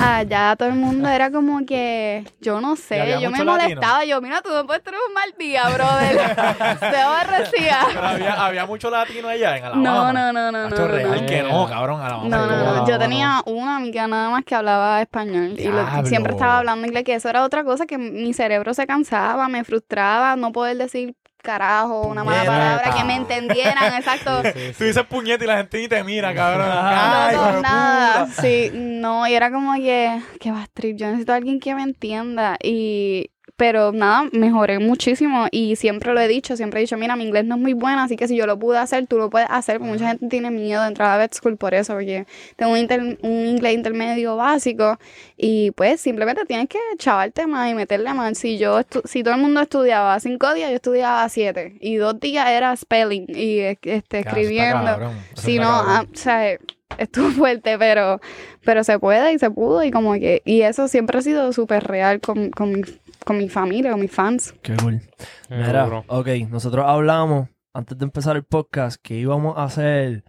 [0.00, 3.68] Allá todo el mundo era como que, yo no ¿Y sé, yo me mucho latino?
[3.70, 4.04] molestaba.
[4.04, 6.16] Yo, mira, tú no puedes tener un mal día, brother.
[6.78, 7.78] Te aborrecía.
[7.88, 10.12] Pero había, había mucho latino allá en No, Alabama.
[10.12, 10.66] no, no, no, no.
[10.68, 11.26] Hacho, no, real no.
[11.26, 11.87] que no, cabrón.
[11.96, 12.88] No, no, no.
[12.88, 17.04] Yo tenía una amiga nada más que hablaba español y lo- siempre estaba hablando inglés,
[17.04, 21.14] que eso era otra cosa que mi cerebro se cansaba, me frustraba no poder decir
[21.40, 22.52] carajo, una mala Puñeta.
[22.52, 24.42] palabra, que me entendieran, exacto.
[24.76, 26.68] Tú dices puñete y la gente ni te mira, cabrón.
[26.68, 27.28] Ajá.
[27.28, 28.26] Ay, No, no, nada.
[28.26, 28.42] puta.
[28.42, 31.82] Sí, no, y era como que, que va trip, yo necesito a alguien que me
[31.84, 32.56] entienda.
[32.62, 37.24] Y, pero nada, mejoré muchísimo y siempre lo he dicho, siempre he dicho, mira, mi
[37.24, 39.48] inglés no es muy bueno, así que si yo lo pude hacer, tú lo puedes
[39.50, 39.78] hacer.
[39.78, 42.78] Porque mucha gente tiene miedo de entrar a vet school por eso, porque tengo un,
[42.78, 44.96] inter- un inglés intermedio básico
[45.36, 48.38] y pues simplemente tienes que chavarte más y meterle más.
[48.38, 52.48] Si yo, si todo el mundo estudiaba cinco días, yo estudiaba siete y dos días
[52.50, 55.12] era spelling y este, escribiendo.
[55.34, 55.84] Si no, cabrón.
[55.88, 56.56] ah, o sea,
[56.96, 58.20] estuvo fuerte, pero,
[58.64, 61.84] pero se puede y se pudo y como que, y eso siempre ha sido súper
[61.84, 62.82] real con, con, mi,
[63.28, 64.54] con mi familia, con mis fans.
[64.62, 65.02] Qué cool.
[65.50, 70.24] Mira, ok, nosotros hablamos antes de empezar el podcast que íbamos a hacer.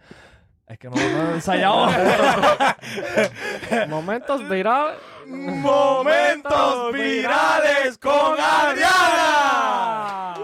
[0.66, 1.94] Es que no no ensayamos.
[3.88, 4.98] Momentos virales.
[5.26, 10.34] Momentos virales con Adriana.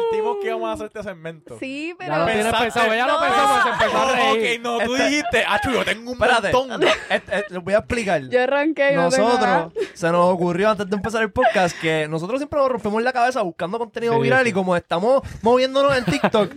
[0.00, 1.56] Advertimos que íbamos a hacer este segmento.
[1.58, 2.26] Sí, Ya lo pero...
[2.26, 4.58] tienes Pensaste- pensado, ya lo pensó, pues se empezó a reír.
[4.58, 6.52] ok, no, tú Este- dijiste, Achu, yo tengo un Espérate.
[6.52, 6.82] montón.
[6.82, 8.22] Eh, eh, les voy a explicar.
[8.28, 9.58] Yo ronqué y no tengo nada.
[9.64, 13.12] nosotros se nos ocurrió antes de empezar el podcast que nosotros siempre nos rompemos la
[13.12, 14.50] cabeza buscando contenido Sí, viral sí.
[14.50, 16.52] y como estamos moviéndonos en TikTok,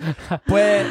[0.45, 0.85] pues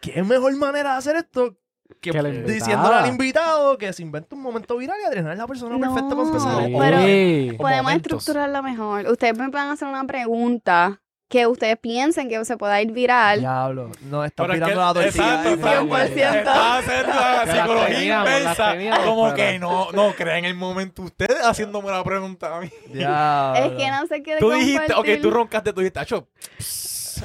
[0.00, 1.56] qué mejor manera de hacer esto
[2.00, 2.52] que Que la invitada.
[2.54, 5.80] diciéndole al invitado que se invente un momento viral y Adriana es la persona No.
[5.80, 6.64] perfecta para empezar.
[6.66, 6.72] Sí.
[6.78, 7.58] Pero-.
[7.58, 8.18] Podemos momentos.
[8.18, 9.06] estructurarla mejor.
[9.08, 13.40] Ustedes me pueden hacer una pregunta que ustedes piensen que se pueda ir viral.
[13.40, 15.24] Diablo, no estás Pero es mirando la tortilla.
[15.42, 15.96] exacto, eh, exacto.
[15.96, 16.36] 100%.
[16.38, 18.72] Estaba haciendo la psicología inversa.
[18.72, 21.02] teníamos, Como pero- que no, no creen el momento.
[21.02, 22.70] Ustedes haciéndome la pregunta a mí.
[22.92, 23.64] Diablo.
[23.64, 26.28] Es que no sé qué Tú dijiste, ok, tú roncaste, tú dijiste, Acho.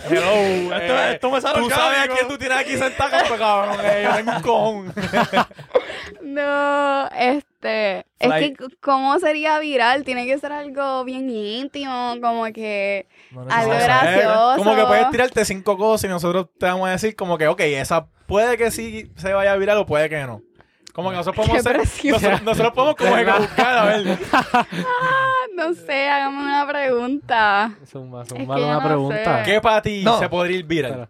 [0.10, 0.76] Hello.
[0.76, 3.78] Esto- eh, esto me sale Tú sabes a quién tú tienes aquí sentado, pues, cabrón.
[3.84, 4.94] eh, yo tengo un cojón.
[6.22, 13.08] No, este, es que cómo sería viral, tiene que ser algo bien íntimo, como que
[13.50, 14.54] algo gracioso.
[14.58, 17.60] Como que puedes tirarte cinco cosas y nosotros te vamos a decir como que, ok,
[17.62, 20.42] esa puede que sí se vaya a viral o puede que no.
[20.94, 21.78] Como que nosotros podemos ser,
[22.12, 24.18] nosotros, nosotros podemos como que buscar a ver.
[25.68, 27.78] No sé, hágame una pregunta.
[27.86, 29.46] Zumba, Es zumba que yo una no pregunta.
[29.46, 29.52] sé.
[29.52, 30.20] ¿Qué para ti No.
[30.20, 30.92] se podría ir viral?
[30.92, 31.10] Espera,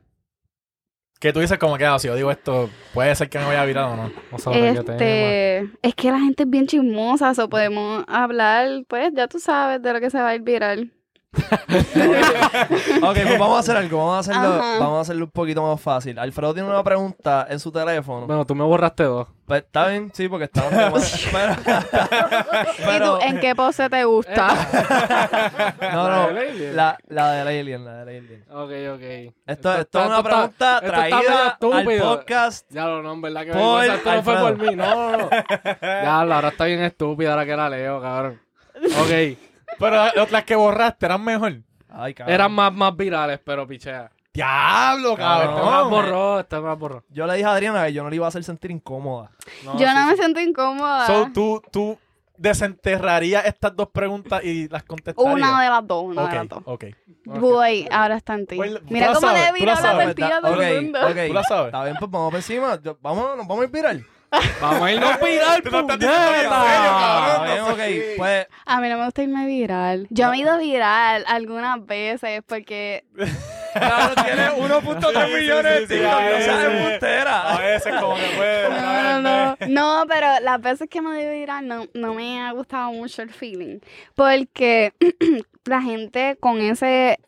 [1.20, 3.64] Que tú dices como que, ah, si yo digo esto, puede ser que me vaya
[3.66, 4.04] viral o no.
[4.04, 4.94] a ver qué tema.
[4.98, 9.82] Este, es que la gente es bien chismosa, o podemos hablar, pues ya tú sabes
[9.82, 10.92] de lo que se va a ir viral.
[13.02, 13.98] Ok, pues vamos a hacer algo.
[14.00, 14.80] Vamos a hacerlo, Ajá.
[14.80, 16.20] vamos a hacerlo un poquito más fácil.
[16.20, 18.28] Alfredo tiene una pregunta en su teléfono.
[18.28, 19.28] Bueno, tú me borraste dos.
[19.46, 24.48] Pues, está bien, sí, porque está pero, ¿Y pero- tú en qué pose te gusta?
[25.94, 26.32] No, La no.
[26.74, 28.46] La, la del alien, la del alien.
[28.50, 29.34] Ok, ok.
[29.48, 32.66] Esto, esto está- es una esto pregunta esto está traída al podcast.
[32.72, 35.30] Ya lo no, en verdad que Por esto no fue por mí, no, no, no.
[35.82, 38.42] Ya, la ahora está bien estúpida ahora que la leo, cabrón.
[38.76, 39.38] Ok,
[39.82, 41.54] Pero las- que borraste eran mejor.
[41.90, 42.34] Ay, cabrón.
[42.34, 44.10] eran más, más virales, pero pichea.
[44.34, 45.50] Diablo, Cabrón.
[45.50, 45.82] Esta me cabrón.
[45.82, 47.04] las borró, esta me las borró.
[47.10, 49.30] Yo le dije a Adriana que yo no le iba a hacer sentir incómoda.
[49.66, 50.18] No, Yo sí, no me sí.
[50.20, 51.06] siento incómoda.
[51.06, 51.98] So, tú, tú
[52.38, 55.34] desenterrarías estas dos preguntas y las contestarías.
[55.36, 56.64] una de las dos, una de las dos.
[56.66, 56.86] ok.
[57.26, 58.56] Voy, ahora está en ti.
[58.56, 60.06] Pues, tú Mira cómo le vino la la sabes.
[60.08, 61.00] tortilla a todo Ok, el mundo.
[61.08, 61.18] ok.
[61.28, 61.66] ¿Tú la sabes?
[61.68, 62.80] Está bien, pues vamos por encima.
[62.82, 64.06] Yo- vamos, nos vamos a ir viral.
[64.62, 67.48] Vamos a irnos viral, Tú no estás diciendo en serio, cabrón.
[67.50, 67.62] Está bien,
[68.12, 68.18] ok.
[68.18, 70.08] Pues, A mí no me gusta irme viral.
[70.10, 73.04] Yo me he ido viral algunas veces porque
[73.74, 76.72] cabrón, tiene 1.3 Sí, millones sí, de sí, a No seas veces.
[76.82, 77.42] embustera.
[77.54, 78.70] A veces como que puede.
[78.70, 82.52] No, no, no, pero las veces que me he ido viral no, no me ha
[82.52, 83.80] gustado mucho el feeling.
[84.16, 84.94] Porque
[85.66, 87.20] la gente con ese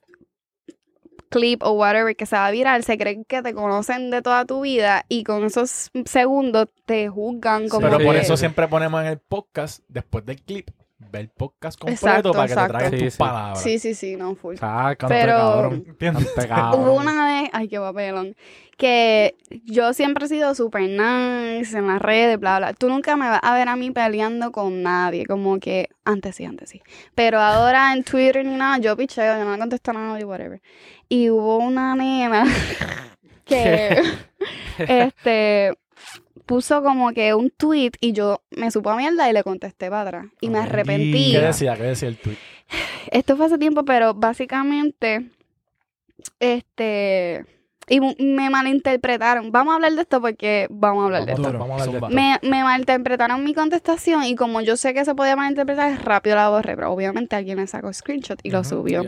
[1.34, 4.62] clip o whatever que se va viral se creen que te conocen de toda tu
[4.62, 9.18] vida y con esos segundos te juzgan como Pero por eso siempre ponemos en el
[9.18, 10.70] podcast, después del clip,
[11.12, 13.20] ver el podcast completo Exacto, para que te traigan Sí, tus sí.
[13.20, 13.62] palabras.
[13.64, 14.56] Sí, sí, sí, no, full.
[15.08, 15.70] Pero-.
[16.74, 18.36] Hubo una vez, ay, qué papelón,
[18.78, 19.36] que
[19.66, 22.74] yo siempre he sido super nice en las redes, bla, bla.
[22.74, 26.46] Tú nunca me vas a ver a mí peleando con nadie, como que antes sí,
[26.46, 26.82] antes sí.
[27.16, 30.62] Pero ahora en Twitter ni nada, yo picheo, yo no le contesto a nadie, whatever.
[31.08, 32.46] Y hubo una nena
[33.46, 34.02] que,
[34.80, 35.74] este,
[36.46, 40.02] puso como que un tweet y yo me supo a mierda y le contesté para
[40.10, 40.26] atrás.
[40.42, 40.66] Y me Ok.
[40.66, 41.32] arrepentí.
[41.32, 41.76] ¿Qué decía?
[41.76, 42.38] ¿Qué decía el tweet?
[43.12, 45.30] Esto fue hace tiempo, pero básicamente,
[46.40, 47.46] este,
[47.90, 49.52] y me malinterpretaron.
[49.52, 51.48] Vamos a hablar de esto porque vamos a hablar de esto.
[51.48, 52.08] a- vamos a hablar de Zumba.
[52.10, 52.16] esto.
[52.50, 56.50] Me, me malinterpretaron mi contestación y como yo sé que se podía malinterpretar, rápido la
[56.50, 59.04] borré, pero obviamente alguien le sacó screenshot y lo subió.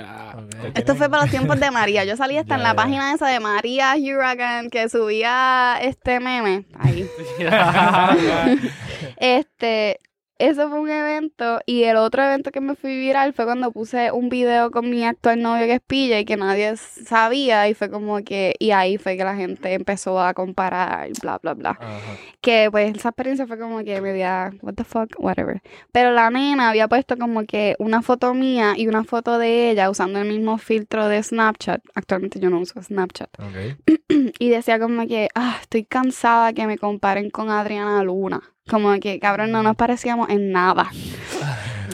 [0.74, 2.04] Esto fue para los tiempos de María.
[2.06, 6.66] Yo salí hasta en la página esa de María Huracan que subía este meme.
[6.78, 7.08] Ahí.
[9.18, 10.00] Este,
[10.38, 14.12] eso fue un evento y el otro evento que me fui viral fue cuando puse
[14.12, 17.90] un video con mi actual novio que es Pilla y que nadie sabía y fue
[17.90, 21.70] como que, y ahí fue que la gente empezó a comparar, bla, bla, bla.
[21.72, 22.00] Ajá.
[22.42, 25.62] Que pues esa experiencia fue como que media, what the fuck, whatever.
[25.92, 29.90] Pero la nena había puesto como que una foto mía y una foto de ella
[29.90, 31.82] usando el mismo filtro de Snapchat.
[31.94, 33.30] Actualmente yo no uso Snapchat.
[33.40, 33.96] Ok.
[34.40, 38.55] Y decía como que, ah, estoy cansada que me comparen con Adriana Luna.
[38.70, 40.90] Como que, cabrón, no nos parecíamos en nada.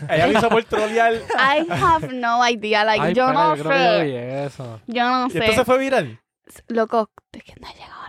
[0.10, 1.14] Ella lo hizo por trolear.
[1.16, 2.84] I have no idea.
[2.86, 4.04] Like, Ay, yo no yo creo que yo sé.
[4.06, 4.16] vi
[4.46, 4.82] eso.
[4.88, 5.40] Yo no Y sé.
[5.40, 6.20] esto se fue viral.
[6.68, 8.01] Loco, es que no he llegado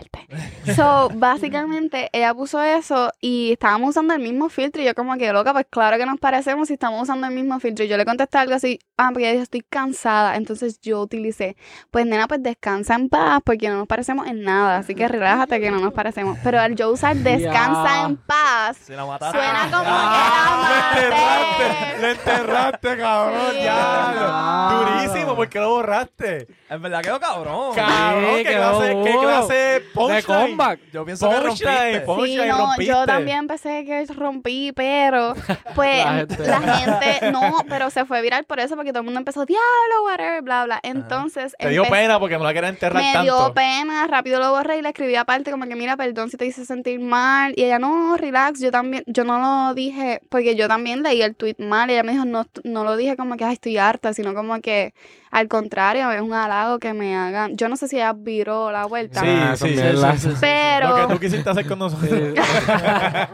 [0.00, 0.74] parte.
[0.74, 4.82] So, básicamente, ella puso eso y estábamos usando el mismo filtro.
[4.82, 7.58] Y yo, como que, loca, pues claro que nos parecemos si estamos usando el mismo
[7.60, 7.84] filtro.
[7.84, 10.36] Y yo le contesté algo así, ah, porque ella dijo, estoy cansada.
[10.36, 11.56] Entonces yo utilicé,
[11.90, 14.78] pues nena, pues descansa en paz, porque no nos parecemos en nada.
[14.78, 16.38] Así que relájate que no nos parecemos.
[16.42, 18.04] Pero al yo usar descansa Ya.
[18.06, 22.00] en paz, la suena como Ah, que la enterraste, maté.
[22.00, 23.62] lo enterraste, cabrón, Sí.
[23.62, 24.68] ya.
[24.72, 26.46] Durísimo, ¿por qué lo borraste?
[26.68, 27.74] En verdad quedó cabrón.
[27.74, 30.80] Cabrón, ¿qué quedó clase, qué clase de comeback.
[30.92, 32.00] Yo pienso que rompiste.
[32.02, 32.92] punchline, Sí, no, rompiste.
[32.92, 35.34] yo también pensé que rompí, pero
[35.74, 36.04] pues
[36.38, 39.44] La la gente- no, pero se fue viral por eso, porque todo el mundo empezó,
[39.46, 40.80] diablo, whatever, bla, bla.
[40.82, 43.22] Entonces, Te dio pena porque no la quería enterrar me tanto.
[43.44, 46.46] dio pena, rápido lo borré y le escribí aparte como que, mira, perdón si te
[46.46, 47.52] hice sentir mal.
[47.56, 51.34] Y ella, no, relax, yo también, yo no lo dije, porque yo también leí el
[51.36, 51.88] tweet mal.
[51.90, 54.60] Y ella me dijo, no, no lo dije como que, ay, estoy harta, sino como
[54.60, 54.94] que,
[55.30, 57.56] al contrario, es un halago que me hagan.
[57.56, 59.20] Yo no sé si ella viró la vuelta.
[59.20, 60.36] Sí, Ah, sí, sí, sí.
[60.40, 62.10] Pero- Lo que tú quisiste hacer con nosotros.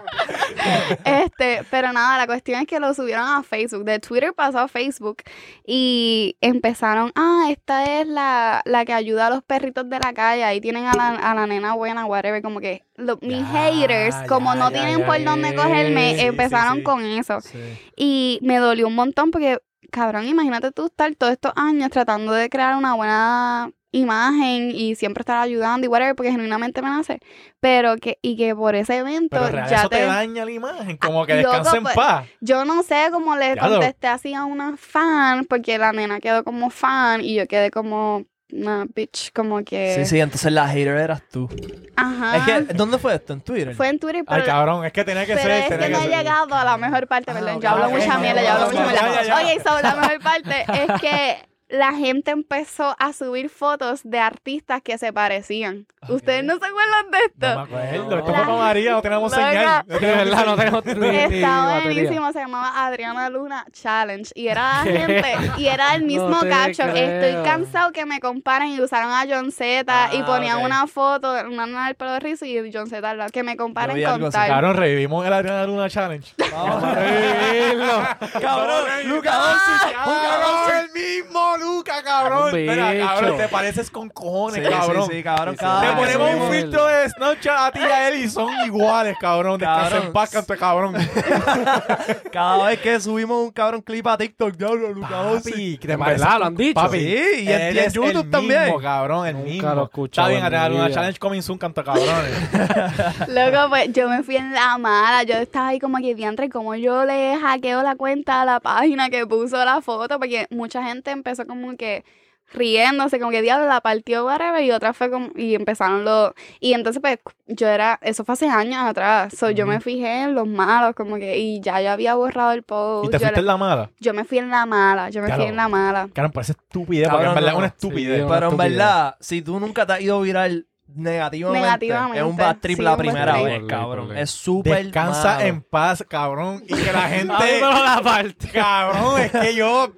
[1.05, 3.85] Este, pero nada, la cuestión es que lo subieron a Facebook.
[3.85, 5.19] De Twitter pasó a Facebook
[5.67, 10.45] y empezaron, ah, esta es la, la que ayuda a los perritos de la calle.
[10.45, 12.43] Ahí tienen a la, a la nena buena, whatever.
[12.43, 15.25] Como que lo- mis Ya, haters, como ya, no ya, tienen ya, por ya.
[15.25, 16.83] dónde cogerme, Sí, sí, empezaron sí.
[16.83, 17.41] con eso.
[17.41, 17.59] Sí.
[17.97, 19.59] Y me dolió un montón porque,
[19.91, 25.21] cabrón, imagínate tú estar todos estos años tratando de crear una buena imagen y siempre
[25.21, 27.21] estar ayudando y whatever, porque genuinamente me nace.
[27.61, 29.97] Pero que, y que por ese evento Pero real, ya eso te...
[29.99, 30.97] te daña la imagen.
[30.97, 32.27] Como que Ah, loco, descansa en pues, paz.
[32.41, 36.21] yo no sé cómo le Ya lo- contesté así a una fan, porque la nena
[36.21, 39.95] quedó como fan y yo quedé como una bitch, como que.
[39.97, 41.49] Sí, sí, entonces la hater eras tú.
[41.97, 42.37] Ajá.
[42.37, 43.33] Es que, ¿dónde fue esto?
[43.33, 43.75] ¿En Twitter?
[43.75, 44.41] Fue en Twitter, pero.
[44.43, 45.63] Ay, cabrón, es que tenía que pero ser.
[45.63, 48.43] es tenía que no he llegado a la mejor parte, Ah, Yo hablo mucha mierda,
[48.43, 49.37] yo hablo mucha mierda.
[49.37, 51.37] Oye, so, la mejor parte es que
[51.69, 55.87] la gente empezó a subir fotos de artistas que se parecían.
[56.09, 57.49] ¿Ustedes no se acuerdan de esto?
[57.49, 58.19] No me acuerdo.
[58.21, 59.49] Esto fue con María, no tenemos Loca.
[59.51, 59.85] señal.
[59.87, 61.81] De verdad, no tenemos batería.
[61.85, 66.41] buenísimo, se llamaba Adriana Luna Challenge y era la gente y era el mismo No
[66.41, 70.87] caption, estoy cansado que me comparen y usaron a John Z y Ah, ponían una
[70.87, 74.03] foto, una nena del pelo de rizo y John Z al lado, que me comparen
[74.05, 74.49] con tal.
[74.49, 76.33] Cabrón, revivimos el Adriana Luna Challenge.
[76.53, 77.93] Vamos a revivirlo.
[78.41, 79.95] Cabrón, Luca Doncic.
[79.95, 82.49] Cabrón, el mismo Luca, cabrón.
[82.49, 85.07] Espera, cabrón, te pareces con cojones, Sí, cabrón.
[85.09, 85.57] sí, sí, cabrón.
[85.59, 88.09] Sí, cada Te vez que ponemos un subimos- filtro de Snapchat a ti y a
[88.09, 89.59] él y son iguales, cabrón.
[89.59, 90.07] Descansa Cabrón.
[90.07, 90.95] en paz, canto de cabrón.
[92.33, 95.09] Cada vez que subimos un cabrón clip a TikTok, diablo, Luca.
[95.09, 96.75] Papi, que te verdad, lo han dicho.
[96.75, 98.65] Papi, Sí, y en- YouTube el también.
[98.65, 99.75] Mismo, cabrón, el Nunca mismo.
[99.75, 100.95] lo Está bien, Luna vida.
[100.95, 102.33] Challenge coming soon, canto cabrones.
[103.29, 106.75] Loco, pues yo me fui en la mala, yo estaba ahí como que diantre, como
[106.75, 111.11] yo le hackeo la cuenta a la página que puso la foto, porque mucha gente
[111.11, 112.05] empezó como que
[112.53, 116.75] riéndose, como que diablo la partió whatever, y otra fue como, y empezaron los, y
[116.75, 120.47] entonces pues yo era, eso fue hace años atrás, so yo me fijé en los
[120.47, 123.47] malos, como que, y ya yo había borrado el post, ¿Y te yo, fuiste en
[123.47, 123.91] la mala?
[124.01, 126.09] yo me fui en la mala, yo me fui en la mala.
[126.13, 128.21] Cabrón, parece estupidez, porque en verdad es una estupidez.
[128.21, 128.71] Sí, Pero en estupidez.
[128.79, 132.83] verdad, si tú nunca te has ido viral negativamente, Negativamente, es un bad trip sí,
[132.83, 133.45] la primera trip.
[133.47, 134.15] vez, cabrón.
[134.17, 135.47] Es súper Descansa malo.
[135.47, 136.63] en paz, cabrón.
[136.69, 137.33] Y que la gente.
[137.33, 138.49] Dámelo la parte.
[138.51, 139.91] cabrón, es que yo.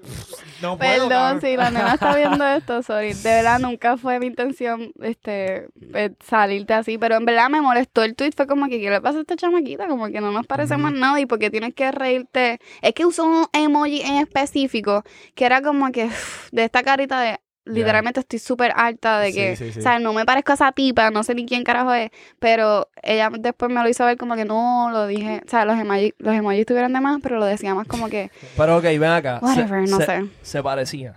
[0.65, 0.79] No.
[0.79, 3.13] Perdón, si la nena está viendo esto, sorry.
[3.13, 6.97] De verdad, nunca fue mi intención este, eh, salirte así.
[6.97, 8.33] Pero en verdad me molestó el tweet.
[8.35, 9.87] Fue como que, ¿qué le pasa a esta chamaquita?
[9.87, 11.21] Como que no nos parece más nada.
[11.21, 12.61] Y porque tienes que reírte.
[12.81, 15.05] Es que usó un emoji en específico
[15.35, 16.09] que era como que
[16.53, 17.41] de esta carita de.
[17.67, 19.79] Literalmente estoy súper harta de que, sí, sí.
[19.79, 22.89] o sea, no me parezco a esa tipa, no sé ni quién carajo es, pero
[23.03, 26.13] ella después me lo hizo ver como que no, lo dije, o sea, los emojis,
[26.19, 29.39] los emojis estuvieran de más, pero lo decía más como que, Pero ok, ven acá.
[29.41, 30.25] se- whatever, no se, sé.
[30.43, 31.15] Se parecía.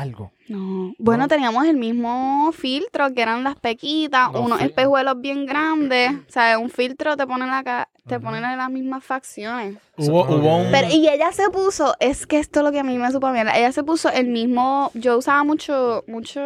[0.00, 0.30] Algo.
[0.48, 0.94] No.
[0.98, 1.28] Bueno, No.
[1.28, 6.10] teníamos el mismo filtro que eran las pequitas, Los unos fil- espejuelos bien grandes.
[6.28, 9.78] O sea, un filtro te pone la ca- te ponen en las mismas facciones.
[9.96, 10.70] Hubo, hubo un.
[10.70, 13.28] Pero, y ella se puso, es que esto es lo que a mí me supo
[13.30, 13.56] mierda.
[13.56, 16.40] Ella se puso el mismo, yo usaba mucho, mucho,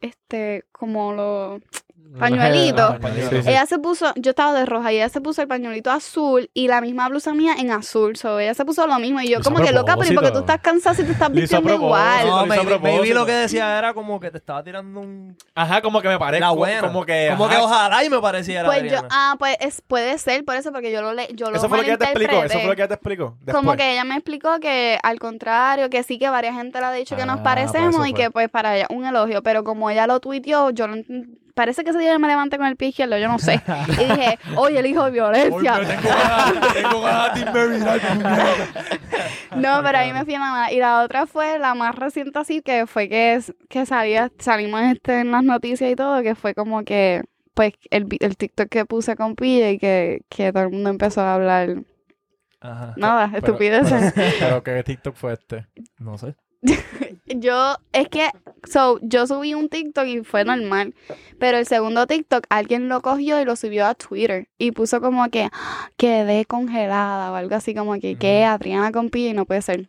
[0.00, 1.60] este, como lo,
[2.18, 2.96] Pañuelito.
[3.30, 3.50] Sí, sí.
[3.50, 6.68] ella se puso, yo estaba de roja y ella se puso el pañuelito azul y
[6.68, 8.16] la misma blusa mía en azul.
[8.16, 10.30] So, ella se puso lo mismo y yo como que loca, pero ¿y por qué
[10.30, 12.26] tú estás cansada si te estás vistiendo igual?
[12.26, 12.44] No, a
[12.78, 15.36] baby, lo que decía era como que te estaba tirando un...
[15.54, 16.40] Ajá, como que me parece.
[16.40, 16.80] La buena.
[16.80, 17.28] Como que.
[17.30, 20.72] Como que ojalá y me pareciera Pues yo, ah, pues es, puede ser por eso,
[20.72, 22.44] porque yo lo le, yo lo Eso fue lo que ella te explicó.
[22.44, 23.36] Eso fue lo que ella te explicó.
[23.50, 26.92] Como que ella me explicó que al contrario, que sí que varias gente le ha
[26.92, 29.64] dicho que Ah, nos por parecemos eso y que pues para ella un elogio, pero
[29.64, 30.96] como ella lo tuiteó, yo no
[31.56, 33.60] parece que ese día me levanté con el pie izquierdo, yo no sé.
[33.88, 35.80] y dije, oye, el hijo de violencia.
[35.80, 35.98] pero
[36.74, 38.96] tengo ganas, tengo ganas de.
[39.56, 40.70] No, pero ahí me fui a mamá.
[40.70, 43.40] Y la otra fue la más reciente así, que fue que,
[43.70, 47.22] que salía, salimos este en las noticias y todo, que fue como que,
[47.54, 51.22] pues, el, el TikTok que puse con Pilla y que, que todo el mundo empezó
[51.22, 51.76] a hablar,
[52.60, 52.92] Ajá.
[52.98, 54.12] nada, Pero- estupideces.
[54.38, 55.66] Pero que TikTok fue este.
[55.98, 56.34] No sé.
[57.26, 58.28] Yo, es que,
[58.64, 60.94] so, yo subí un TikTok y fue normal,
[61.38, 65.28] pero el segundo TikTok alguien lo cogió y lo subió a Twitter y puso como
[65.30, 69.62] que "Ah, quedé congelada o algo así como que que Adriana con y no puede
[69.62, 69.88] ser.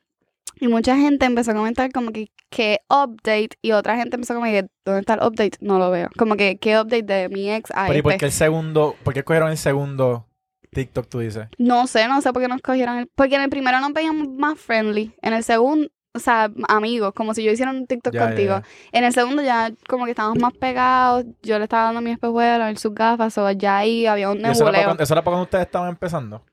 [0.60, 4.46] Y mucha gente empezó a comentar como que qué update y otra gente empezó como
[4.48, 5.58] que ¿dónde está el update?
[5.62, 6.10] No lo veo.
[6.18, 8.20] Como que qué update de mi ex a Pero ¿y por este.
[8.22, 8.96] qué el segundo?
[9.04, 10.26] ¿Por qué cogieron el segundo
[10.72, 11.48] TikTok, tú dices?
[11.60, 13.08] No sé, no sé por qué nos cogieron el...
[13.14, 15.14] Porque en el primero nos veíamos más friendly.
[15.22, 18.50] En el segundo, o sea, amigos, como si yo hiciera un TikTok Ya, contigo.
[18.56, 18.64] ya.
[18.92, 21.26] En el segundo ya como que estábamos más pegados.
[21.42, 24.42] Yo le estaba dando mi espejuelo, él sus gafas, o ya ahí había un ¿Y
[24.42, 24.86] eso, era para nebuleo.
[24.86, 26.44] cuando, eso era para cuando ustedes estaban empezando?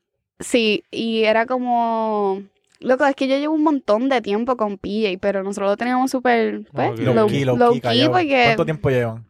[0.41, 2.43] Sí, y era como...
[2.81, 6.11] Loco, es que yo llevo un montón de tiempo con PJ, pero nosotros lo teníamos
[6.11, 8.13] súper, pues, low, Low key, low low key, key, callado.
[8.13, 9.25] porque ¿Cuánto tiempo llevan?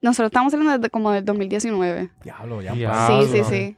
[0.00, 2.10] nosotros estamos hablando desde como del 2019.
[2.24, 2.72] Diablo, ya.
[2.72, 2.78] Sí,
[3.26, 3.74] sí, Diablo.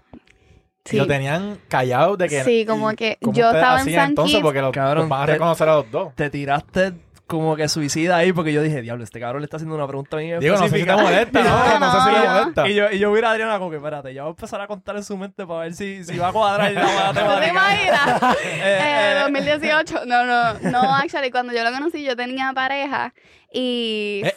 [0.86, 0.96] Sí.
[0.96, 2.42] Y lo tenían callado de que.
[2.44, 4.42] Sí, como que ¿cómo yo estaba en San entonces Kitts.
[4.44, 6.14] porque los, Cabrón, los van a te- reconocer a los dos.
[6.14, 6.92] Te tiraste
[7.26, 10.16] como que suicida ahí porque yo dije, diablo, este cabrón le está haciendo una pregunta
[10.18, 11.02] bien Digo, no sé si te específica.
[11.02, 11.80] molesta, No, ¿no?
[11.80, 12.32] No sé si le no.
[12.38, 12.68] molesta.
[12.68, 14.68] Y yo, y yo vi a Adriana como que, espérate, ya voy a empezar a
[14.68, 18.22] contar en su mente para ver si, si va a cuadrar la ¿Tú te imaginas?
[18.44, 20.04] Eh, Eh, eh, 2018.
[20.06, 23.12] No, no, no, actually, cuando yo lo conocí, yo tenía pareja
[23.52, 24.22] y.
[24.24, 24.34] Eh.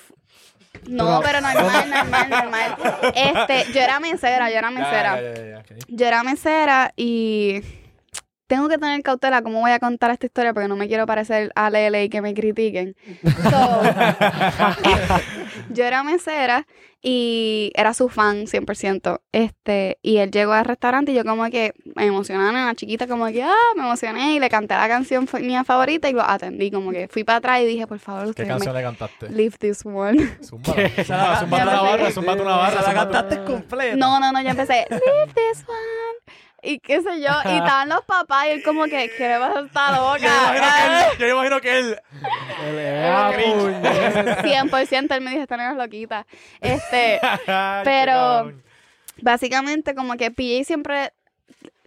[0.87, 2.77] No, pero normal, normal, normal.
[3.13, 5.21] Este, yo era mesera, yo era mesera.
[5.21, 5.75] Ya, ya, ya, ya.
[5.87, 7.61] Yo era mesera y
[8.49, 11.51] tengo que tener cautela cómo voy a contar esta historia porque no me quiero parecer
[11.55, 12.95] a Lele y que me critiquen.
[13.23, 13.81] So,
[15.69, 16.65] yo era mesera
[17.01, 19.21] y era su fan 100%.
[19.31, 23.27] Este, y él llegó al restaurante y yo como que me emocioné, una chiquita como
[23.27, 26.91] que, ah, me emocioné y le canté la canción mía favorita y lo atendí, como
[26.91, 28.79] que fui para atrás y dije, por favor, ¿Qué canción me...
[28.81, 29.29] le cantaste?
[29.29, 30.17] Leave this one.
[30.43, 30.73] Zumba.
[31.07, 32.81] la- Zumba una barra, zumba una barra.
[32.81, 33.95] la cantaste completa.
[33.95, 36.35] No, no, no, yo empecé, leave this one.
[36.61, 39.59] Y qué sé yo, y estaban los papás y él como que, ¿qué le pasa
[39.59, 40.85] a esta Yo me imagino que loca?
[40.85, 41.97] él- yo me imagino que él.
[43.81, 44.41] Puñeta.
[44.43, 46.25] 100% él me dijo, esta nena es loquita.
[46.61, 47.19] Este,
[47.83, 48.53] Pero-
[49.21, 51.11] básicamente como que PJ siempre,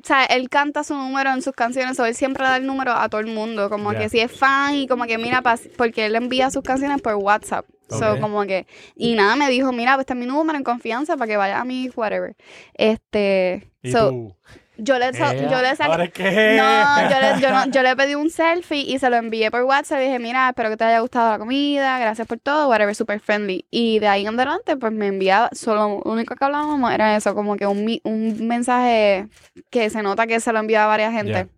[0.03, 2.93] o sea, él canta su número en sus canciones, o él siempre da el número
[2.93, 5.43] a todo el mundo, como que si es fan y como que mira,
[5.79, 7.65] porque él envía sus canciones por WhatsApp.
[7.89, 8.21] So, Ok.
[8.21, 8.67] como que,
[8.97, 11.61] y nada, me dijo, mira, pues este es mi número en confianza para que vaya
[11.61, 12.35] a mi whatever.
[12.73, 14.37] Este, ¿Y so, tú?
[14.85, 15.19] Yo le, so-
[15.51, 16.23] yo le saqué, es que.
[16.57, 19.63] No, yo le, yo, no- yo le pedí un selfie y se lo envié por
[19.63, 22.95] WhatsApp y dije, mira, espero que te haya gustado la comida, gracias por todo, whatever,
[22.95, 23.65] super friendly.
[23.71, 27.35] Y de ahí en adelante, pues me enviaba, solo lo único que hablábamos era eso,
[27.35, 29.29] como que un, un mensaje
[29.71, 31.49] que se nota que se lo enviaba a varias gente.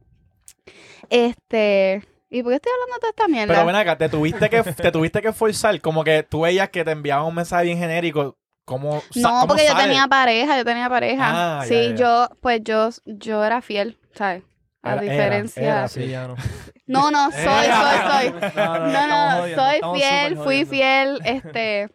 [1.10, 3.54] Este, ¿y por qué estoy hablando de esta mierda?
[3.54, 6.84] Pero ven acá, te tuviste que, te tuviste que forzar, como que tú veías que
[6.84, 8.36] te enviaban un mensaje bien genérico.
[8.64, 11.58] ¿Cómo, sa- no, cómo porque yo tenía pareja, yo tenía pareja.
[11.60, 11.94] Ah, sí, ya, ya.
[11.96, 14.42] yo, pues yo, yo era fiel, ¿sabes?
[14.82, 15.62] A Era- diferencia.
[15.62, 16.36] era, Sí, ya no.
[16.86, 18.30] No, no, soy, soy, soy.
[18.56, 21.90] No, no, No, soy fiel, fui fiel, este,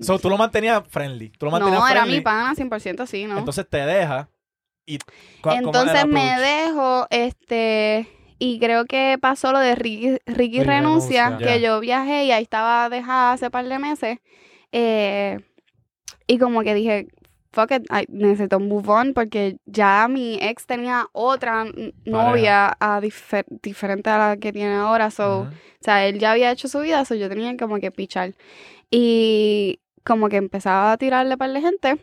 [0.00, 1.30] So, tú lo mantenías friendly.
[1.30, 3.38] Tú lo mantenías no, era mi pana 100%, sí, ¿no?
[3.38, 4.28] Entonces te deja.
[4.86, 4.96] ¿Cu-
[5.42, 8.08] cómo Entonces me dejo, este,
[8.38, 11.46] y creo que pasó lo de Ricky, Ricky renuncia, renuncia.
[11.54, 14.18] que yo viajé y ahí estaba dejada hace par de meses.
[14.72, 15.40] eh,
[16.32, 17.08] y como que dije,
[17.52, 21.64] fuck it, I- necesito move on porque ya mi ex tenía otra
[22.06, 26.50] novia a difer- diferente a la que tiene ahora, so, o sea, él ya había
[26.50, 28.32] hecho su vida, so yo tenía como que pichar.
[28.90, 31.98] Y como que empezaba a tirarle par de gente.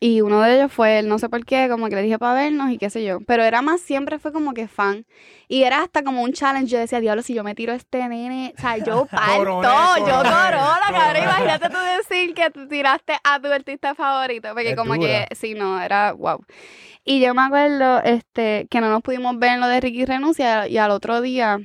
[0.00, 2.34] Y uno de ellos fue él, no sé por qué, como que le dije para
[2.34, 3.20] vernos y qué sé yo.
[3.20, 5.06] Pero era más, siempre fue como que fan.
[5.46, 6.66] Y era hasta como un challenge.
[6.72, 9.68] Yo decía, diablo, si yo me tiro a este nene, o sea, yo parto, Coroné,
[10.00, 11.22] yo coroné, corola, cabrón.
[11.22, 14.48] Imagínate tú decir que tú tiraste a tu artista favorito.
[14.54, 15.26] Porque Es como dura.
[15.28, 16.44] que, sí, no, era wow.
[17.04, 20.66] Y yo me acuerdo este, que no nos pudimos ver en lo de Ricky Renuncia
[20.66, 21.60] y al otro día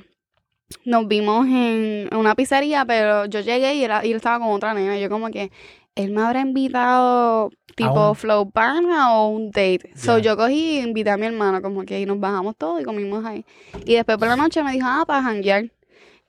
[0.84, 4.74] nos vimos en una pizzería, pero yo llegué y él, y él estaba con otra
[4.74, 4.96] nena.
[4.96, 5.50] Y yo como que,
[5.98, 9.90] él me habrá invitado tipo un- flow pana o un date.
[9.94, 10.24] So Ya.
[10.24, 13.24] yo cogí y invité a mi hermano, como que y nos bajamos todos y comimos
[13.24, 13.44] ahí.
[13.84, 15.70] Y después por la noche me dijo, ah, para janguear.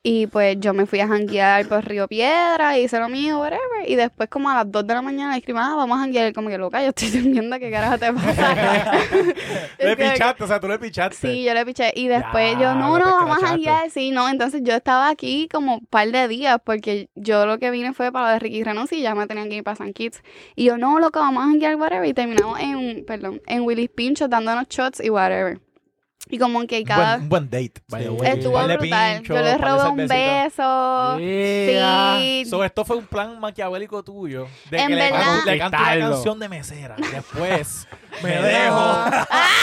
[0.02, 3.86] Y pues yo me fui a janguear por Río Piedra, hice lo mío, whatever.
[3.86, 6.32] Y después como a las 2 de la mañana escribí, ah, vamos a janguear.
[6.32, 8.56] Como que loca, yo estoy durmiendo, ¿qué carajo te pasa?
[9.78, 11.16] Le pichaste, o sea, tú le pichaste.
[11.16, 11.92] Sí, yo le piché.
[11.94, 13.92] Y después yo, Ya, no, te no, vamos a janguear.
[13.92, 14.30] Sí, no.
[14.30, 18.10] Entonces yo estaba aquí como un par de días porque yo lo que vine fue
[18.10, 20.24] para lo de Ricky Renuncia y ya me tenían que ir para San Kitts.
[20.56, 22.08] Y yo, no, loco, vamos a janguear, whatever.
[22.08, 25.60] Y terminamos en, perdón, en Willy's Pincho dándonos shots y whatever.
[26.32, 27.12] Y como que Un cada...
[27.14, 28.16] buen, un buen date, by the Sí.
[28.16, 28.30] way.
[28.32, 29.16] Estuvo de brutal.
[29.18, 31.20] pinchos, yo le par de robé un beso.
[31.20, 32.18] Yeah.
[32.20, 32.46] Sí.
[32.50, 34.48] So, esto fue un plan maquiavélico tuyo.
[34.70, 36.12] De En que le, verdad- le canto una Conquistarlo.
[36.16, 36.96] canción de mesera.
[36.98, 37.88] Después
[38.24, 39.06] me dejo.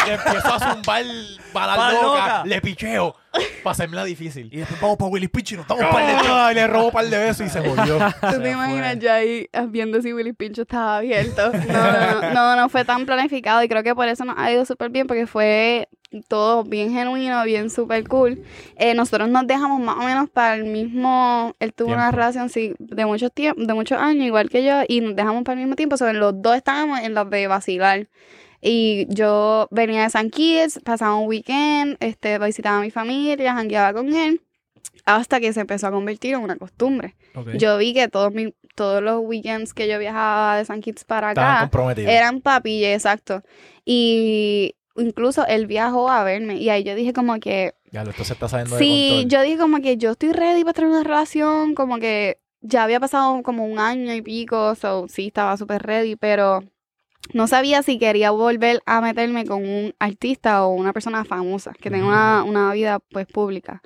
[0.07, 1.05] le empiezo a zumbar
[1.53, 2.47] balas Balas locas.
[2.47, 3.15] Le picheo.
[3.63, 4.49] Para hacerme la difícil.
[4.51, 6.29] Y después vamos para Willy Pitch y nos damos un par de.
[6.33, 7.99] Ay, le robo un par de besos y se jodió.
[8.33, 11.53] ¿Tú te imaginas ya ahí ah, viendo si Willy Pincho estaba abierto?
[11.53, 14.51] No, no, no, no, no fue tan planificado y creo que por eso nos ha
[14.51, 15.87] ido súper bien porque fue
[16.23, 18.43] todo bien genuino, bien súper cool.
[18.77, 22.75] Eh, nosotros nos dejamos más o menos para el mismo, él tuvo una relación sí,
[22.79, 25.95] de muchos de muchos años, igual que yo, y nos dejamos para el mismo tiempo,
[25.95, 28.09] o sea, los dos estábamos en las de vacilar.
[28.61, 33.93] Y yo venía de San Kitts, pasaba un weekend, este, visitaba a mi familia, jangueaba
[33.93, 34.41] con él,
[35.05, 37.15] hasta que se empezó a convertir en una costumbre.
[37.55, 41.31] Yo vi que todos, mis, todos los weekends que yo viajaba de San Kitts para
[41.31, 43.43] acá eran papille, exacto.
[43.85, 48.33] Y incluso él viajó a verme y ahí yo dije como que, Ya, esto se
[48.35, 49.29] está saliendo de sí, control.
[49.31, 53.01] yo dije como que yo estoy ready para tener una relación, como que ya había
[53.01, 56.65] pasado como un año y pico, so sí, estaba súper ready, pero
[57.33, 61.91] no sabía si quería volver a meterme con un artista o una persona famosa, que
[61.91, 63.83] tenga una, una vida pues pública.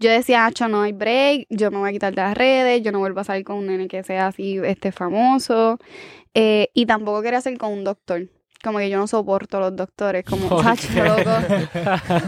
[0.00, 2.92] Yo decía, Acho, no hay break, yo me voy a quitar de las redes, yo
[2.92, 5.78] no vuelvo a salir con un nene que sea así, este, famoso.
[6.34, 8.28] Eh, y tampoco quería salir con un doctor.
[8.62, 11.02] Como que yo no soporto los doctores, como, ¿Por Acho, qué?
[11.04, 11.30] loco.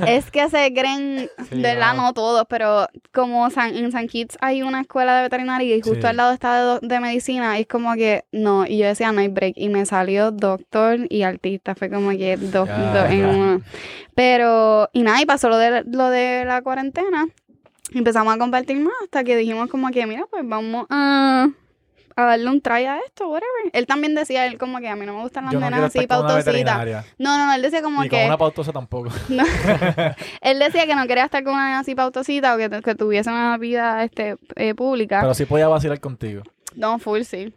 [0.07, 2.03] Es que se creen, Sí, de verdad, no.
[2.03, 6.03] no todos, pero como San- en San Kitts hay una escuela de veterinaria y justo
[6.03, 6.07] Sí.
[6.07, 9.21] al lado está de, de medicina, y es como que no, y yo decía no
[9.23, 12.69] hay break, y me salió doctor y artista, fue como que dos
[13.11, 13.63] en uno.
[14.15, 17.27] Pero, y nada, y pasó lo de, lo de la cuarentena,
[17.93, 21.49] empezamos a compartir más hasta que dijimos como que, mira, pues vamos a,
[22.17, 23.71] a darle un try a esto, whatever.
[23.73, 25.95] Él también decía, él como que a mí no me gustan las Yo no nenas
[25.95, 27.05] así pautositas.
[27.19, 28.09] No, no, no, él decía como que...
[28.09, 29.11] con una pautosa tampoco.
[29.29, 29.45] No.
[30.41, 33.31] Él decía que no quería estar con una nena así pautosita o que, que tuviese
[33.31, 35.21] una vida este, eh, pública.
[35.21, 36.43] Pero sí podía vacilar contigo.
[36.75, 37.53] No, full sí.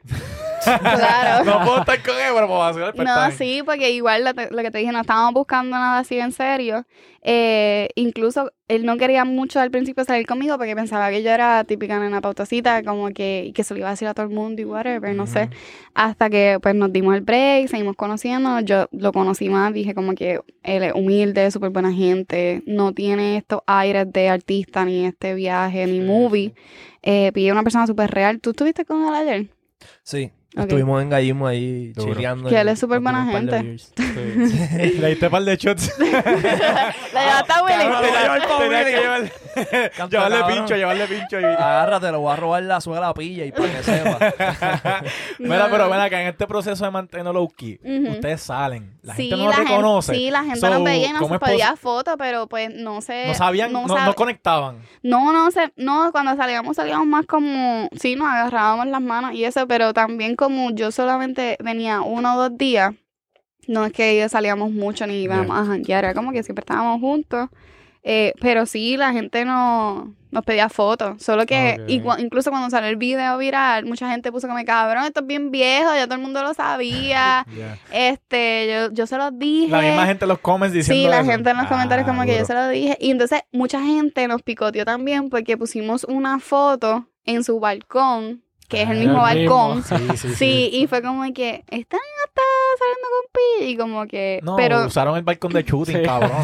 [0.63, 1.45] claro.
[1.45, 2.93] no puedo estar con él, pero puedo vacilar.
[2.93, 3.37] pues, No, está bien.
[3.37, 6.85] sí, porque igual lo, que te dije, no estábamos buscando nada así en serio.
[7.25, 11.63] Eh, incluso él no quería mucho al principio salir conmigo porque pensaba que yo era
[11.63, 14.33] típica nena pautosita, como que, y que se lo iba a decir a todo el
[14.33, 15.49] mundo y whatever, no sé.
[15.93, 18.59] Hasta que pues nos dimos el break, seguimos conociendo.
[18.61, 23.37] Yo lo conocí más, dije como que él es humilde, súper buena gente, no tiene
[23.37, 26.53] estos aires de artista, ni este viaje, ni movie.
[27.03, 28.39] Eh, pide una persona súper real.
[28.39, 29.49] ¿Tú estuviste con él ayer?
[30.03, 30.31] Sí.
[30.55, 30.61] Ok.
[30.63, 32.47] Estuvimos en Gallismo ahí chileando.
[32.49, 33.61] Que él es súper buena gente.
[33.63, 35.93] Le diste un par de shots.
[35.99, 37.83] La llevaste a Willy.
[40.09, 41.39] Llevarle pincho, llevarle pincho.
[41.39, 41.43] Y...
[41.43, 44.17] Agárrate, lo voy a robar la suela a la pilla y para que sepa.
[45.39, 47.79] Mira, pero ven acá, en este proceso de mantenerlo low key,
[48.11, 48.93] ustedes salen.
[49.01, 50.15] La Sí, gente no lo la gente- reconoce.
[50.15, 53.01] sí, la gente So, nos veía y nos ¿cómo es pedía fotos, pero pues no
[53.01, 53.27] sé.
[53.27, 54.77] No sabían, no, no sab- conectaban.
[55.01, 59.43] No, no sé, no, cuando salíamos salíamos más como, sí, nos agarrábamos las manos y
[59.43, 62.93] eso, pero también como yo solamente venía uno o dos días,
[63.67, 67.49] no es que salíamos mucho ni íbamos a janguear, era como que siempre estábamos juntos
[68.05, 71.23] Eh, pero sí, la gente no, nos pedía fotos.
[71.23, 75.25] Solo que incluso cuando salió el video viral, mucha gente puso como, cabrón, esto es
[75.27, 77.45] bien viejo, ya todo el mundo lo sabía.
[77.55, 77.77] Yeah.
[77.93, 79.69] este, yo, yo se los dije.
[79.71, 81.31] La misma gente en los comments diciendo Sí, la eso.
[81.31, 82.97] gente en los Ah, comentarios como que yo se lo dije.
[82.99, 88.81] Y entonces mucha gente nos picoteó también porque pusimos una foto en su balcón, que
[88.81, 89.83] es el Ah, mismo balcón.
[89.83, 92.41] Sí, sí, Sí, y fue como que, esta niña está
[92.79, 93.65] saliendo con Pi.
[93.71, 96.31] Y como que, No, pero, usaron el balcón de shooting, cabrón.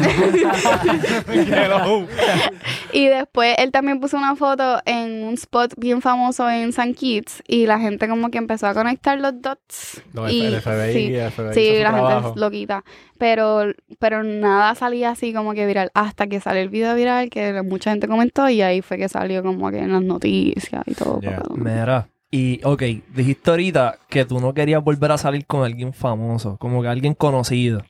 [2.92, 7.42] Y después él también puso una foto en un spot bien famoso en San Kitts.
[7.46, 10.02] Y la gente como que empezó a conectar los dots.
[10.12, 11.14] No, Y- el FBI, sí.
[11.14, 12.16] el FBI Sí, la trabajo.
[12.20, 12.84] gente es loquita.
[13.18, 13.64] Pero,
[13.98, 15.90] pero nada salía así como que viral.
[15.94, 19.42] Hasta que salió el video viral, que mucha gente comentó, y ahí fue que salió
[19.42, 21.20] como que en las noticias y todo.
[21.20, 21.42] Yeah.
[21.54, 22.82] Mira, y ok,
[23.14, 27.12] dijiste ahorita que tú no querías volver a salir con alguien famoso, como que alguien
[27.14, 27.82] conocido.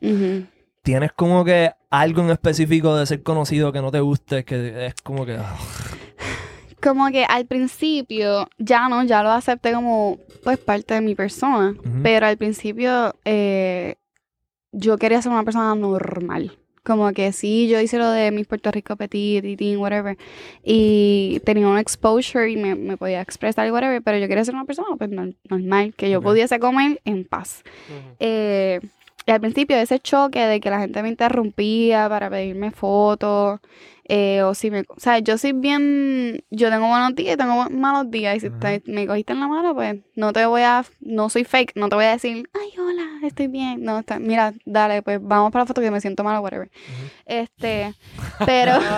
[0.83, 4.45] ¿Tienes como que algo en específico de ser conocido que no te guste?
[4.45, 5.37] Que es como que...
[5.39, 5.57] ah,
[6.83, 11.75] Como que al principio, ya no, ya lo acepté como pues parte de mi persona.
[12.03, 13.97] Pero al principio eh,
[14.73, 16.57] yo quería ser una persona normal.
[16.83, 20.17] Como que sí, yo hice lo de mis Puerto Rico Petit, Titín, whatever.
[20.65, 24.01] Y tenía un exposure y me, me podía expresar y whatever.
[24.03, 27.63] Pero yo quería ser una persona pues, nor- normal, que yo pudiese comer en paz.
[28.19, 28.81] Eh,
[29.31, 33.61] y al principio ese choque de que la gente me interrumpía para pedirme fotos,
[34.13, 34.81] eh, o si me...
[34.89, 36.43] O sea, yo soy bien...
[36.51, 38.37] Yo tengo buenos días y tengo malos días.
[38.37, 40.85] Y si te- me cogiste en la mano, pues no te voy a...
[41.01, 43.85] No soy fake, no te voy a decir, ay, hola, estoy bien.
[43.85, 46.69] No, está- mira, dale, pues vamos para la foto que me siento mal o whatever.
[47.25, 47.95] Este,
[48.45, 48.73] pero...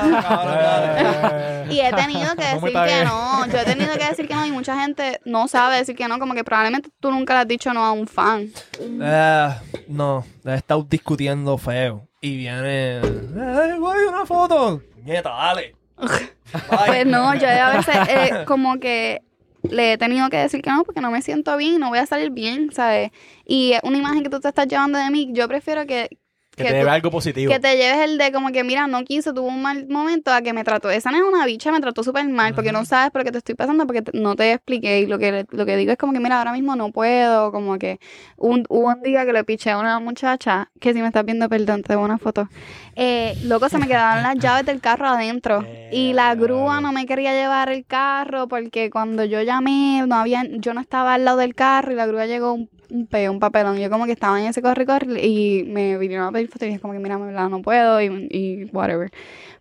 [0.95, 3.47] Eh, Y he tenido que ¿Cómo decir que no.
[3.47, 6.19] Yo he tenido que decir que no y mucha gente no sabe decir que no.
[6.19, 8.49] Como que probablemente tú nunca le has dicho no a un fan.
[8.81, 9.49] Eh,
[9.89, 12.09] no, he estado discutiendo feo.
[12.21, 12.99] Y viene...
[12.99, 14.81] ¡Eh, güey, una foto!
[15.05, 15.75] Nieta, dale.
[16.87, 19.23] Pues no, yo a veces eh, como que
[19.63, 22.05] le he tenido que decir que no porque no me siento bien no voy a
[22.05, 23.11] salir bien, ¿sabes?
[23.47, 26.19] Y una imagen que tú te estás llevando de mí, yo prefiero que,
[26.55, 27.53] que que te tú- lleve algo positivo.
[27.53, 30.43] que te lleves el de como que, mira, no quiso, tuvo un mal momento a
[30.43, 30.91] que me trató.
[30.91, 33.39] Esa no es una bicha, me trató súper mal porque no sabes por qué te
[33.39, 35.01] estoy pasando, porque te- no te expliqué.
[35.01, 37.51] Y lo que, lo que digo es como que, mira, ahora mismo no puedo.
[37.53, 37.99] Como que
[38.37, 41.49] un, hubo un día que le piché a una muchacha, que si me estás viendo,
[41.49, 42.49] perdón, te debo una foto.
[42.97, 45.65] Eh, loco, se me quedaron las llaves del carro adentro.
[45.91, 50.45] Y la grúa no me quería llevar el carro porque cuando yo llamé, no había,
[50.59, 52.69] yo no estaba al lado del carro y la grúa llegó un,
[53.11, 53.79] peo, un papelón.
[53.79, 56.67] Yo como que estaba en ese corre corre y me vinieron a pedir fotos y
[56.71, 59.11] dije como que mira, no puedo y, whatever.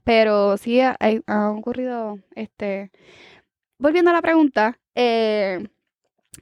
[0.03, 2.91] Pero sí ha, ha ocurrido, este,
[3.79, 5.67] volviendo a la pregunta, eh,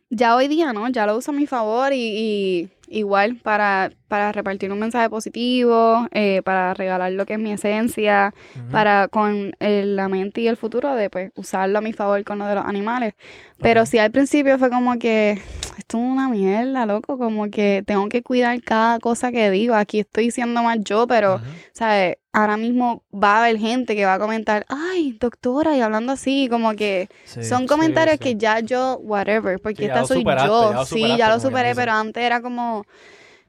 [0.10, 0.88] ya hoy día, ¿no?
[0.90, 6.08] Ya lo uso a mi favor y, y igual para, para repartir un mensaje positivo,
[6.12, 8.34] eh, para regalar lo que es mi esencia,
[8.72, 12.40] para con el- la mente y el futuro de pues usarlo a mi favor con
[12.40, 13.14] lo de los animales.
[13.62, 15.40] Pero sí al principio fue como que
[15.78, 19.76] esto es una mierda, loco, como que tengo que cuidar cada cosa que digo.
[19.76, 21.40] Aquí estoy siendo más yo, pero.
[21.74, 22.18] ¿sabes?
[22.34, 26.48] Ahora mismo va a haber gente que va a comentar, ay, doctora, y hablando así,
[26.50, 27.44] como que Sí.
[27.44, 28.24] son comentarios sí.
[28.24, 30.72] que ya yo, whatever, porque Sí, soy yo.
[30.72, 32.84] ya sí, ya lo superé, pero antes era como,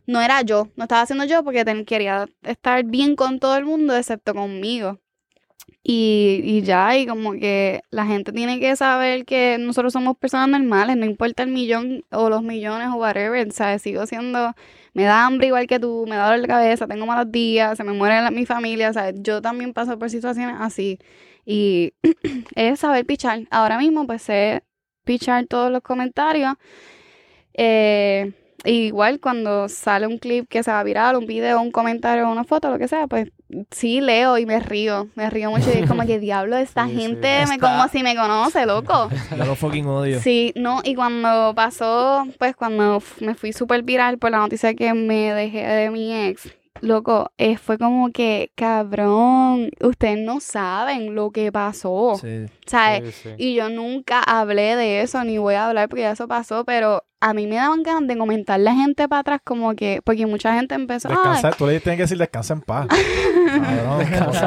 [0.06, 3.64] no era yo, no estaba haciendo yo porque ten- quería estar bien con todo el
[3.64, 4.98] mundo excepto conmigo.
[5.82, 10.48] Y, y ya, y como que la gente tiene que saber que nosotros somos personas
[10.50, 13.80] normales, no importa el millón o los millones o whatever, ¿sabes?
[13.82, 14.52] Sigo siendo,
[14.92, 17.84] me da hambre igual que tú, me da dolor de cabeza, tengo malos días, se
[17.84, 19.14] me muere la- mi familia, ¿sabes?
[19.22, 20.98] Yo también paso por situaciones así.
[21.46, 21.94] Y
[22.54, 23.40] es saber pichar.
[23.50, 24.62] Ahora mismo, pues sé
[25.10, 26.54] pichar todos los comentarios.
[27.54, 28.32] Eh,
[28.64, 32.44] igual cuando sale un clip que se va a viral, un video, un comentario, una
[32.44, 33.28] foto, lo que sea, pues
[33.72, 35.08] sí leo y me río.
[35.16, 37.00] Me río mucho y es como que diablo, esta Sí, sí.
[37.00, 39.08] gente me Está- como si me conoce, loco.
[39.36, 40.20] Yo lo fucking odio.
[40.20, 44.94] Sí, no, y cuando pasó, pues cuando me fui súper viral por la noticia que
[44.94, 46.48] me dejé de mi ex,
[46.80, 52.18] loco, eh, fue como que, cabrón, ustedes no saben lo que pasó.
[52.20, 52.46] Sí.
[52.66, 53.14] ¿Sabes?
[53.14, 53.34] Sí, sí.
[53.38, 57.04] Y yo nunca hablé de eso, ni voy a hablar porque ya eso pasó, pero
[57.20, 60.54] a mí me daban ganas de comentarle a gente para atrás como que, porque mucha
[60.54, 62.86] gente empezó, "Ay, Descansa, tú le tienes que decir descansa en paz.
[63.46, 63.98] Cabrón,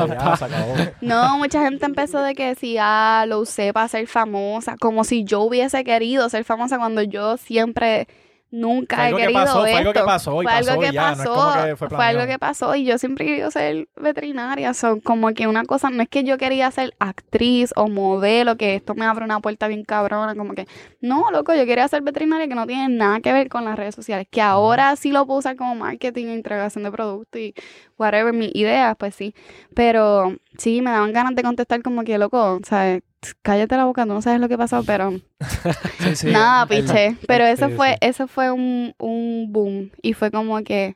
[0.10, 0.94] Descansa en.
[1.02, 5.24] No, mucha gente empezó de que si ah, lo usé para ser famosa, como si
[5.24, 8.08] yo hubiese querido ser famosa cuando yo siempre
[8.54, 9.80] nunca Fue he algo que querido pasó, fue esto.
[9.80, 11.90] algo que pasó y Fue algo que y ya, no es pasó, como que fue
[11.90, 15.66] fue algo que pasó y yo siempre he querido ser veterinaria, son como que una
[15.66, 19.40] cosa, no es que yo quería ser actriz o modelo, que esto me abre una
[19.40, 20.68] puerta bien cabrona, como que,
[21.02, 23.96] no, loco, yo quería ser veterinaria que no tiene nada que ver con las redes
[23.96, 27.56] sociales, que ahora sí lo puedo usar como marketing, integración de producto y
[27.98, 29.34] whatever, mis ideas, pues sí,
[29.74, 33.02] pero sí, me daban ganas de contestar como que, loco, ¿sabes?
[33.42, 35.12] Cállate la boca, no sabes lo que pasó, pero
[36.00, 36.28] Sí, sí.
[36.28, 37.18] nada, El- piché.
[37.28, 39.92] Pero eso sí, fue, eso fue un, un boom.
[40.02, 40.96] Y fue como que,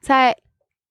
[0.00, 0.34] ¿sabes?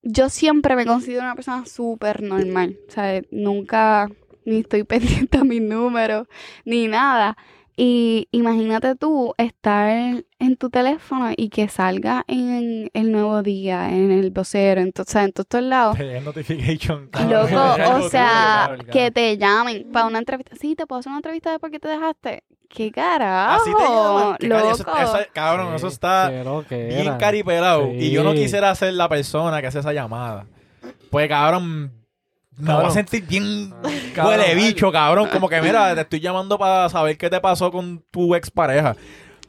[0.01, 2.77] Yo siempre me considero una persona súper normal.
[2.89, 3.23] ¿Sabes?
[3.31, 4.09] Nunca
[4.45, 6.27] ni estoy pendiente a mis números,
[6.65, 7.37] ni nada.
[7.75, 14.11] Y imagínate tú estar en tu teléfono y que salga en el nuevo día, en
[14.11, 15.97] el vocero, en, to- o sea, en todos estos lados.
[16.23, 17.09] Notification.
[17.29, 17.73] Loco,
[18.05, 20.55] o sea, que te llamen para una entrevista.
[20.59, 22.43] Sí, te puedo hacer una entrevista de por qué te dejaste.
[22.69, 23.61] ¿Qué carajo?
[23.61, 24.37] Así te llaman.
[24.37, 24.97] Que cari- eso- loco.
[24.99, 26.31] esa- cabrón, eso está
[26.69, 27.91] Qué bien caripelado.
[27.91, 28.37] Y yo no Sí.
[28.39, 30.45] quisiera ser la persona que hace esa llamada.
[31.09, 31.91] Pues, cabrón,
[32.57, 33.73] me voy a sentir bien
[34.13, 34.39] Cabrón.
[34.39, 35.29] huele bicho, cabrón.
[35.31, 38.95] Como que, mira, te estoy llamando para saber qué te pasó con tu expareja.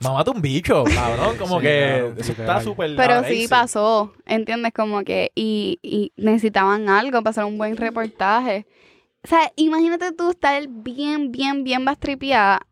[0.00, 1.36] Mamate un bicho, cabrón.
[1.38, 4.72] Como Sí, que eso está súper Pero sí pasó, ¿entiendes?
[4.74, 8.66] Como que, y, y necesitaban algo para hacer un buen reportaje.
[9.22, 12.66] O sea, imagínate tú estar bien, bien, bien bastripeada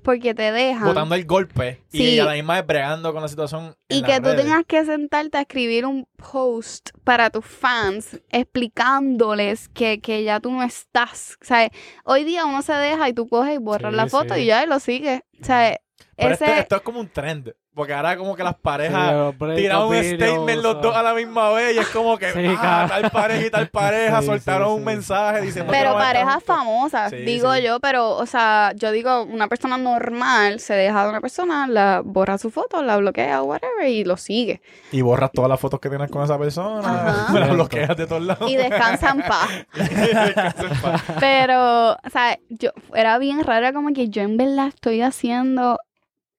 [0.00, 0.84] porque te dejan.
[0.84, 2.14] Botando el golpe Sí.
[2.14, 3.76] y a la misma vez bregando con la situación.
[3.88, 4.42] en Y que tú redes.
[4.42, 10.50] tengas que sentarte a escribir un post para tus fans explicándoles que, que ya tú
[10.52, 11.36] no estás.
[11.40, 11.70] O sea,
[12.04, 14.40] hoy día uno se deja y tú coges y borras Sí, la foto sí.
[14.42, 15.20] y ya y lo sigues.
[15.40, 15.78] O sea,
[16.16, 16.44] Pero ese...
[16.44, 17.54] esto, esto es como un trend.
[17.72, 21.14] Porque ahora como que las Sí, parejas breakup tiraron un statement los dos a la
[21.14, 24.68] misma vez y es como que Sí, ah, tal pareja y tal pareja Sí, soltaron
[24.68, 24.84] sí, un sí.
[24.86, 27.62] mensaje diciendo Pero parejas famosas, Sí, digo sí.
[27.62, 32.02] yo, pero, o sea, yo digo, una persona normal se deja de una persona, la
[32.04, 34.60] borra su foto, la bloquea o whatever y lo sigue.
[34.90, 38.50] Y borras todas las fotos que tienes con esa persona, las bloqueas de todos lados.
[38.50, 39.48] Y descansa en paz.
[39.74, 41.02] Descansa en paz.
[41.20, 45.78] Pero, o sea, yo, era bien raro como que yo en verdad estoy haciendo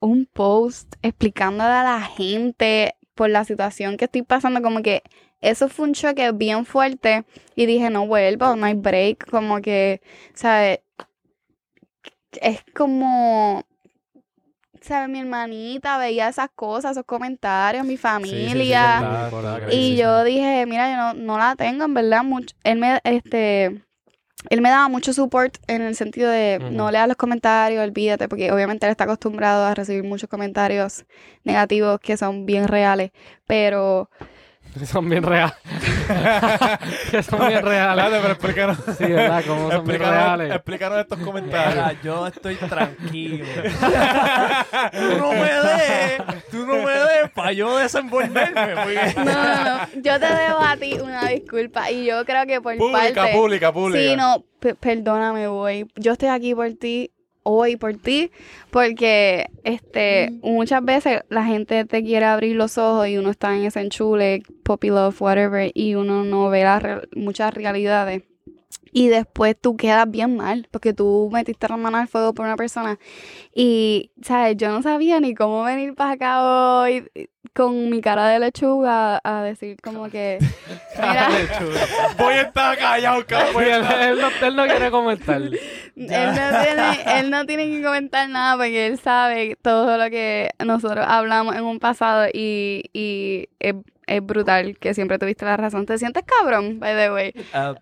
[0.01, 5.03] un post explicándole a la gente por la situación que estoy pasando, como que
[5.41, 7.23] eso fue un choque bien fuerte
[7.55, 10.01] y dije, no vuelvo, no hay break, como que,
[10.33, 10.79] ¿sabes?
[12.41, 13.63] Es como,
[14.81, 15.09] ¿sabes?
[15.09, 19.01] Mi hermanita veía esas cosas, esos comentarios, mi Sí, sí, sí, familia.
[19.01, 22.23] verdad, Y yo dije, mira, yo no, no la tengo, en verdad.
[22.23, 23.83] Mucho, él me, este,
[24.49, 28.51] él me daba mucho support en el sentido de no leas los comentarios, olvídate, porque
[28.51, 31.05] obviamente él está acostumbrado a recibir muchos comentarios
[31.43, 33.11] negativos que son bien reales,
[33.45, 34.09] pero
[34.77, 35.53] Que son bien reales.
[37.11, 38.05] que son bien reales.
[38.05, 38.77] Espérate, pero explícanos.
[38.97, 39.43] Sí, ¿verdad?
[39.45, 40.55] Como son bien Explícanos, reales.
[40.55, 41.73] explícanos estos comentarios.
[41.75, 43.45] Mira, yo estoy tranquilo.
[44.91, 48.73] tú no me des, tú no me des para yo desenvolverme.
[48.75, 52.61] porque- no, no, no, yo te debo a ti una disculpa y yo creo que
[52.61, 53.33] por pública, parte...
[53.33, 53.99] pública, pública.
[54.09, 55.85] Sí, no, pe- perdóname, voy.
[55.95, 57.11] Yo estoy aquí por ti,
[57.43, 58.31] hoy por ti,
[58.69, 63.63] porque este muchas veces la gente te quiere abrir los ojos y uno está en
[63.65, 68.23] ese enchule, puppy love, whatever, y uno no ve las re- muchas realidades.
[68.91, 72.55] Y después tú quedas bien mal, porque tú metiste la mano al fuego por una
[72.55, 72.99] persona.
[73.53, 74.57] Y, ¿sabes?
[74.57, 77.09] Yo no sabía ni cómo venir para acá hoy
[77.53, 80.39] con mi cara de lechuga a decir como que,
[80.95, 81.29] mira,
[82.17, 83.63] Voy a estar callado, cabrón.
[83.63, 85.41] él, no, él no quiere comentar.
[85.95, 90.49] Él no, tiene, él no tiene que comentar nada porque él sabe todo lo que
[90.65, 93.75] nosotros hablamos en un pasado y, y es,
[94.07, 95.85] es brutal que siempre tuviste la razón.
[95.85, 97.33] ¿Te sientes cabrón, by the way?
[97.53, 97.75] Ah,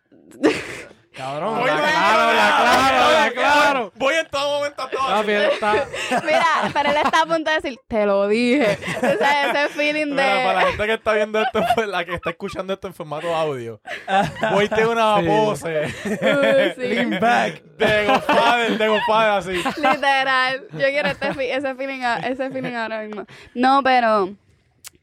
[1.16, 1.60] cabrón.
[1.60, 3.92] Voy a estar claro, habla claro, habla claro.
[3.96, 5.22] Voy en todo momento a todo.
[5.30, 5.74] Está...
[6.24, 8.78] Mira, pero él está a punto de decir, te lo dije.
[8.98, 10.66] O sea, ese feeling Mira, para la de...
[10.68, 13.82] gente que está viendo esto, la que está escuchando esto en formato audio,
[14.54, 15.26] voy tiene una Sí.
[15.28, 16.88] pose Uh, sí.
[16.88, 17.64] Lean back.
[17.64, 19.64] de Godfather, de Godfather así.
[19.82, 20.68] Literal.
[20.74, 23.26] Yo quiero este ese, feeling, a- ese feeling ahora mismo.
[23.54, 24.30] No, pero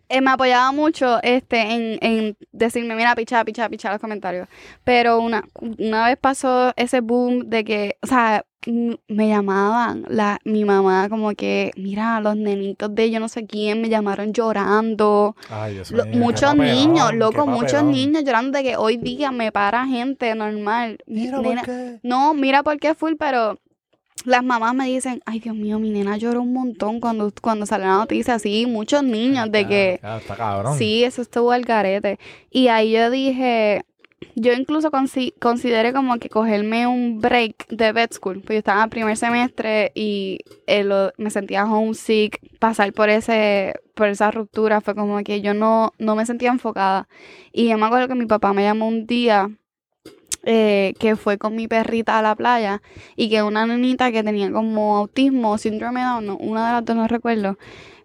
[0.09, 4.49] eh, me apoyaba mucho este en, en decirme, mira, picha, picha, picha los comentarios.
[4.85, 5.45] Pero una,
[5.79, 8.45] una vez pasó ese boom de que, o sea,
[9.07, 13.81] me llamaban, la, mi mamá como que, mira, los nenitos de yo no sé quién
[13.81, 15.37] me llamaron llorando.
[15.49, 19.87] Ay, Lo- muchos papelón, niños, loco, muchos niños llorando de que hoy día me para
[19.87, 20.99] gente normal.
[21.07, 22.01] Mira, Nena- ¿por qué?
[22.03, 23.59] no, mira por qué full, pero
[24.27, 27.87] las mamás me dicen, ay Dios mío, mi nena lloró un montón cuando, cuando salió
[27.87, 30.77] la noticia, así, muchos niños de que, está cabrón.
[30.77, 32.19] sí, eso estuvo al garete.
[32.51, 33.83] Y ahí yo dije,
[34.35, 38.83] yo incluso consi- consideré como que cogerme un break de vet school, pues yo estaba
[38.85, 44.83] en primer semestre y eh, lo- me sentía homesick, pasar por ese por esa ruptura
[44.83, 47.09] fue como que yo no, no me sentía enfocada.
[47.53, 49.49] Y yo me acuerdo que mi papá me llamó un día
[50.47, 52.81] eh, que fue con mi perrita a la playa
[53.17, 56.85] y que una nenita que tenía como autismo, síndrome de Down, no, una de las
[56.85, 57.59] dos no recuerdo,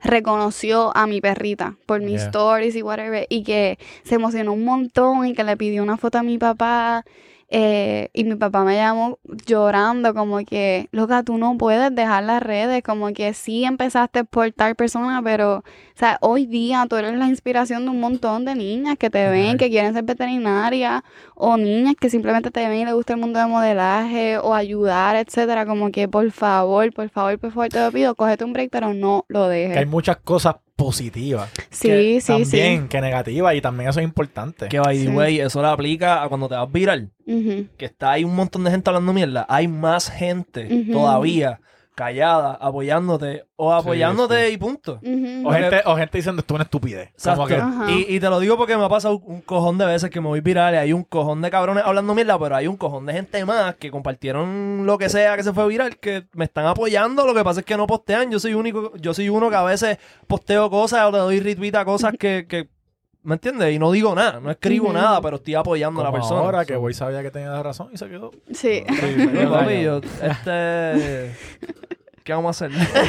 [0.03, 2.25] reconoció a mi perrita por mis Yeah.
[2.25, 6.17] stories y whatever y que se emocionó un montón y que le pidió una foto
[6.17, 7.05] a mi papá
[7.53, 12.41] Eh, y mi papá me llamó llorando, como que, loca, tú no puedes dejar las
[12.41, 15.63] redes, como que sí empezaste por tal persona, pero, o
[15.95, 19.57] sea, hoy día tú eres la inspiración de un montón de niñas que te ven,
[19.57, 21.01] que quieren ser veterinarias,
[21.35, 25.17] o niñas que simplemente te ven y les gusta el mundo de modelaje, o ayudar,
[25.17, 28.69] etcétera, como que, por favor, por favor, por favor, te lo pido, cógete un break,
[28.71, 29.87] pero no lo Que hay dejes.
[29.89, 31.49] muchas cosas positivas.
[31.69, 32.27] Sí, que sí, sí.
[32.27, 34.67] también, que negativas, y también eso es importante.
[34.67, 35.09] Que by the Sí.
[35.09, 37.11] way, eso le aplica a cuando te vas viral.
[37.25, 37.67] Ujú.
[37.77, 39.45] Que está ahí un montón de gente hablando mierda.
[39.49, 41.59] Hay más gente todavía
[42.01, 44.99] callada, apoyándote o apoyándote y punto.
[45.45, 47.11] O gente, o gente diciendo esto es una estupidez.
[47.23, 47.61] Como que.
[47.89, 50.27] Y, y te lo digo porque me ha pasado un cojón de veces que me
[50.27, 53.13] voy viral y hay un cojón de cabrones hablando mierda, pero hay un cojón de
[53.13, 57.27] gente más que compartieron lo que sea que se fue viral, que me están apoyando.
[57.27, 58.31] Lo que pasa es que no postean.
[58.31, 61.75] Yo soy único, yo soy uno que a veces posteo cosas o le doy retweet
[61.75, 62.67] a cosas que, que
[63.23, 63.73] ¿me entiendes?
[63.73, 66.39] Y no digo nada, no escribo nada, pero estoy apoyando a la persona.
[66.41, 68.31] ahora que Boy sabía que tenía razón y se quedó.
[68.53, 68.83] Sí.
[68.87, 71.35] sí, papi, yo, este.
[72.23, 72.77] ¿Qué vamos a hacer?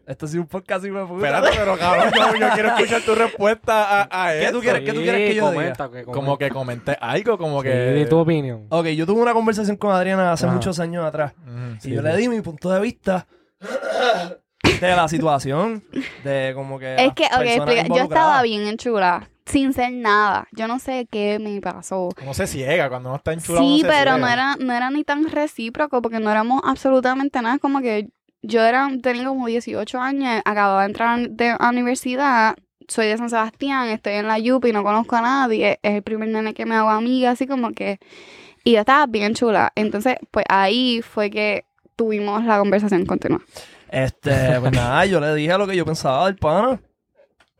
[0.06, 1.14] Esto ha sido un podcast y me puta.
[1.26, 4.52] Espérate, pero cabrón, yo, yo quiero escuchar tu respuesta a, a ¿Qué eso.
[4.52, 4.82] tú quieres?
[4.82, 5.54] ¿Qué tú quieres que yo diga?
[5.54, 7.92] comenta, que Como que comenté algo, como Sí, que...
[7.94, 8.66] di tu opinión.
[8.68, 11.32] Ok, yo tuve una conversación con Adriana hace muchos años atrás.
[11.78, 12.06] Y sí, yo sí.
[12.08, 13.26] le di mi punto de vista
[14.80, 15.82] de la situación,
[16.22, 16.94] de como que.
[16.96, 20.48] Es que, ok, personas explica, yo estaba bien enchulada, sin ser nada.
[20.52, 22.10] Yo no sé qué me pasó.
[22.22, 23.64] Uno se ciega cuando uno está enchulado.
[23.64, 24.18] Sí, uno se pero ciega.
[24.18, 27.56] no era, no era ni tan recíproco porque no éramos absolutamente nada.
[27.56, 28.08] Es como que
[28.42, 32.56] yo era, tenía como 18 años, acababa de entrar de, a la universidad,
[32.88, 36.28] soy de San Sebastián, estoy en la Yupi, no conozco a nadie, es el primer
[36.28, 37.98] nene que me hago amiga, así como que...
[38.62, 39.72] Y yo estaba bien chula.
[39.74, 43.42] Entonces, pues ahí fue que tuvimos la conversación continua.
[43.94, 46.80] Este, pues nada, yo le dije lo que yo pensaba del pana.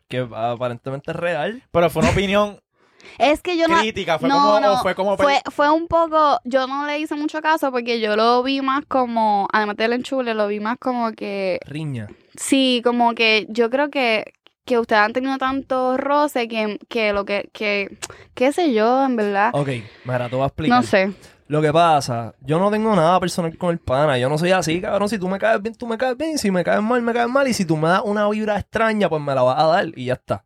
[0.09, 1.63] Que aparentemente es real.
[1.71, 2.59] Pero fue una opinión
[3.19, 3.79] Es que yo no...
[3.79, 4.61] crítica, fue no, como...
[4.61, 5.17] no, fue como...
[5.17, 8.85] Fue, fue un poco, yo no le hice mucho caso porque yo lo vi más
[8.87, 12.09] como, además del enchule, lo vi más como que, Riña.
[12.37, 14.33] sí, como que yo creo que,
[14.65, 17.97] que ustedes han tenido tanto roce que, que lo que, que,
[18.35, 19.69] qué sé yo, en verdad, Ok,
[20.05, 20.81] mira, te voy a explicar.
[20.81, 21.13] no sé.
[21.55, 24.19] Lo que pasa, yo no tengo nada personal con el pana.
[24.19, 25.09] Yo no soy así, cabrón.
[25.09, 26.37] Si tú me caes bien, tú me caes bien.
[26.37, 27.47] Si me caes mal, me caes mal.
[27.47, 30.07] Y si tú me das una vibra extraña, pues me la vas a dar y
[30.07, 30.45] ya está.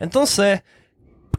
[0.00, 0.62] Entonces,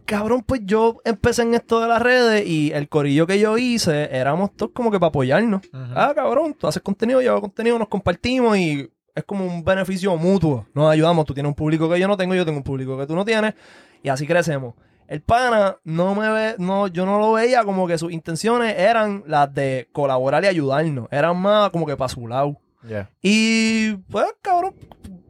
[0.06, 4.10] cabrón, pues yo empecé en esto de las redes y el corillo que yo hice
[4.12, 5.62] éramos todos como que para apoyarnos.
[5.72, 10.18] Ah, cabrón, tú haces contenido, yo hago contenido, nos compartimos y es como un beneficio
[10.18, 10.66] mutuo.
[10.74, 11.28] Nos ayudamos.
[11.28, 13.24] Tú tienes un público que yo no tengo, yo tengo un público que tú no
[13.24, 13.54] tienes
[14.02, 14.74] y así crecemos.
[15.12, 19.26] El pana no me ve, no, yo no lo veía como que sus intenciones eran
[19.28, 21.10] las de colaborar y ayudarnos.
[21.12, 22.56] Eran más como que para su lado.
[22.88, 23.10] Yeah.
[23.22, 24.74] Y pues, cabrón,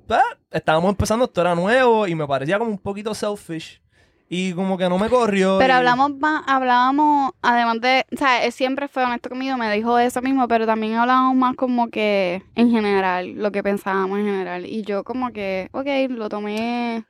[0.05, 0.21] pues,
[0.51, 3.81] estábamos empezando, esto era nuevo y me parecía como un poquito selfish.
[4.29, 5.57] Y como que no me corrió.
[5.57, 9.73] Pero y- hablamos más, hablábamos, además de, o sea, él siempre fue honesto conmigo, me
[9.73, 14.25] dijo eso mismo, pero también hablábamos más como que en general, lo que pensábamos en
[14.25, 14.67] general.
[14.67, 17.03] Y yo como que, ok, lo tomé,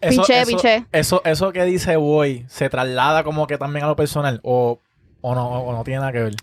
[0.00, 0.86] piché, eso, piché.
[0.92, 4.40] Eso, eso que dice Boy, ¿se traslada como que también a lo personal?
[4.42, 4.78] ¿O,
[5.20, 6.34] o, no, o no tiene nada que ver?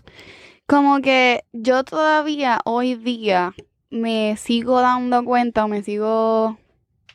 [0.66, 3.54] Como que yo todavía hoy día
[3.90, 6.58] me sigo dando cuenta o me sigo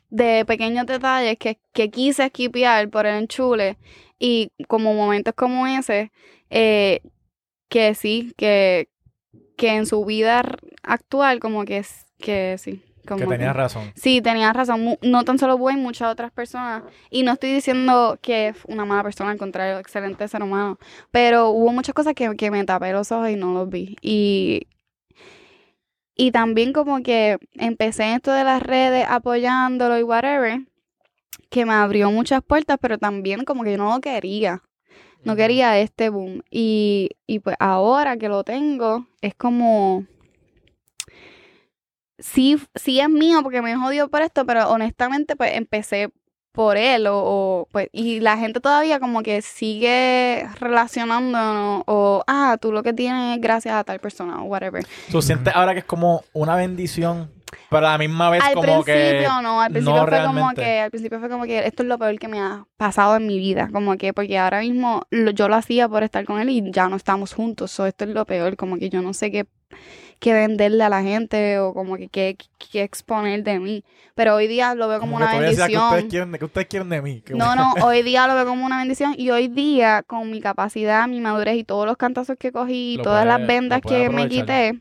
[0.10, 3.78] de pequeños detalles que, que quise esquipear por el enchule
[4.20, 6.12] y como momentos como ese,
[6.50, 7.02] eh,
[7.70, 8.90] que sí, que,
[9.58, 10.44] que en su vida
[10.84, 12.82] actual como que, es- que sí.
[13.08, 13.92] Como Que tenías razón.
[13.96, 14.98] Sí, tenías razón.
[15.02, 16.84] No tan solo y muchas otras personas.
[17.10, 20.78] Y no estoy diciendo que es una mala persona, al contrario, excelente ser humano.
[21.12, 23.96] Pero hubo muchas cosas que, que me tapé los ojos y no los vi.
[24.02, 24.68] Y,
[26.16, 30.62] y también como que empecé en esto de las redes apoyándolo y whatever,
[31.50, 34.62] que me abrió muchas puertas, pero también como que yo no lo quería.
[35.24, 36.42] No quería este boom.
[36.50, 40.06] Y, y pues ahora que lo tengo, es como
[42.22, 46.10] sí, sí es mío porque me jodió por esto, pero honestamente pues empecé
[46.54, 52.58] por él o, o, pues y la gente todavía como que sigue relacionándonos o ah,
[52.60, 54.86] tú lo que tienes es gracias a tal persona o whatever.
[55.12, 57.32] ¿Tú sientes ahora que es como una bendición,
[57.70, 59.28] pero a la misma vez al como principio que...
[59.42, 61.98] no, al principio no fue como que al principio fue como que esto es lo
[61.98, 65.48] peor que me ha pasado en mi vida, como que porque ahora mismo lo- yo
[65.48, 68.26] lo hacía por estar con él y ya no estamos juntos, so esto es lo
[68.26, 69.48] peor, como que yo no sé qué
[70.22, 72.38] qué venderle a la gente o como que qué,
[72.72, 73.84] qué exponer de mí,
[74.14, 75.90] pero hoy día lo veo como, que una todavía decía, ¿qué bendición.
[75.90, 77.22] ustedes quieren de, ¿qué ustedes quieren de mí?
[77.22, 79.16] Que No, no, hoy día lo veo como una bendición.
[79.18, 83.02] Y hoy día con mi capacidad, mi madurez y todos los cantazos que cogí y
[83.02, 84.80] todas las vendas que me quité,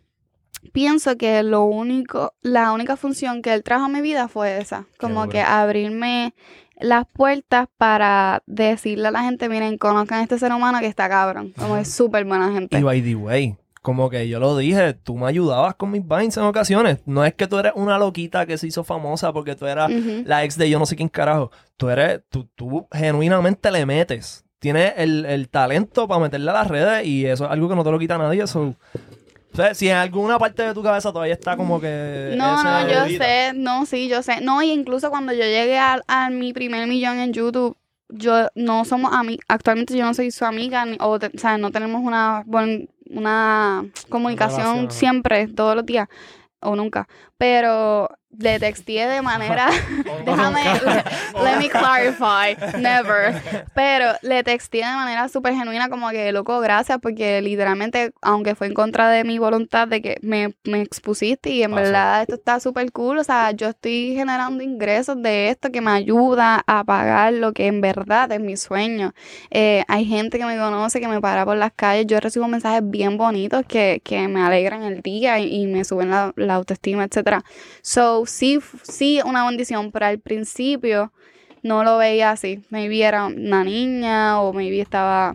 [0.72, 4.86] pienso que lo único, la única función que él trajo a mi vida fue esa,
[4.98, 6.34] como que abrirme
[6.78, 11.08] las puertas para decirle a la gente, miren, conozcan a este ser humano que está
[11.08, 12.78] cabrón, como es súper buena gente.
[12.78, 16.36] Y by the way, como que yo lo dije, tú me ayudabas con mis vines
[16.36, 16.98] en ocasiones.
[17.06, 19.90] No es que tú eres una loquita que se hizo famosa porque tú eras
[20.24, 21.50] la ex de yo no sé quién carajo.
[21.76, 24.44] Tú eres, tú, tú genuinamente le metes.
[24.58, 27.82] Tienes el, el talento para meterle a las redes y eso es algo que no
[27.82, 28.46] te lo quita nadie.
[28.46, 28.74] So,
[29.52, 32.34] o sea, si en alguna parte de tu cabeza todavía está como que.
[32.36, 34.42] No, no, yo sé, no, sí, yo sé.
[34.42, 37.76] No, y incluso cuando yo llegué a, a mi primer millón en YouTube,
[38.12, 41.58] yo no somos amigas, actualmente yo no soy su amiga, ni- o, te- o sea,
[41.58, 46.08] no tenemos una, buen- una comunicación Relación, siempre, todos los días,
[46.60, 47.08] o nunca,
[47.38, 48.08] pero
[48.38, 49.68] le texteé de manera,
[50.24, 53.34] déjame, le- let me clarify, never,
[53.74, 58.68] pero le texté de manera súper genuina como que, loco, gracias, porque literalmente, aunque fue
[58.68, 62.60] en contra de mi voluntad de que me, me expusiste y en verdad esto está
[62.60, 67.32] súper cool, o sea, yo estoy generando ingresos de esto que me ayuda a pagar
[67.32, 69.12] lo que en verdad es mi sueño.
[69.50, 72.82] Eh, hay gente que me conoce, que me para por las calles, yo recibo mensajes
[72.84, 77.04] bien bonitos que, que me alegran el día y, y me suben la, la autoestima,
[77.04, 77.42] etcétera.
[77.82, 81.12] So, sí, sí, una bendición, pero al principio
[81.62, 82.62] no lo veía así.
[82.70, 85.34] Maybe era una niña o maybe estaba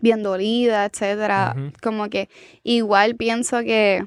[0.00, 1.54] bien dolida, etcétera.
[1.56, 1.72] Ujú.
[1.82, 2.28] Como que
[2.62, 4.06] igual pienso que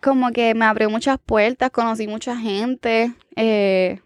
[0.00, 3.12] como que me abrió muchas puertas, conocí mucha gente.
[3.36, 4.00] Eh,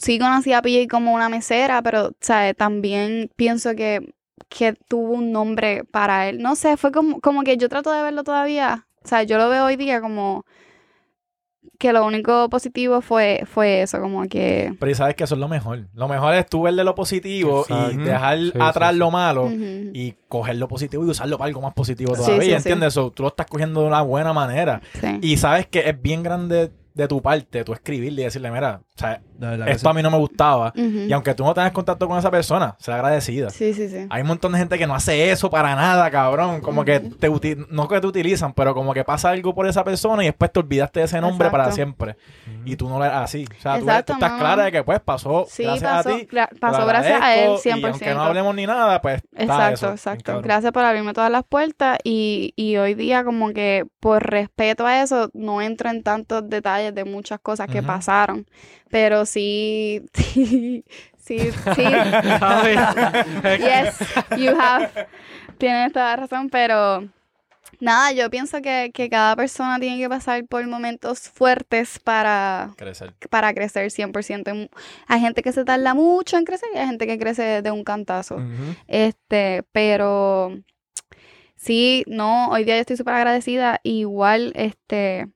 [0.00, 2.56] sí conocí a PJ como una mesera, pero ¿sabes?
[2.56, 4.14] también pienso que,
[4.48, 6.40] que tuvo un nombre para él.
[6.40, 8.86] No sé, fue como, como que yo trato de verlo todavía.
[9.04, 10.44] O sea, yo lo veo hoy día como
[11.82, 14.72] que lo único positivo fue, fue eso, como que...
[14.78, 15.88] Pero y sabes que eso es lo mejor.
[15.94, 17.92] Lo mejor es tú verle lo positivo Exacto.
[17.92, 21.60] y dejar Sí, atrás sí, lo malo y coger lo positivo y usarlo para algo
[21.60, 22.40] más positivo todavía.
[22.40, 22.54] sí, sí.
[22.54, 22.88] ¿Entiendes?
[22.94, 24.80] Eso, tú lo estás cogiendo de una buena manera.
[25.00, 25.18] Sí.
[25.22, 28.98] Y sabes que es bien grande de tu parte tú escribirle y decirle, mira, o
[28.98, 30.72] sea, De verdad que esto a mí no me gustaba.
[30.74, 33.50] Y aunque tú no tengas contacto con esa persona, sea agradecida.
[33.50, 34.06] Sí, sí, sí.
[34.10, 36.60] Hay un montón de gente que no hace eso para nada, cabrón.
[36.60, 37.30] Como que te
[37.70, 40.60] no que te utilizan, pero como que pasa algo por esa persona y después te
[40.60, 41.64] olvidaste de ese nombre Exacto.
[41.64, 42.16] para siempre.
[42.64, 43.44] Y tú no le así.
[43.58, 46.08] O sea, tú, Exacto, tú estás no, clara de que pues pasó Sí, gracias pasó,
[46.14, 46.28] a ti.
[46.60, 47.80] pasó gracias a él, agradezco, 100%.
[47.80, 49.90] Y aunque no hablemos ni nada, pues está Exacto, eso.
[49.92, 50.24] Exacto.
[50.24, 50.42] cabrón.
[50.42, 55.02] Gracias por abrirme todas las puertas y, y hoy día como que por respeto a
[55.02, 58.46] eso no entro en tantos detalles de muchas cosas que pasaron,
[58.92, 60.84] pero sí, sí,
[61.16, 61.84] sí, sí,
[63.58, 63.98] yes,
[64.36, 64.90] you have,
[65.56, 67.08] tienes toda la razón, pero
[67.80, 73.14] nada, yo pienso que, que cada persona tiene que pasar por momentos fuertes para, Crecer.
[73.30, 74.68] para crecer 100%.
[75.06, 77.84] Hay gente que se tarda mucho en crecer y hay gente que crece de un
[77.84, 78.36] cantazo.
[78.86, 80.54] Este, pero
[81.56, 83.80] sí, no, hoy día yo estoy súper agradecida.
[83.84, 85.28] Igual, este,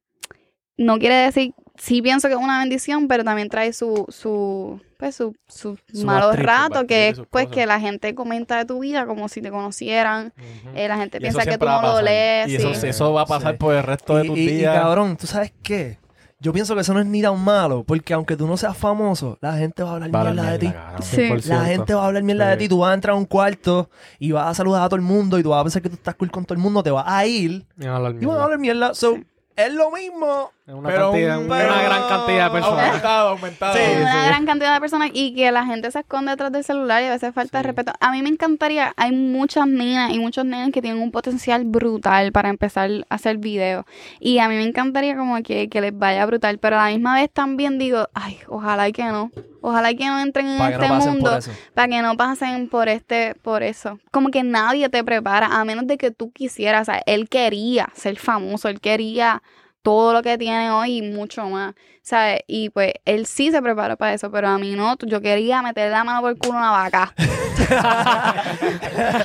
[0.77, 5.15] no quiere decir, sí pienso que es una bendición, pero también trae su, su, pues,
[5.17, 7.55] su, su, Su bad trip que es pues cosas.
[7.55, 10.33] que la gente comenta de tu vida como si te conocieran.
[10.75, 12.05] Eh, la gente Y eso piensa que tú no a lo pasar.
[12.05, 12.49] lees.
[12.49, 12.87] Y eso, sí.
[12.89, 13.59] eso va a pasar Sí.
[13.59, 15.99] por el resto de Y- tus y, cabrón, ¿tú sabes qué?
[16.39, 19.39] Yo pienso que eso no es ni tan malo, porque aunque tú no seas famoso,
[19.41, 20.73] la gente va a hablar mierda de ti.
[21.01, 21.29] Sí.
[21.49, 23.89] La gente va a hablar mierda de ti, tú vas a entrar a un cuarto
[24.19, 25.95] y vas a saludar a todo el mundo y tú vas a pensar que tú
[25.95, 28.45] estás cool con todo el mundo, te vas a ir Y van a mierda.
[28.45, 28.95] hablar mierda.
[28.95, 29.17] So,
[29.57, 30.51] es lo mismo.
[30.67, 32.87] Es una, Pero cantidad, un- una pero- gran cantidad de personas.
[32.89, 33.75] Aumentado, aumentado.
[33.75, 34.27] Sí, Es una sí.
[34.27, 37.11] gran cantidad de personas y que la gente se esconde detrás del celular y a
[37.11, 37.67] veces falta de Sí.
[37.69, 37.93] respeto.
[38.01, 42.33] A mí me encantaría, hay muchas niñas y muchos nenes que tienen un potencial brutal
[42.33, 43.85] para empezar a hacer videos.
[44.19, 47.15] Y a mí me encantaría como que, que les vaya brutal, pero a la misma
[47.15, 49.31] vez también digo, ay, ojalá y que no.
[49.61, 51.39] Ojalá y que no entren en este no mundo
[51.75, 54.01] para que no pasen por este, por eso.
[54.11, 56.83] Como que nadie te prepara, a menos de que tú quisieras.
[56.89, 59.43] O sea, él quería ser famoso, él quería
[59.87, 62.41] todo lo que tiene hoy y mucho más, ¿sabes?
[62.49, 64.97] Y pues él sí se preparó para eso, pero a mí no.
[65.07, 67.15] Yo quería meter la mano por el culo a una vaca.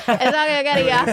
[0.06, 1.04] eso es lo que yo quería.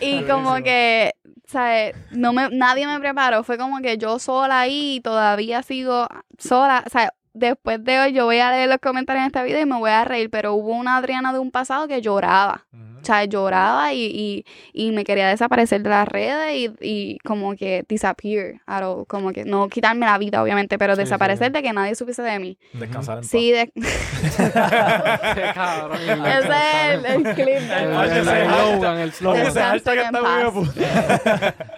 [0.00, 1.14] Y como que,
[1.46, 1.94] ¿sabes?
[2.10, 3.44] No me, nadie me preparó.
[3.44, 6.82] Fue como que yo sola ahí y todavía sigo sola.
[6.84, 9.66] O sea, después de hoy yo voy a leer los comentarios en esta vida y
[9.66, 12.66] me voy a reír, pero hubo una Adriana de un pasado que lloraba.
[12.72, 12.89] Ujú.
[13.00, 17.54] O sea, lloraba y, y, y me quería desaparecer de las redes y, y como
[17.56, 19.06] que disappear, at all.
[19.06, 21.52] como que no quitarme la vida, obviamente, pero Sí, desaparecer sí.
[21.54, 22.58] de que nadie supiese de mí.
[22.74, 23.72] Descansar en Sí, de...
[23.74, 25.98] Qué cabrón.
[26.00, 27.48] ese es el, el clip.
[27.48, 29.46] El, el slogan.
[29.46, 30.20] Ese hashtag está
[30.52, 30.68] muy.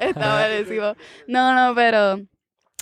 [0.01, 0.95] Está buenísimo.
[1.29, 2.21] No, no, pero...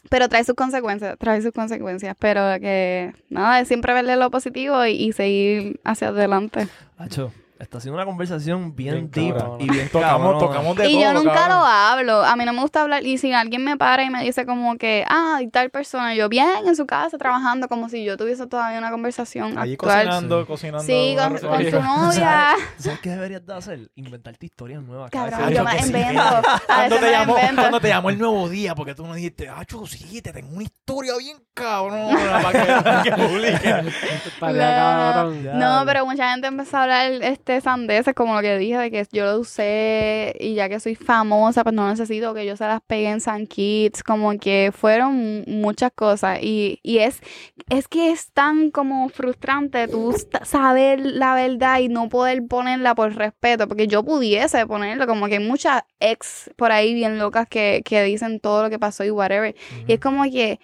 [0.09, 2.17] Pero trae sus consecuencias, trae sus consecuencias.
[2.19, 6.69] Pero que, nada, es siempre verle lo positivo y, y seguir hacia adelante.
[6.97, 11.03] Hacho, Está haciendo una conversación bien, Bien deep y bien Tocamos, tocamos de y todo.
[11.03, 11.59] yo nunca cabrón.
[11.59, 12.25] lo hablo.
[12.25, 13.05] A mí no me gusta hablar.
[13.05, 16.31] Y si alguien me para y me dice como que, ah, y tal persona, yo
[16.31, 20.07] bien en su casa trabajando, como si yo tuviese todavía una conversación Allí actual.
[20.07, 20.87] cocinando, cocinando.
[20.87, 21.47] Sí, con, su
[21.83, 22.55] novia.
[22.79, 23.91] ¿Tú ¿Sabes qué deberías de hacer?
[23.95, 25.11] Inventarte historias nuevas.
[25.11, 25.87] Cabrón, yo me sí.
[25.87, 26.23] invento.
[26.67, 30.23] Cuando te, llamó, cuando te llamó el nuevo día, porque tú no dijiste, ah, sí,
[30.23, 33.85] te tengo una historia bien cabrona para que, para que publique.
[34.27, 35.59] Estaría cabrón.
[35.59, 39.07] No, pero mucha gente empezó a hablar este sandeces, como lo que dije, de que
[39.11, 42.81] yo lo usé y ya que soy famosa, pues no necesito que yo se las
[42.83, 46.39] pegue en San Kids, como que fueron muchas cosas.
[46.43, 47.21] Y, y es,
[47.69, 50.15] es que es tan como frustrante tú
[50.45, 55.39] saber la verdad y no poder ponerla por respeto, porque yo pudiese ponerlo, como que
[55.39, 59.11] hay muchas ex por ahí bien locas que, que dicen todo lo que pasó y
[59.11, 59.55] whatever.
[59.87, 60.61] Y es como que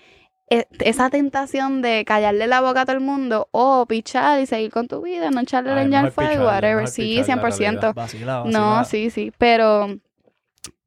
[0.48, 4.86] esa tentación de callarle la boca a todo el mundo o pichar y seguir con
[4.86, 6.86] tu vida, no echarle Ay, leña al fuego, whatever.
[6.86, 7.94] Sí, picharle, la 100%.
[7.94, 8.59] Vacila, vacila.
[8.59, 9.32] No, sí, sí.
[9.39, 9.89] Pero,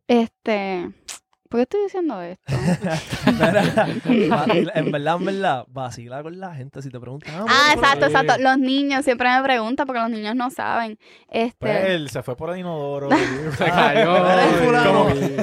[0.07, 0.89] este,
[1.49, 2.43] ¿por qué estoy diciendo esto?
[3.25, 3.63] Mira,
[4.29, 7.33] vacila- en verdad, en verdad, vacila con la gente si te preguntan.
[7.35, 8.33] ah, bueno, exacto, exacto.
[8.39, 10.97] Los niños siempre me preguntan porque los niños no saben.
[11.27, 13.09] Pues Este, él se fue por el inodoro.
[13.57, 14.25] Se cayó.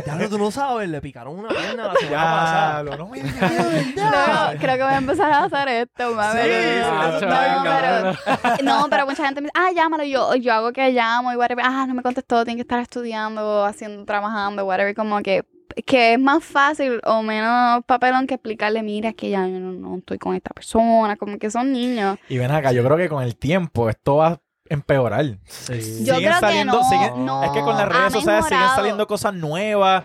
[0.04, 2.82] Diablo, tú no sabes, le picaron una pierna la semana Ya, pasada.
[2.82, 6.40] lo no me luego creo que voy a empezar a hacer esto, mami.
[6.40, 6.50] Sí,
[6.84, 10.04] Ah, sí, no, chaval, pero, no, pero mucha gente me dice, ah, llámalo.
[10.04, 11.64] Yo, yo hago que llamo y whatever.
[11.66, 14.94] Ah, no me contestó, tiene que estar estudiando, haciendo, trabajando, whatever.
[14.94, 15.44] Como que,
[15.84, 19.96] que es más fácil o menos papelón que explicarle, mira, que ya yo no, no
[19.98, 21.16] estoy con esta persona.
[21.16, 22.18] Como que son niños.
[22.28, 25.24] Y ven acá, yo creo que con el tiempo esto va a empeorar.
[25.44, 26.04] Sí.
[26.04, 27.44] Yo Siguen creo saliendo- que no, siguen- no.
[27.44, 30.04] Es que con las redes sociales siguen saliendo cosas nuevas.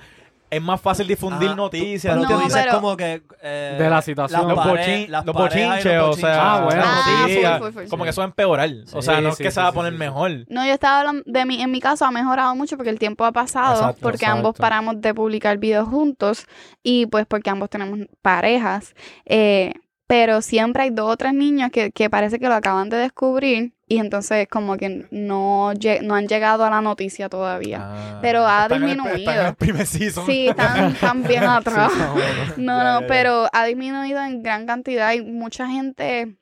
[0.51, 2.13] Es más fácil difundir Ah, noticias.
[2.13, 3.23] Pero No, tú dices pero- como que...
[3.41, 4.47] eh, De la situación.
[4.47, 6.83] las los, pare- las los bochinches, o sea, Ah, bueno.
[6.85, 8.05] Ah, noticias, full, full, full, como sí.
[8.05, 8.69] que eso va a empeorar.
[8.93, 9.97] o sea, Sí, no es sí, que sí, se va a poner sí.
[9.99, 10.31] mejor.
[10.49, 13.23] No, yo estaba hablando de mí, en mi caso ha mejorado mucho porque el tiempo
[13.23, 14.37] ha pasado, Exacto, porque exacto.
[14.37, 16.45] ambos paramos de publicar videos juntos
[16.83, 18.93] y pues porque ambos tenemos parejas.
[19.25, 19.73] Eh,
[20.07, 23.71] pero siempre hay dos o tres niños que, que parece que lo acaban de descubrir
[23.91, 27.79] y entonces como que no, no han llegado a la noticia todavía.
[27.81, 29.17] Ah, Pero ha están en el- disminuido.
[29.31, 30.25] están en el primer season.
[30.25, 31.91] Sí, están, están bien atrás.
[31.93, 32.61] Sí.
[32.61, 36.37] No, no, pero ha disminuido en gran cantidad y mucha gente,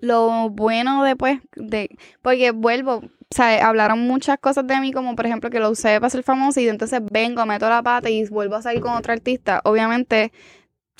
[0.00, 1.88] lo bueno después de,
[2.22, 5.98] porque vuelvo, o sea, hablaron muchas cosas de mí, como por ejemplo que lo usé
[6.00, 9.12] para ser famosa y entonces vengo, meto la pata y vuelvo a salir con otro
[9.12, 9.60] artista.
[9.64, 10.32] Obviamente,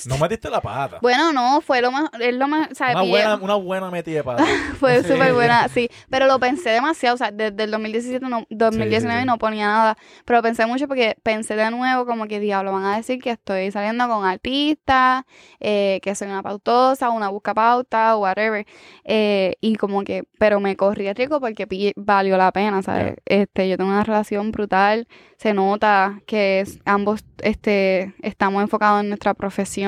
[0.07, 0.99] No metiste la pata.
[1.01, 3.91] bueno, no, fue lo más, es lo más, o sea, Una pillé- buena, una buena
[3.91, 4.45] metida de pata.
[4.81, 5.09] fue Sí.
[5.13, 9.27] súper buena, sí, pero lo pensé demasiado, o sea, desde el 2017, no, 2019 sí.
[9.27, 12.97] no ponía nada, pero pensé mucho porque pensé de nuevo como que, diablo, van a
[12.97, 15.25] decir que estoy saliendo con artistas,
[15.61, 18.67] eh, que soy una pautosa, una busca pauta, whatever,
[19.05, 23.15] eh, y como que, pero me corrí el riesgo porque valió la pena, ¿sabes?
[23.27, 25.07] Este, yo tengo una relación brutal,
[25.39, 29.84] se nota que es- ambos, este, estamos enfocados en nuestra profesión,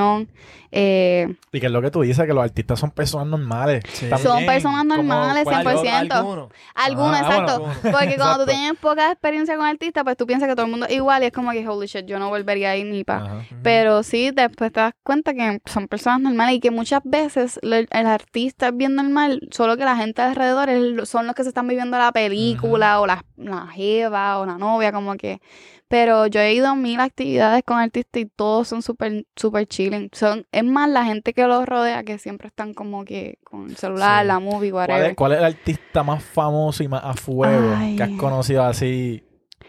[0.72, 3.82] eh, Y que es lo que tú dices, que los artistas son personas normales.
[3.92, 4.08] Sí.
[4.08, 6.12] También, Son personas normales, cual- 100%.
[6.12, 6.48] Algunos.
[6.74, 7.60] Algunos, Ah, exacto.
[7.60, 10.70] bueno, Porque cuando tú tienes poca experiencia con artistas, pues tú piensas que todo el
[10.70, 13.16] mundo es igual y es como que, holy shit, yo no volvería ahí ni pa.
[13.16, 13.42] Ajá.
[13.62, 17.88] Pero sí, después te das cuenta que son personas normales y que muchas veces el,
[17.90, 21.68] artista es bien normal, solo que la gente alrededor es son los que se están
[21.68, 25.40] viviendo la película o la, la jeva o la novia, como que...
[25.88, 30.10] Pero yo he ido a mil actividades con artistas y todos son súper super chilling.
[30.12, 33.76] Son, es más la gente que los rodea que siempre están como que con el
[33.76, 34.26] celular, Sí.
[34.28, 35.10] la movie, ¿Cuál whatever.
[35.10, 37.96] es, cuál es el artista más famoso y más a fuego Ay.
[37.96, 39.22] que has conocido así?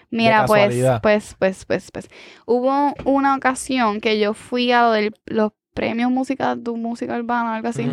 [0.10, 2.10] Mira, de pues, pues, pues, pues, pues.
[2.46, 7.56] Hubo una ocasión que yo fui a lo de los premios música, tu música urbana,
[7.56, 7.88] algo así.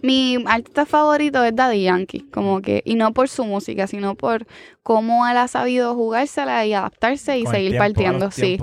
[0.00, 4.46] Mi artista favorito es Daddy Yankee, como que, y no por su música, sino por
[4.82, 8.58] cómo él ha sabido jugársela y adaptarse y Con seguir tiempo, partiendo, sí.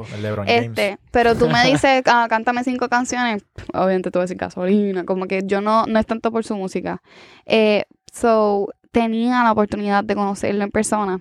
[0.48, 5.06] Este, pero tú me dices, ah, cántame cinco canciones, obviamente tú vas a decir gasolina,
[5.06, 7.04] como que yo no, no es tanto por su música.
[7.46, 11.20] Eh, so, tenía la oportunidad de conocerlo en persona.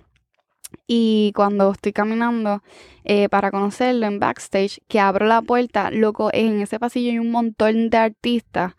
[0.86, 2.62] Y cuando estoy caminando
[3.04, 7.30] eh, para conocerlo en backstage, que abro la puerta, loco, en ese pasillo hay un
[7.30, 8.74] montón de artistas.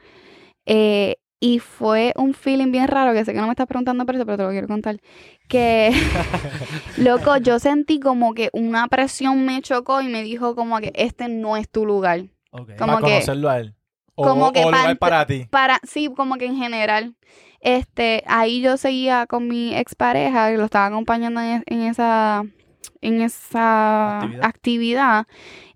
[0.65, 4.15] eh, y fue un feeling bien raro, que sé que no me estás preguntando por
[4.15, 5.01] eso, pero te lo quiero contar.
[5.49, 5.91] Que,
[6.97, 11.27] loco, yo sentí como que una presión me chocó y me dijo como que este
[11.27, 12.21] no es tu lugar.
[12.51, 12.77] Ok.
[12.77, 13.75] como para que- conocerlo a él.
[14.15, 15.47] O, como o que lugar pan- para ti.
[15.49, 17.15] Para, sí, como que en general.
[17.59, 22.43] Este, ahí yo seguía con mi expareja, lo estaba acompañando en, en esa,
[23.01, 24.45] en esa Actividad.
[24.45, 25.27] actividad.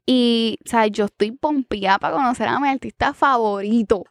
[0.05, 4.03] Y, o sea, yo estoy pompeada para conocer a mi artista favorito.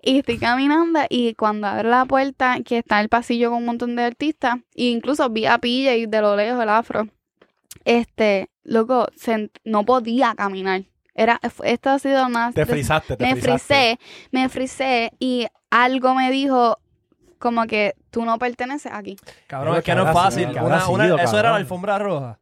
[0.00, 3.96] Y estoy caminando y cuando abro la puerta, que está el pasillo con un montón
[3.96, 7.08] de artistas, e incluso vi a PJ de lo lejos, el afro,
[7.84, 10.84] este, loco, se- no podía caminar.
[11.18, 12.54] Era, esto ha sido más...
[12.54, 13.56] Te frizaste, te me frizaste.
[13.96, 13.98] frisé,
[14.32, 16.78] me frisé y algo me dijo
[17.38, 19.16] como que tú no perteneces aquí.
[19.46, 20.48] Cabrón, es que no es fácil.
[20.50, 22.38] Una- una- eso era la alfombra roja.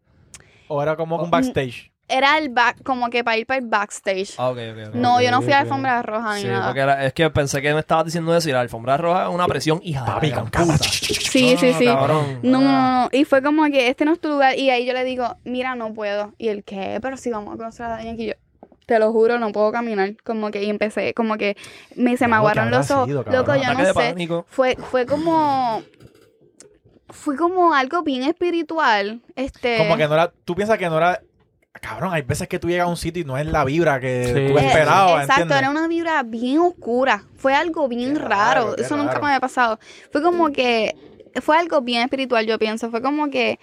[0.69, 1.93] O era como un backstage.
[2.07, 4.35] Era el back, como que para ir para el backstage.
[4.37, 4.95] Ah, ok, ok, ok.
[4.95, 6.67] No, yo no fui a la alfombra roja ni Sí, nada.
[6.67, 9.31] porque era- es que pensé que me estabas diciendo eso y la alfombra roja es
[9.35, 10.51] una presión hija Papi, de la con.
[10.79, 11.85] Sí, No, sí, sí.
[11.87, 12.41] cabrón.
[12.43, 13.09] No, no, no.
[13.11, 14.59] Y fue como que este no es tu lugar.
[14.59, 16.35] Y ahí yo le digo, mira, no puedo.
[16.37, 16.99] Y él, ¿qué?
[17.01, 18.33] Pero si vamos a conocer a Daddy Yankee, yo,
[18.86, 20.15] te lo juro, no puedo caminar.
[20.24, 21.56] Como que, y empecé, como que
[21.97, 23.09] me, se me aguaron ¿qué los ojos.
[23.09, 24.44] Loco, yo no sé.
[24.48, 25.82] Fue, fue como.
[27.09, 29.20] Fue como algo bien espiritual.
[29.36, 29.78] Este.
[29.78, 30.32] Como que no era.
[30.44, 31.20] Tú piensas que no era.
[31.81, 34.24] Cabrón, hay veces que tú llegas a un sitio y no es la vibra que
[34.27, 34.32] Sí.
[34.52, 35.23] tú Eh, esperabas.
[35.23, 35.59] Exacto, ¿entiendes?
[35.59, 37.24] era una vibra bien oscura.
[37.36, 38.28] Fue algo bien Qué raro.
[38.66, 39.78] raro, qué Eso nunca me había pasado.
[40.11, 40.94] Fue como que.
[41.43, 42.90] Fue algo bien espiritual, yo pienso.
[42.90, 43.59] Fue como que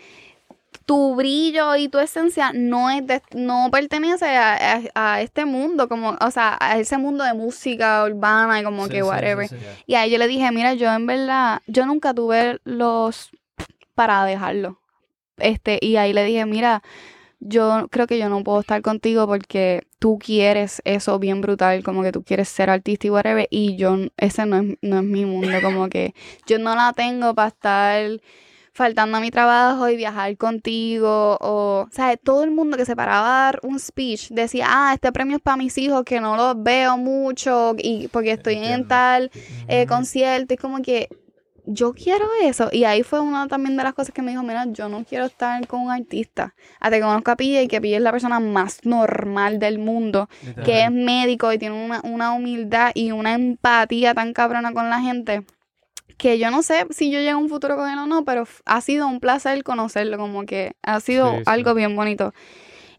[0.91, 4.57] tu brillo y tu esencia no es de- no pertenece a,
[4.95, 8.83] a- a este mundo, como, o sea, a ese mundo de música urbana y como
[8.87, 9.47] Sí, que whatever.
[9.47, 9.65] sí, sí.
[9.85, 13.29] Y ahí yo le dije, mira, yo en verdad, yo nunca tuve los
[13.95, 14.81] para dejarlo.
[15.37, 16.83] Este, y ahí le dije, mira,
[17.39, 22.03] yo creo que yo no puedo estar contigo porque tú quieres eso bien brutal, como
[22.03, 25.23] que tú quieres ser artista y whatever, y yo, ese no es, no es mi
[25.25, 26.13] mundo, como que
[26.47, 28.19] yo no la tengo para estar
[28.73, 32.19] faltando a mi trabajo y viajar contigo, o, ¿sabes?
[32.23, 35.41] Todo el mundo que se paraba a dar un speech decía, ah, este premio es
[35.41, 39.31] para mis hijos que no los veo mucho y porque estoy en tal
[39.67, 41.09] eh, concierto, y como que
[41.65, 42.69] yo quiero eso.
[42.71, 45.25] Y ahí fue una también de las cosas que me dijo, mira, yo no quiero
[45.25, 46.55] estar con un artista.
[46.79, 50.29] Hasta que conozco a Pille y que Pille es la persona más normal del mundo,
[50.65, 55.01] que es médico y tiene una, una humildad y una empatía tan cabrona con la
[55.01, 55.45] gente.
[56.21, 58.43] Que yo no sé si yo llego a un futuro con él o no, pero
[58.65, 61.43] ha sido un placer conocerlo, como que ha sido Sí, sí.
[61.47, 62.33] algo bien bonito.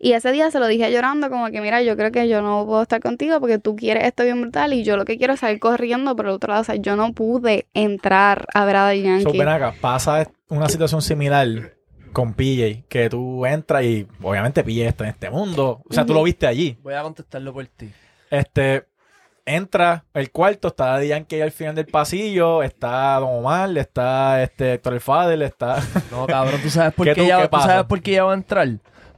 [0.00, 2.66] Y ese día se lo dije llorando, como que mira, yo creo que yo no
[2.66, 5.38] puedo estar contigo porque tú quieres esto bien brutal y yo lo que quiero es
[5.40, 6.62] salir corriendo por el otro lado.
[6.62, 9.38] O sea, yo no pude entrar a ver a Daddy So, Yankee.
[9.38, 11.74] ven acá, pasa una situación similar
[12.12, 15.82] con PJ, que tú entras y obviamente PJ está en este mundo.
[15.88, 16.76] O sea, tú lo viste allí.
[16.82, 17.88] Voy a contestarlo por ti.
[18.28, 18.82] Este,
[19.44, 24.42] entra el cuarto, está Daddy Yankee ahí al final del pasillo, está Don Omar, está
[24.42, 25.76] este Héctor el Fader, está...
[26.10, 28.36] No, cabrón, ¿tú sabes por ¿Qué qué, tú- qué sabes por qué ella va a
[28.36, 28.68] entrar?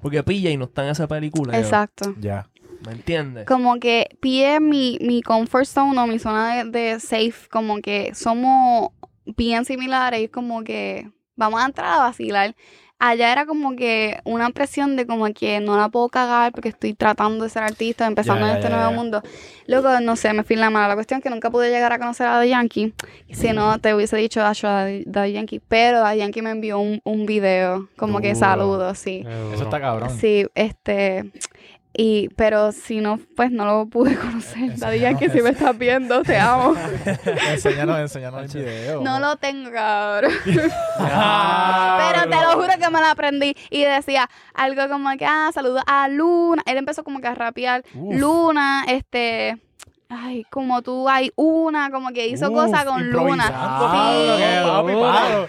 [0.01, 1.59] Porque PJ no está en esa película.
[1.59, 2.15] Exacto.
[2.21, 2.49] ya.
[2.87, 3.47] ¿Me entiendes?
[3.47, 8.15] Como que pie mi, mi comfort zone o mi zona de, de safe, como que
[8.15, 8.91] somos
[9.25, 12.55] bien similares y es como que vamos a entrar a vacilar.
[13.01, 16.95] Allá era como que una presión de como que no la puedo cagar porque estoy
[16.95, 18.97] tratando de ser artista, empezando Ya, en este ya, nuevo ya.
[18.97, 19.23] mundo.
[19.66, 20.89] Luego, no sé, me fui en la mala.
[20.89, 22.95] La cuestión es que nunca pude llegar a conocer a The Yankee.
[23.33, 25.61] Si no, te hubiese dicho a The Yankee.
[25.66, 28.41] Pero The Yankee me envió un, un video, como que Duro.
[28.41, 29.25] saludos, sí.
[29.53, 30.11] Eso está cabrón.
[30.11, 31.33] Sí, este.
[31.97, 34.77] Y, pero si no, pues no lo pude conocer.
[34.77, 36.75] Daddy Yankee, si me estás viendo, te amo.
[37.51, 39.01] enséñanos, enséñanos el video.
[39.01, 40.33] No lo tengo, cabrón.
[40.45, 43.57] Pero te lo juro que me lo aprendí.
[43.71, 46.62] Y decía algo como que, ah, saludos a Luna.
[46.66, 47.85] Él empezó como que a rapear.
[47.95, 48.16] Uf.
[48.16, 49.59] Luna, este.
[50.16, 53.47] Ay, como tú hay una, como que hizo Uf, cosas con Luna.
[53.47, 53.53] Sí.
[53.53, 55.49] Pablo.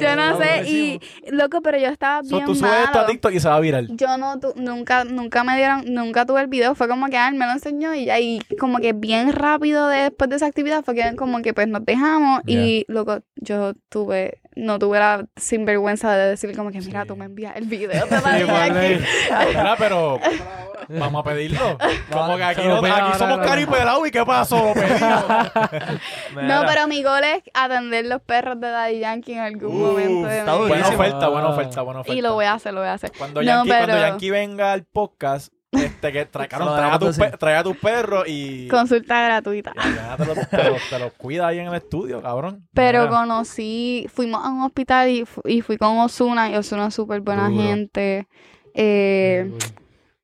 [0.00, 1.00] Yo no sé, y
[1.30, 3.06] loco, pero yo estaba So, bien tú subes esto a.
[3.06, 3.88] TikTok y se va a viral.
[3.96, 7.28] Yo no, tu- nunca, nunca me dieron, nunca tuve el video, fue como que ah,
[7.28, 10.84] él me lo enseñó y ya, y como que bien rápido después de esa actividad
[10.84, 16.16] fue que como que pues nos dejamos y loco, yo tuve, no tuve la sinvergüenza
[16.16, 17.08] de decir como que mira, Sí.
[17.08, 18.74] tú me envías el video de Daddy Sí, por Yankee".
[18.78, 19.04] ley.
[19.48, 20.18] Mira, pero
[20.88, 21.78] vamos a pedirlo.
[22.10, 24.72] Como que aquí, no, aquí somos caripelados y qué pasó.
[26.42, 30.28] No, pero mi gol es atender los perros de Daddy Yankee en algún Uh, momento
[30.28, 32.18] de Buena oferta, buena oferta, buena oferta.
[32.18, 33.12] Y lo voy a hacer, lo voy a hacer.
[33.16, 35.52] Cuando No, Yankee, cuando Yankee venga al podcast,
[35.82, 37.30] este, que lo trae, a dejamos tus decir.
[37.30, 39.72] pe- trae a tus perros y, Consulta gratuita.
[39.90, 40.38] y ya te los
[40.88, 42.66] te los cuida ahí en el estudio, cabrón.
[42.74, 43.10] Pero Mira.
[43.10, 47.20] conocí, fuimos a un hospital y, fu- y fui con Osuna y Osuna es súper
[47.20, 47.62] buena Duro.
[47.62, 48.26] gente.
[48.74, 49.52] Eh,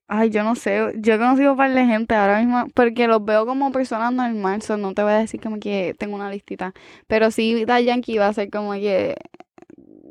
[0.09, 3.25] ay, yo no sé, yo he conocido un par de gente ahora mismo, porque los
[3.25, 6.73] veo como personas normales, so no te voy a decir como que tengo una listita.
[7.07, 9.15] Pero sí, Da Yankee va a ser como que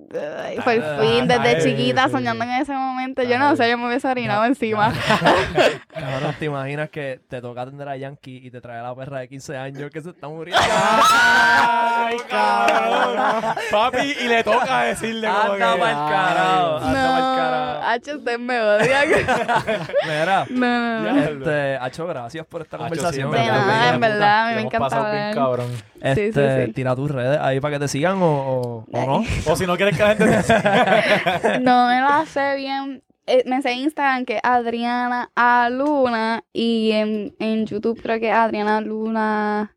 [0.10, 3.22] por fin, desde chiquita soñando en ese momento.
[3.24, 4.92] Yo no sé, yo me hubiese orinado encima.
[5.94, 9.28] Cabrón, ¿te imaginas que te toca atender a Yankee y te trae la perra de
[9.28, 10.62] 15 años que se está muriendo?
[10.72, 13.56] Ay, cabrón.
[13.72, 15.80] Papi, y le toca decirle como Anda que...
[15.80, 17.80] pa'l carajo, anda pa'l No, carajo.
[17.90, 19.00] H, usted me odia.
[20.06, 21.22] Mira, No, no, no.
[21.22, 23.36] este, Hacho, gracias por esta conversación.
[23.36, 25.68] en verdad, a mí me encanta pasado bien cabrón.
[26.02, 29.24] Este, tira tus redes ahí para que te sigan o no.
[29.46, 29.98] O si no quieres
[31.62, 33.04] No me la sé bien.
[33.28, 35.70] Eh, me sé en Instagram que es Adriana A.
[35.70, 39.76] Luna y en, en YouTube creo que es Adriana Luna.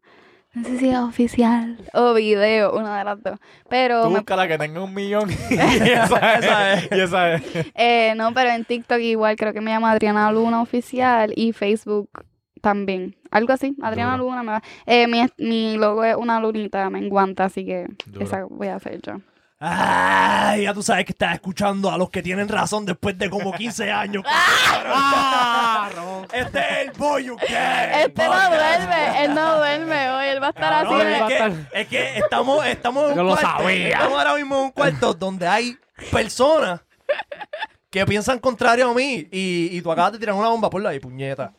[0.55, 3.39] No sé si es oficial o video, una de las dos.
[3.71, 6.89] Pero Tú me- busca la que tenga un millón y esa, esa es.
[6.93, 7.43] Y esa es.
[7.75, 12.09] eh, no, pero en TikTok igual creo que me llama Adriana Luna oficial y Facebook
[12.61, 13.17] también.
[13.31, 14.17] Algo así, Adriana.
[14.19, 14.63] Luna me va.
[14.87, 17.87] Eh, mi, mi logo es una lunita menguanta, así que
[18.21, 19.15] esa voy a hacer yo.
[19.65, 23.53] Ay, ya tú sabes que estás escuchando a los que tienen razón después de como
[23.53, 24.25] 15 años.
[24.25, 26.27] cabrón.
[26.33, 30.73] este es el Boyu Este no duerme, él no duerme hoy, él va a estar
[30.73, 30.89] así.
[30.89, 33.47] Cabrón, de- es, que, estar- es que estamos, estamos en un Yo lo cuarto.
[33.63, 33.89] sabía.
[33.91, 35.79] Estamos ahora mismo en un cuarto donde hay
[36.11, 36.81] personas
[37.91, 40.91] que piensan contrario a mí y, y tú acabas de tirar una bomba por la
[41.01, 41.53] puñeta.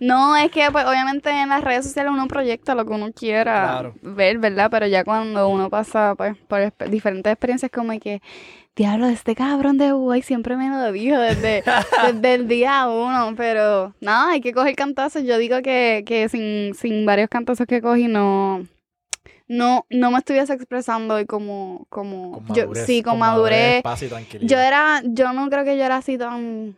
[0.00, 3.62] No, es que pues obviamente en las redes sociales uno proyecta lo que uno quiera
[3.62, 3.94] Claro.
[4.02, 4.68] ver, ¿verdad?
[4.70, 8.20] Pero ya cuando uno pasa pues por diferentes experiencias como que,
[8.76, 11.62] diablo, este cabrón de Uruguay siempre me lo dijo desde,
[12.12, 15.22] desde el día uno, pero nada, hay que coger cantazos.
[15.24, 18.66] Yo digo que, que sin, sin varios cantazos que cogí no...
[19.48, 22.86] No, no me estuviese expresando hoy como, como, Con yo, madurez.
[22.86, 24.48] sí, con, madurez, paz y tranquilidad.
[24.48, 26.74] yo era, yo no creo que yo era así tan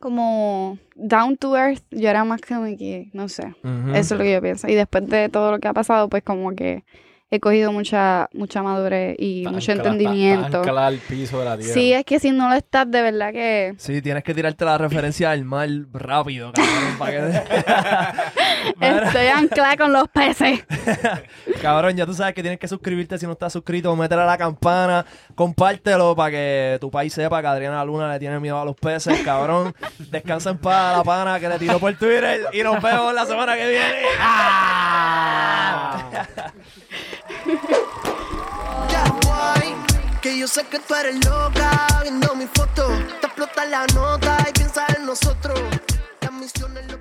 [0.00, 3.54] como down to earth, yo era más que, no sé,
[3.94, 4.68] eso es lo que yo pienso.
[4.68, 6.84] Y después de todo lo que ha pasado, pues como que
[7.28, 10.58] he cogido mucha, mucha madurez y mucho entendimiento.
[10.58, 11.74] anclada al piso de la tierra.
[11.74, 13.74] Sí, es que si no lo estás, de verdad que...
[13.78, 17.18] Sí, tienes que tirarte la referencia del mar rápido, cabrón, para que...
[18.80, 20.64] Mira, Estoy anclada con los peces.
[21.62, 24.38] cabrón, ya tú sabes que tienes que suscribirte si no estás suscrito, métele a la
[24.38, 25.04] campana,
[25.34, 29.20] compártelo para que tu país sepa que Adriana Luna le tiene miedo a los peces,
[29.22, 29.74] cabrón.
[30.10, 33.26] Descansa en paz a la pana que le tiró por Twitter y nos vemos la
[33.26, 34.02] semana que viene.
[34.20, 36.10] ¡Ah!
[40.26, 41.70] que yo sé que tú eres loca
[42.02, 42.88] viendo mi foto.
[43.20, 45.60] Te explota la nota y piensa en nosotros.
[46.20, 47.00] La misión es lo